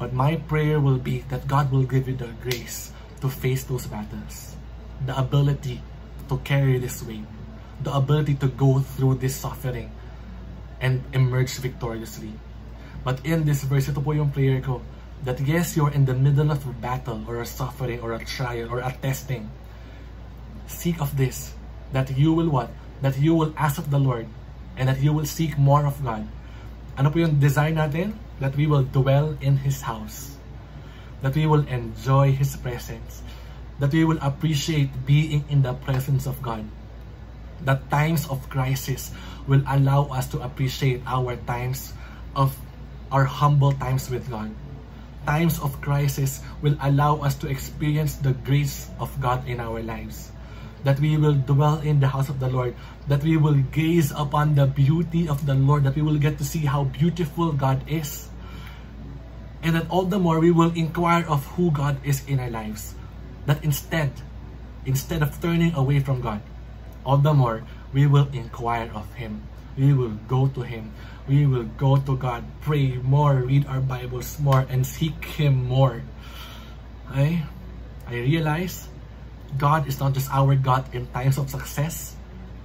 But 0.00 0.16
my 0.16 0.40
prayer 0.48 0.80
will 0.80 0.98
be 0.98 1.22
that 1.28 1.46
God 1.46 1.70
will 1.70 1.86
give 1.86 2.08
you 2.08 2.16
the 2.16 2.32
grace 2.42 2.90
to 3.20 3.28
face 3.28 3.68
those 3.68 3.86
battles. 3.86 4.56
The 5.04 5.14
ability 5.14 5.78
to 6.26 6.40
carry 6.42 6.80
this 6.80 7.04
weight. 7.04 7.26
The 7.84 7.94
ability 7.94 8.40
to 8.42 8.48
go 8.48 8.80
through 8.80 9.22
this 9.22 9.36
suffering 9.36 9.92
and 10.80 11.04
emerge 11.12 11.56
victoriously. 11.60 12.32
But 13.04 13.24
in 13.24 13.44
this 13.44 13.64
verse, 13.64 13.88
ito 13.88 14.00
po 14.00 14.12
yung 14.12 14.32
prayer 14.32 14.60
ko, 14.60 14.80
that 15.24 15.40
yes, 15.40 15.76
you're 15.76 15.92
in 15.92 16.04
the 16.04 16.16
middle 16.16 16.50
of 16.50 16.64
a 16.64 16.72
battle 16.80 17.20
or 17.28 17.40
a 17.40 17.48
suffering 17.48 18.00
or 18.00 18.12
a 18.16 18.24
trial 18.24 18.68
or 18.72 18.80
a 18.80 18.92
testing. 19.00 19.48
Seek 20.66 21.00
of 21.00 21.16
this, 21.16 21.52
that 21.92 22.12
you 22.16 22.32
will 22.32 22.48
what? 22.48 22.72
That 23.00 23.16
you 23.20 23.34
will 23.34 23.52
ask 23.56 23.76
of 23.80 23.90
the 23.90 24.00
Lord 24.00 24.28
and 24.76 24.88
that 24.88 25.00
you 25.00 25.12
will 25.12 25.28
seek 25.28 25.56
more 25.56 25.84
of 25.84 26.00
God. 26.04 26.28
Ano 26.96 27.08
po 27.12 27.20
yung 27.20 27.40
desire 27.40 27.72
natin? 27.72 28.16
That 28.40 28.56
we 28.56 28.64
will 28.64 28.84
dwell 28.84 29.36
in 29.40 29.60
His 29.60 29.84
house. 29.84 30.36
That 31.20 31.36
we 31.36 31.44
will 31.44 31.64
enjoy 31.68 32.32
His 32.32 32.56
presence. 32.56 33.20
That 33.80 33.92
we 33.92 34.04
will 34.04 34.20
appreciate 34.20 34.92
being 35.04 35.44
in 35.48 35.60
the 35.64 35.72
presence 35.72 36.24
of 36.24 36.40
God. 36.40 36.64
That 37.64 37.88
times 37.92 38.24
of 38.28 38.48
crisis 38.48 39.12
will 39.46 39.62
allow 39.68 40.08
us 40.10 40.26
to 40.28 40.40
appreciate 40.40 41.02
our 41.06 41.36
times 41.46 41.92
of 42.36 42.56
our 43.12 43.24
humble 43.24 43.72
times 43.72 44.10
with 44.10 44.28
God. 44.30 44.50
Times 45.26 45.60
of 45.60 45.80
crisis 45.80 46.40
will 46.62 46.76
allow 46.80 47.20
us 47.20 47.34
to 47.44 47.48
experience 47.48 48.16
the 48.16 48.32
grace 48.44 48.88
of 48.98 49.12
God 49.20 49.46
in 49.46 49.60
our 49.60 49.82
lives. 49.82 50.32
that 50.84 50.98
we 51.00 51.16
will 51.16 51.34
dwell 51.34 51.80
in 51.80 52.00
the 52.00 52.08
house 52.08 52.28
of 52.28 52.40
the 52.40 52.48
Lord, 52.48 52.74
that 53.08 53.22
we 53.22 53.36
will 53.36 53.56
gaze 53.72 54.12
upon 54.12 54.54
the 54.54 54.66
beauty 54.66 55.28
of 55.28 55.44
the 55.44 55.54
Lord, 55.54 55.84
that 55.84 55.94
we 55.94 56.02
will 56.02 56.18
get 56.18 56.38
to 56.38 56.44
see 56.44 56.64
how 56.64 56.84
beautiful 56.84 57.52
God 57.52 57.84
is. 57.88 58.28
And 59.62 59.76
that 59.76 59.90
all 59.90 60.04
the 60.08 60.18
more 60.18 60.40
we 60.40 60.50
will 60.50 60.72
inquire 60.72 61.24
of 61.28 61.44
who 61.56 61.70
God 61.70 62.00
is 62.04 62.24
in 62.26 62.40
our 62.40 62.48
lives. 62.48 62.94
That 63.44 63.62
instead, 63.62 64.12
instead 64.86 65.22
of 65.22 65.36
turning 65.40 65.74
away 65.74 66.00
from 66.00 66.20
God, 66.20 66.40
all 67.04 67.18
the 67.18 67.34
more 67.34 67.62
we 67.92 68.06
will 68.06 68.28
inquire 68.32 68.90
of 68.94 69.12
Him. 69.14 69.42
We 69.76 69.92
will 69.92 70.16
go 70.28 70.48
to 70.48 70.62
Him. 70.62 70.92
We 71.28 71.46
will 71.46 71.68
go 71.78 71.96
to 71.96 72.16
God, 72.16 72.44
pray 72.60 72.98
more, 72.98 73.34
read 73.46 73.66
our 73.66 73.80
Bibles 73.80 74.38
more, 74.40 74.66
and 74.68 74.86
seek 74.86 75.24
Him 75.24 75.66
more. 75.66 76.02
I, 77.08 77.46
I 78.06 78.14
realize 78.14 78.88
God 79.58 79.86
is 79.86 79.98
not 79.98 80.14
just 80.14 80.30
our 80.30 80.54
God 80.54 80.92
in 80.94 81.06
times 81.10 81.38
of 81.38 81.50
success, 81.50 82.14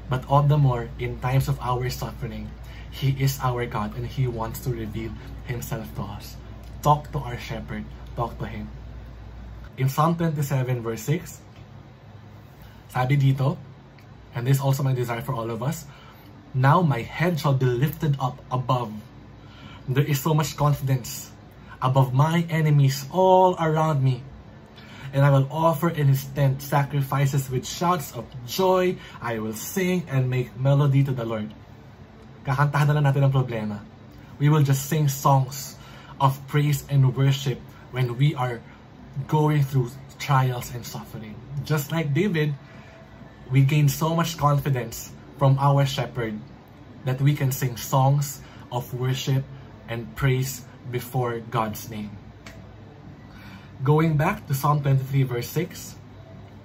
but 0.10 0.26
all 0.30 0.44
the 0.44 0.58
more 0.58 0.90
in 1.00 1.20
times 1.20 1.48
of 1.48 1.60
our 1.62 1.90
suffering. 1.90 2.50
He 2.92 3.12
is 3.20 3.40
our 3.42 3.66
God 3.66 3.98
and 3.98 4.06
He 4.08 4.28
wants 4.28 4.62
to 4.64 4.70
reveal 4.70 5.12
Himself 5.46 5.90
to 5.96 6.02
us. 6.04 6.38
Talk 6.82 7.12
to 7.12 7.20
our 7.20 7.38
shepherd. 7.38 7.84
Talk 8.16 8.38
to 8.40 8.46
Him. 8.46 8.70
In 9.78 9.90
Psalm 9.90 10.16
27 10.16 10.82
verse 10.82 11.04
6, 11.04 11.42
sabi 12.88 13.18
dito, 13.18 13.60
and 14.36 14.46
this 14.46 14.58
is 14.58 14.64
also 14.64 14.84
my 14.84 14.94
desire 14.94 15.22
for 15.24 15.34
all 15.34 15.50
of 15.50 15.64
us, 15.64 15.88
Now 16.56 16.80
my 16.82 17.04
head 17.04 17.38
shall 17.38 17.54
be 17.54 17.68
lifted 17.68 18.16
up 18.16 18.40
above. 18.50 18.88
There 19.92 20.08
is 20.08 20.24
so 20.24 20.34
much 20.34 20.56
confidence 20.56 21.30
above 21.84 22.16
my 22.16 22.48
enemies 22.48 23.04
all 23.12 23.60
around 23.60 24.00
me 24.02 24.24
and 25.12 25.20
I 25.20 25.30
will 25.36 25.52
offer 25.52 25.92
in 25.92 26.08
his 26.08 26.24
tent 26.32 26.64
sacrifices 26.64 27.52
with 27.52 27.68
shouts 27.68 28.16
of 28.16 28.24
joy. 28.48 28.96
I 29.22 29.40
will 29.40 29.54
sing 29.54 30.08
and 30.08 30.32
make 30.32 30.56
melody 30.56 31.04
to 31.04 31.12
the 31.12 31.28
Lord. 31.28 31.52
Kakantahan 32.48 32.96
na 32.96 33.12
natin 33.12 33.28
ang 33.28 33.36
problema. 33.36 33.84
We 34.40 34.48
will 34.48 34.64
just 34.64 34.88
sing 34.88 35.12
songs 35.12 35.76
of 36.24 36.40
praise 36.48 36.88
and 36.88 37.12
worship 37.12 37.60
when 37.92 38.16
we 38.16 38.32
are 38.36 38.64
going 39.28 39.64
through 39.64 39.92
trials 40.20 40.72
and 40.72 40.88
suffering. 40.88 41.36
Just 41.68 41.92
like 41.92 42.16
David, 42.16 42.56
we 43.52 43.62
gain 43.62 43.90
so 43.90 44.16
much 44.16 44.38
confidence 44.38 45.12
from 45.38 45.58
our 45.60 45.86
shepherd 45.86 46.40
that 47.06 47.22
we 47.22 47.34
can 47.36 47.52
sing 47.52 47.78
songs 47.78 48.42
of 48.72 48.90
worship 48.94 49.44
and 49.88 50.10
praise 50.16 50.66
before 50.90 51.40
God's 51.52 51.90
name. 51.90 52.10
Going 53.84 54.18
back 54.18 54.48
to 54.48 54.54
Psalm 54.54 54.82
23 54.82 55.24
verse 55.24 55.50
6, 55.52 55.96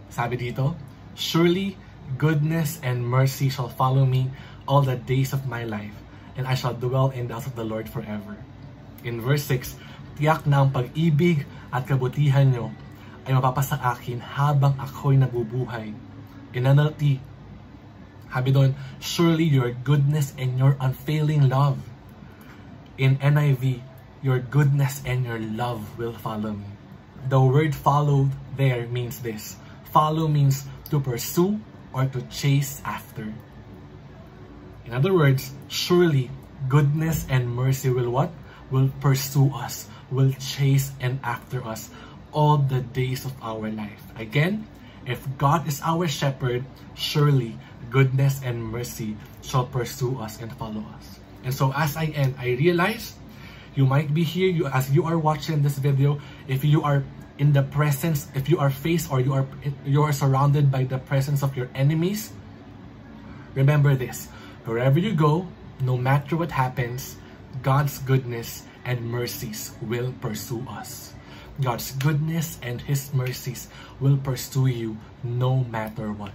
sabi 0.09 0.37
dito, 0.39 0.79
Surely 1.19 1.77
goodness 2.17 2.81
and 2.81 3.05
mercy 3.05 3.51
shall 3.51 3.69
follow 3.69 4.07
me 4.07 4.31
all 4.65 4.81
the 4.81 4.97
days 4.97 5.35
of 5.35 5.45
my 5.45 5.67
life, 5.67 5.95
and 6.39 6.47
I 6.47 6.55
shall 6.55 6.73
dwell 6.73 7.11
in 7.11 7.29
the 7.29 7.35
house 7.35 7.51
of 7.51 7.59
the 7.59 7.67
Lord 7.67 7.91
forever. 7.91 8.39
In 9.05 9.21
verse 9.21 9.45
6, 9.45 9.77
tiyak 10.17 10.47
na 10.47 10.65
ang 10.65 10.71
pag-ibig 10.71 11.45
at 11.75 11.85
kabutihan 11.85 12.49
nyo 12.49 12.73
ay 13.27 13.37
mapapasa 13.37 13.77
akin 13.77 14.23
habang 14.23 14.79
ako'y 14.81 15.19
nabubuhay. 15.19 15.93
In 16.53 16.67
NLT, 16.67 17.23
sabi 18.31 18.51
doon, 18.51 18.75
surely 18.99 19.47
your 19.47 19.71
goodness 19.71 20.35
and 20.39 20.59
your 20.59 20.75
unfailing 20.79 21.51
love. 21.51 21.79
In 22.99 23.19
NIV, 23.19 23.83
your 24.23 24.39
goodness 24.39 25.03
and 25.07 25.25
your 25.25 25.39
love 25.39 25.83
will 25.99 26.13
follow 26.13 26.53
me. 26.59 26.69
The 27.29 27.41
word 27.41 27.75
follow 27.75 28.29
there 28.57 28.87
means 28.87 29.21
this. 29.21 29.57
Follow 29.91 30.29
means 30.29 30.67
to 30.91 31.01
pursue 31.01 31.61
or 31.93 32.07
to 32.07 32.23
chase 32.31 32.83
after. 32.85 33.33
In 34.87 34.93
other 34.93 35.15
words, 35.15 35.53
surely 35.69 36.31
goodness 36.69 37.27
and 37.29 37.51
mercy 37.51 37.91
will 37.91 38.11
what? 38.11 38.31
Will 38.71 38.91
pursue 39.03 39.51
us, 39.55 39.91
will 40.11 40.31
chase 40.39 40.93
and 41.01 41.19
after 41.23 41.63
us 41.67 41.91
all 42.31 42.59
the 42.59 42.81
days 42.81 43.25
of 43.27 43.35
our 43.43 43.71
life. 43.71 44.03
Again, 44.15 44.67
if 45.07 45.25
God 45.39 45.67
is 45.67 45.81
our 45.83 46.09
shepherd, 46.09 46.65
surely 46.95 47.59
goodness 47.91 48.41
and 48.45 48.63
mercy 48.63 49.17
shall 49.43 49.67
pursue 49.67 50.19
us 50.21 50.41
and 50.41 50.53
follow 50.57 50.85
us. 50.97 51.21
And 51.45 51.55
so 51.55 51.73
as 51.75 51.97
I 51.97 52.13
end, 52.13 52.37
I 52.39 52.55
realize 52.61 53.17
you 53.75 53.87
might 53.87 54.13
be 54.13 54.25
here 54.25 54.51
you 54.51 54.67
as 54.67 54.91
you 54.91 55.05
are 55.07 55.19
watching 55.19 55.63
this 55.63 55.79
video 55.79 56.21
if 56.49 56.65
you 56.65 56.83
are 56.83 57.05
in 57.39 57.53
the 57.53 57.63
presence 57.63 58.29
if 58.35 58.49
you 58.49 58.59
are 58.59 58.71
faced 58.71 59.11
or 59.11 59.21
you 59.21 59.33
are 59.33 59.47
you 59.87 60.03
are 60.03 60.13
surrounded 60.13 60.71
by 60.71 60.85
the 60.85 60.99
presence 60.99 61.43
of 61.43 61.57
your 61.57 61.71
enemies 61.75 62.33
remember 63.55 63.95
this 63.95 64.27
wherever 64.67 64.99
you 64.99 65.15
go 65.15 65.47
no 65.81 65.97
matter 65.97 66.37
what 66.37 66.51
happens 66.51 67.17
god's 67.63 67.99
goodness 68.03 68.67
and 68.85 69.01
mercies 69.01 69.73
will 69.81 70.13
pursue 70.21 70.67
us 70.69 71.10
god's 71.61 71.93
goodness 71.93 72.59
and 72.63 72.81
his 72.83 73.13
mercies 73.15 73.69
will 74.01 74.17
pursue 74.17 74.67
you 74.67 74.97
no 75.23 75.65
matter 75.65 76.13
what 76.13 76.33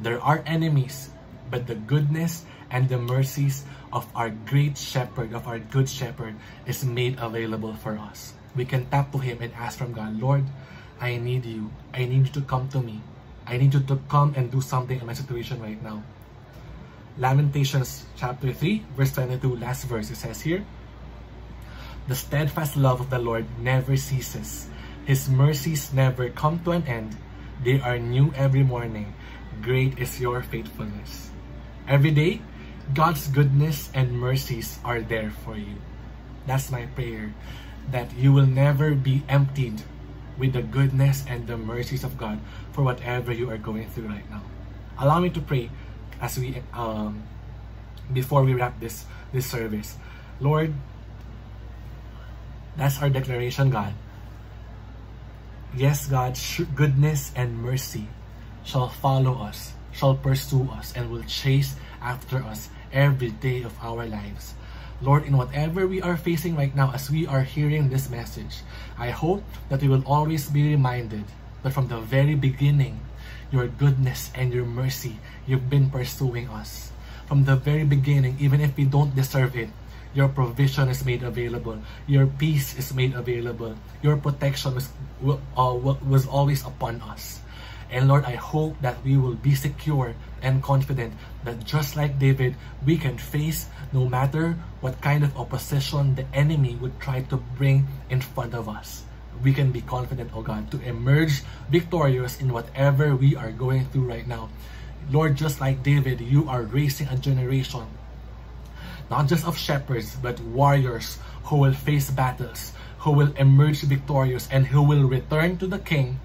there 0.00 0.20
are 0.22 0.42
enemies 0.46 1.10
but 1.50 1.66
the 1.66 1.76
goodness 1.76 2.44
and 2.72 2.88
the 2.88 2.96
mercies 2.96 3.68
of 3.92 4.08
our 4.16 4.32
great 4.48 4.80
shepherd, 4.80 5.36
of 5.36 5.46
our 5.46 5.60
good 5.60 5.86
shepherd, 5.86 6.34
is 6.64 6.82
made 6.82 7.20
available 7.20 7.76
for 7.76 8.00
us. 8.00 8.32
We 8.56 8.64
can 8.64 8.88
tap 8.88 9.12
to 9.12 9.18
him 9.20 9.38
and 9.44 9.52
ask 9.52 9.76
from 9.76 9.92
God, 9.92 10.18
Lord, 10.18 10.48
I 10.98 11.20
need 11.20 11.44
you. 11.44 11.70
I 11.92 12.08
need 12.08 12.32
you 12.32 12.32
to 12.32 12.42
come 12.48 12.72
to 12.72 12.80
me. 12.80 13.04
I 13.46 13.60
need 13.60 13.74
you 13.74 13.84
to 13.84 14.00
come 14.08 14.32
and 14.34 14.50
do 14.50 14.64
something 14.64 14.98
in 14.98 15.06
my 15.06 15.12
situation 15.12 15.60
right 15.60 15.80
now. 15.84 16.02
Lamentations 17.18 18.06
chapter 18.16 18.52
3, 18.52 18.96
verse 18.96 19.12
22, 19.12 19.56
last 19.56 19.84
verse, 19.84 20.10
it 20.10 20.16
says 20.16 20.40
here, 20.40 20.64
The 22.08 22.14
steadfast 22.14 22.76
love 22.76 23.00
of 23.00 23.10
the 23.10 23.18
Lord 23.18 23.46
never 23.58 23.96
ceases. 23.96 24.68
His 25.06 25.30
mercies 25.30 25.92
never 25.94 26.30
come 26.30 26.58
to 26.64 26.72
an 26.72 26.86
end. 26.86 27.16
They 27.62 27.80
are 27.80 27.98
new 27.98 28.32
every 28.34 28.62
morning. 28.62 29.14
Great 29.62 29.98
is 29.98 30.18
your 30.18 30.42
faithfulness. 30.42 31.30
Every 31.86 32.10
day, 32.10 32.42
God's 32.94 33.28
goodness 33.28 33.90
and 33.94 34.18
mercies 34.18 34.78
are 34.84 35.00
there 35.00 35.30
for 35.30 35.56
you. 35.56 35.78
That's 36.46 36.70
my 36.70 36.86
prayer, 36.98 37.34
that 37.90 38.10
you 38.18 38.32
will 38.32 38.46
never 38.46 38.94
be 38.94 39.22
emptied 39.28 39.82
with 40.38 40.54
the 40.54 40.62
goodness 40.62 41.24
and 41.28 41.46
the 41.46 41.56
mercies 41.56 42.02
of 42.02 42.18
God 42.18 42.40
for 42.72 42.82
whatever 42.82 43.32
you 43.32 43.50
are 43.50 43.58
going 43.58 43.88
through 43.90 44.08
right 44.08 44.28
now. 44.30 44.42
Allow 44.98 45.20
me 45.20 45.30
to 45.30 45.40
pray 45.40 45.70
as 46.20 46.38
we 46.38 46.62
um, 46.74 47.22
before 48.12 48.42
we 48.42 48.54
wrap 48.54 48.78
this 48.80 49.06
this 49.32 49.46
service. 49.46 49.96
Lord, 50.40 50.74
that's 52.76 53.00
our 53.00 53.10
declaration, 53.10 53.70
God. 53.70 53.94
Yes, 55.74 56.06
God, 56.06 56.38
goodness 56.74 57.32
and 57.34 57.56
mercy 57.56 58.08
shall 58.64 58.88
follow 58.88 59.40
us, 59.40 59.72
shall 59.92 60.14
pursue 60.14 60.68
us, 60.72 60.92
and 60.92 61.10
will 61.10 61.24
chase 61.24 61.74
after 62.00 62.44
us 62.44 62.68
every 62.92 63.30
day 63.30 63.62
of 63.62 63.72
our 63.80 64.04
lives. 64.04 64.54
Lord, 65.02 65.24
in 65.24 65.36
whatever 65.36 65.86
we 65.86 66.00
are 66.00 66.16
facing 66.16 66.54
right 66.54 66.74
now 66.76 66.92
as 66.94 67.10
we 67.10 67.26
are 67.26 67.42
hearing 67.42 67.88
this 67.88 68.08
message, 68.08 68.62
I 68.98 69.10
hope 69.10 69.42
that 69.68 69.82
we 69.82 69.88
will 69.88 70.04
always 70.06 70.46
be 70.46 70.62
reminded 70.62 71.24
that 71.62 71.72
from 71.72 71.88
the 71.88 71.98
very 71.98 72.36
beginning, 72.36 73.00
your 73.50 73.66
goodness 73.66 74.30
and 74.34 74.52
your 74.52 74.64
mercy, 74.64 75.18
you've 75.46 75.68
been 75.68 75.90
pursuing 75.90 76.48
us. 76.48 76.92
From 77.26 77.44
the 77.44 77.56
very 77.56 77.84
beginning, 77.84 78.36
even 78.38 78.60
if 78.60 78.76
we 78.76 78.84
don't 78.84 79.16
deserve 79.16 79.56
it, 79.56 79.70
your 80.14 80.28
provision 80.28 80.88
is 80.88 81.04
made 81.04 81.22
available. 81.22 81.78
Your 82.06 82.26
peace 82.26 82.76
is 82.76 82.92
made 82.94 83.14
available. 83.14 83.74
Your 84.02 84.16
protection 84.16 84.74
was, 84.74 84.88
uh, 85.24 85.74
was 86.04 86.26
always 86.26 86.64
upon 86.64 87.00
us. 87.02 87.40
And 87.92 88.08
Lord, 88.08 88.24
I 88.24 88.36
hope 88.40 88.80
that 88.80 88.96
we 89.04 89.16
will 89.20 89.36
be 89.36 89.54
secure 89.54 90.14
and 90.40 90.62
confident 90.62 91.12
that 91.44 91.64
just 91.64 91.94
like 91.94 92.18
David, 92.18 92.56
we 92.84 92.96
can 92.96 93.18
face 93.18 93.68
no 93.92 94.08
matter 94.08 94.56
what 94.80 95.00
kind 95.02 95.22
of 95.22 95.36
opposition 95.36 96.14
the 96.16 96.24
enemy 96.32 96.74
would 96.80 96.98
try 97.00 97.20
to 97.28 97.36
bring 97.36 97.86
in 98.08 98.20
front 98.20 98.54
of 98.54 98.68
us. 98.68 99.04
We 99.44 99.52
can 99.52 99.72
be 99.72 99.82
confident, 99.82 100.30
oh 100.34 100.40
God, 100.40 100.70
to 100.70 100.80
emerge 100.80 101.42
victorious 101.68 102.40
in 102.40 102.52
whatever 102.52 103.14
we 103.14 103.36
are 103.36 103.52
going 103.52 103.84
through 103.92 104.08
right 104.08 104.26
now. 104.26 104.48
Lord, 105.10 105.36
just 105.36 105.60
like 105.60 105.82
David, 105.82 106.20
you 106.20 106.48
are 106.48 106.62
raising 106.62 107.08
a 107.08 107.16
generation, 107.16 107.84
not 109.12 109.28
just 109.28 109.44
of 109.44 109.58
shepherds, 109.60 110.16
but 110.16 110.40
warriors 110.56 111.20
who 111.44 111.60
will 111.60 111.76
face 111.76 112.08
battles, 112.08 112.72
who 113.04 113.12
will 113.12 113.30
emerge 113.36 113.82
victorious, 113.84 114.48
and 114.50 114.64
who 114.64 114.80
will 114.80 115.04
return 115.04 115.60
to 115.60 115.66
the 115.66 115.78
king 115.78 116.18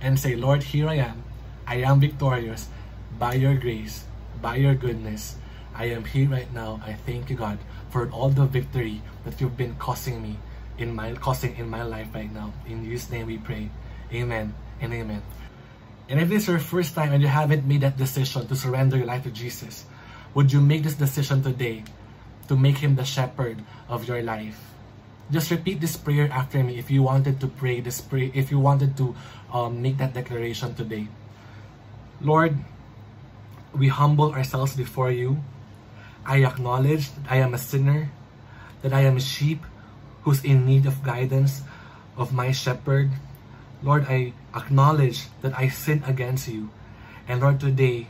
and 0.00 0.18
say, 0.18 0.34
Lord, 0.34 0.62
here 0.62 0.88
I 0.88 0.96
am. 1.12 1.22
I 1.66 1.84
am 1.84 2.00
victorious 2.00 2.72
by 3.20 3.34
your 3.34 3.54
grace, 3.60 4.08
by 4.40 4.56
your 4.56 4.74
goodness. 4.74 5.36
I 5.74 5.92
am 5.92 6.08
here 6.08 6.30
right 6.32 6.48
now. 6.54 6.80
I 6.86 6.94
thank 6.94 7.28
you, 7.28 7.36
God, 7.36 7.58
for 7.90 8.08
all 8.08 8.30
the 8.30 8.46
victory 8.46 9.02
that 9.28 9.38
you've 9.38 9.60
been 9.60 9.76
causing 9.76 10.22
me 10.22 10.40
in 10.78 10.96
my 10.96 11.12
causing 11.20 11.52
in 11.60 11.68
my 11.68 11.82
life 11.82 12.08
right 12.14 12.32
now. 12.32 12.48
In 12.64 12.80
Jesus' 12.88 13.10
name 13.10 13.26
we 13.26 13.36
pray. 13.36 13.68
Amen 14.08 14.54
and 14.80 14.88
amen. 14.88 15.20
And 16.08 16.16
if 16.18 16.32
this 16.32 16.44
is 16.44 16.48
your 16.48 16.64
first 16.64 16.94
time 16.94 17.12
and 17.12 17.20
you 17.20 17.28
haven't 17.28 17.68
made 17.68 17.82
that 17.82 18.00
decision 18.00 18.48
to 18.48 18.56
surrender 18.56 18.96
your 18.96 19.04
life 19.04 19.24
to 19.24 19.30
Jesus, 19.30 19.84
would 20.32 20.48
you 20.50 20.62
make 20.64 20.82
this 20.82 20.94
decision 20.94 21.42
today 21.42 21.84
to 22.48 22.56
make 22.56 22.78
Him 22.78 22.96
the 22.96 23.04
shepherd 23.04 23.62
of 23.88 24.06
your 24.08 24.22
life? 24.22 24.58
Just 25.30 25.50
repeat 25.50 25.80
this 25.80 25.96
prayer 25.96 26.30
after 26.30 26.62
me 26.62 26.78
if 26.78 26.90
you 26.90 27.02
wanted 27.02 27.40
to 27.40 27.48
pray 27.48 27.80
this 27.80 28.00
prayer, 28.00 28.30
if 28.34 28.50
you 28.50 28.60
wanted 28.60 28.96
to 28.96 29.14
um, 29.52 29.82
make 29.82 29.98
that 29.98 30.14
declaration 30.14 30.74
today. 30.74 31.08
Lord, 32.20 32.56
we 33.74 33.88
humble 33.88 34.32
ourselves 34.32 34.76
before 34.76 35.10
you. 35.10 35.42
I 36.24 36.44
acknowledge 36.44 37.10
that 37.14 37.26
I 37.30 37.36
am 37.42 37.54
a 37.54 37.58
sinner, 37.58 38.10
that 38.82 38.92
I 38.92 39.02
am 39.02 39.16
a 39.16 39.20
sheep 39.20 39.62
who's 40.22 40.42
in 40.44 40.66
need 40.66 40.86
of 40.86 41.02
guidance 41.02 41.62
of 42.16 42.32
my 42.32 42.50
shepherd. 42.50 43.10
Lord, 43.82 44.06
I 44.08 44.32
acknowledge 44.54 45.26
that 45.42 45.58
I 45.58 45.68
sin 45.68 46.02
against 46.06 46.48
you. 46.48 46.70
And 47.28 47.40
Lord, 47.40 47.60
today, 47.60 48.06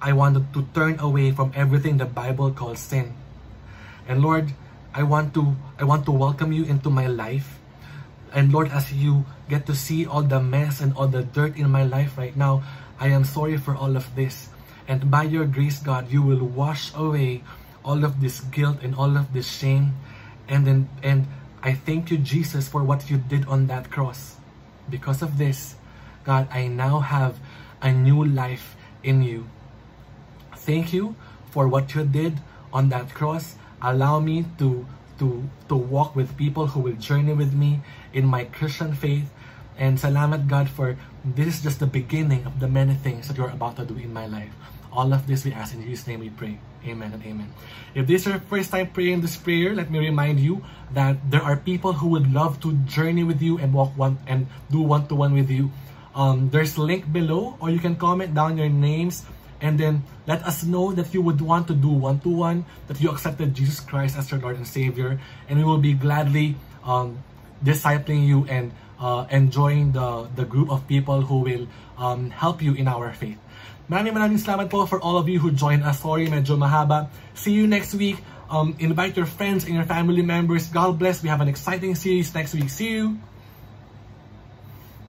I 0.00 0.14
wanted 0.14 0.52
to 0.54 0.66
turn 0.74 0.98
away 0.98 1.30
from 1.30 1.52
everything 1.54 1.98
the 1.98 2.06
Bible 2.06 2.50
calls 2.50 2.80
sin. 2.80 3.14
And 4.08 4.22
Lord, 4.22 4.52
I 4.94 5.02
want 5.02 5.34
to 5.34 5.56
I 5.78 5.84
want 5.84 6.04
to 6.06 6.12
welcome 6.12 6.52
you 6.52 6.64
into 6.64 6.90
my 6.90 7.06
life. 7.06 7.58
And 8.32 8.52
Lord, 8.52 8.68
as 8.72 8.92
you 8.92 9.24
get 9.48 9.66
to 9.66 9.74
see 9.74 10.06
all 10.06 10.22
the 10.22 10.40
mess 10.40 10.80
and 10.80 10.96
all 10.96 11.06
the 11.06 11.22
dirt 11.22 11.56
in 11.56 11.70
my 11.70 11.84
life 11.84 12.16
right 12.16 12.36
now, 12.36 12.62
I 12.98 13.08
am 13.08 13.24
sorry 13.24 13.56
for 13.56 13.76
all 13.76 13.96
of 13.96 14.08
this. 14.16 14.48
And 14.88 15.10
by 15.10 15.24
your 15.24 15.44
grace, 15.44 15.80
God, 15.80 16.10
you 16.10 16.22
will 16.22 16.44
wash 16.44 16.94
away 16.94 17.44
all 17.84 18.04
of 18.04 18.20
this 18.20 18.40
guilt 18.40 18.78
and 18.82 18.94
all 18.94 19.16
of 19.16 19.32
this 19.32 19.48
shame. 19.48 19.94
And 20.48 20.66
then 20.66 20.88
and 21.02 21.26
I 21.62 21.74
thank 21.74 22.10
you, 22.10 22.18
Jesus, 22.18 22.68
for 22.68 22.82
what 22.82 23.08
you 23.10 23.18
did 23.18 23.46
on 23.46 23.66
that 23.68 23.90
cross. 23.90 24.36
Because 24.90 25.22
of 25.22 25.38
this, 25.38 25.76
God, 26.24 26.48
I 26.50 26.66
now 26.66 26.98
have 27.00 27.38
a 27.80 27.92
new 27.92 28.24
life 28.24 28.74
in 29.02 29.22
you. 29.22 29.46
Thank 30.56 30.92
you 30.92 31.14
for 31.50 31.68
what 31.68 31.94
you 31.94 32.04
did 32.04 32.40
on 32.72 32.88
that 32.90 33.14
cross. 33.14 33.56
Allow 33.82 34.20
me 34.20 34.46
to, 34.58 34.86
to, 35.18 35.42
to 35.68 35.74
walk 35.74 36.14
with 36.14 36.36
people 36.36 36.66
who 36.68 36.80
will 36.80 36.94
journey 36.94 37.34
with 37.34 37.52
me 37.52 37.80
in 38.12 38.26
my 38.26 38.44
Christian 38.44 38.94
faith. 38.94 39.26
And 39.76 39.98
salamat 39.98 40.46
God 40.46 40.70
for 40.70 40.96
this 41.24 41.58
is 41.58 41.62
just 41.62 41.80
the 41.80 41.90
beginning 41.90 42.46
of 42.46 42.60
the 42.60 42.68
many 42.68 42.94
things 42.94 43.26
that 43.26 43.36
you're 43.36 43.50
about 43.50 43.76
to 43.76 43.84
do 43.84 43.98
in 43.98 44.14
my 44.14 44.26
life. 44.26 44.54
All 44.92 45.12
of 45.12 45.26
this 45.26 45.44
we 45.44 45.52
ask 45.52 45.74
in 45.74 45.82
Jesus' 45.82 46.06
name 46.06 46.20
we 46.20 46.30
pray. 46.30 46.60
Amen 46.86 47.10
and 47.14 47.22
amen. 47.24 47.48
If 47.94 48.06
this 48.06 48.22
is 48.22 48.36
your 48.36 48.42
first 48.46 48.70
time 48.70 48.90
praying 48.92 49.22
this 49.22 49.36
prayer, 49.36 49.74
let 49.74 49.90
me 49.90 49.98
remind 49.98 50.38
you 50.38 50.62
that 50.92 51.16
there 51.30 51.42
are 51.42 51.56
people 51.56 51.94
who 51.94 52.08
would 52.14 52.30
love 52.32 52.60
to 52.60 52.76
journey 52.84 53.24
with 53.24 53.40
you 53.40 53.58
and 53.58 53.72
walk 53.72 53.96
one 53.96 54.18
and 54.26 54.46
do 54.70 54.82
one-to-one 54.82 55.32
with 55.32 55.50
you. 55.50 55.70
Um, 56.14 56.50
there's 56.50 56.76
a 56.76 56.82
link 56.82 57.08
below 57.10 57.56
or 57.58 57.70
you 57.70 57.80
can 57.80 57.96
comment 57.96 58.34
down 58.34 58.58
your 58.58 58.68
names 58.68 59.24
and 59.62 59.78
then 59.78 60.02
let 60.26 60.42
us 60.42 60.66
know 60.66 60.90
that 60.92 61.14
you 61.14 61.22
would 61.22 61.40
want 61.40 61.70
to 61.70 61.74
do 61.74 61.88
one-to-one, 61.88 62.66
that 62.90 63.00
you 63.00 63.08
accepted 63.08 63.54
Jesus 63.54 63.78
Christ 63.78 64.18
as 64.18 64.28
your 64.30 64.42
Lord 64.42 64.58
and 64.58 64.66
Savior, 64.66 65.22
and 65.48 65.56
we 65.56 65.64
will 65.64 65.78
be 65.78 65.94
gladly 65.94 66.58
um, 66.82 67.22
discipling 67.62 68.26
you 68.26 68.44
and 68.50 68.74
uh, 68.98 69.24
enjoying 69.30 69.92
the, 69.92 70.26
the 70.34 70.44
group 70.44 70.68
of 70.70 70.86
people 70.90 71.22
who 71.22 71.38
will 71.46 71.68
um, 71.96 72.30
help 72.30 72.60
you 72.60 72.74
in 72.74 72.90
our 72.90 73.14
faith. 73.14 73.38
Maraming 73.90 74.14
maraming 74.14 74.42
salamat 74.42 74.70
po 74.70 74.86
for 74.86 74.98
all 74.98 75.18
of 75.18 75.28
you 75.28 75.38
who 75.38 75.50
joined 75.50 75.82
us. 75.82 76.02
Sorry, 76.02 76.26
medyo 76.26 76.58
mahaba. 76.58 77.10
See 77.34 77.52
you 77.52 77.66
next 77.66 77.94
week. 77.94 78.18
Um, 78.50 78.76
invite 78.78 79.16
your 79.16 79.26
friends 79.26 79.64
and 79.64 79.74
your 79.74 79.88
family 79.88 80.22
members. 80.22 80.68
God 80.68 80.98
bless. 80.98 81.22
We 81.22 81.28
have 81.30 81.40
an 81.40 81.48
exciting 81.48 81.94
series 81.94 82.34
next 82.34 82.54
week. 82.54 82.68
See 82.68 82.92
you! 82.92 83.31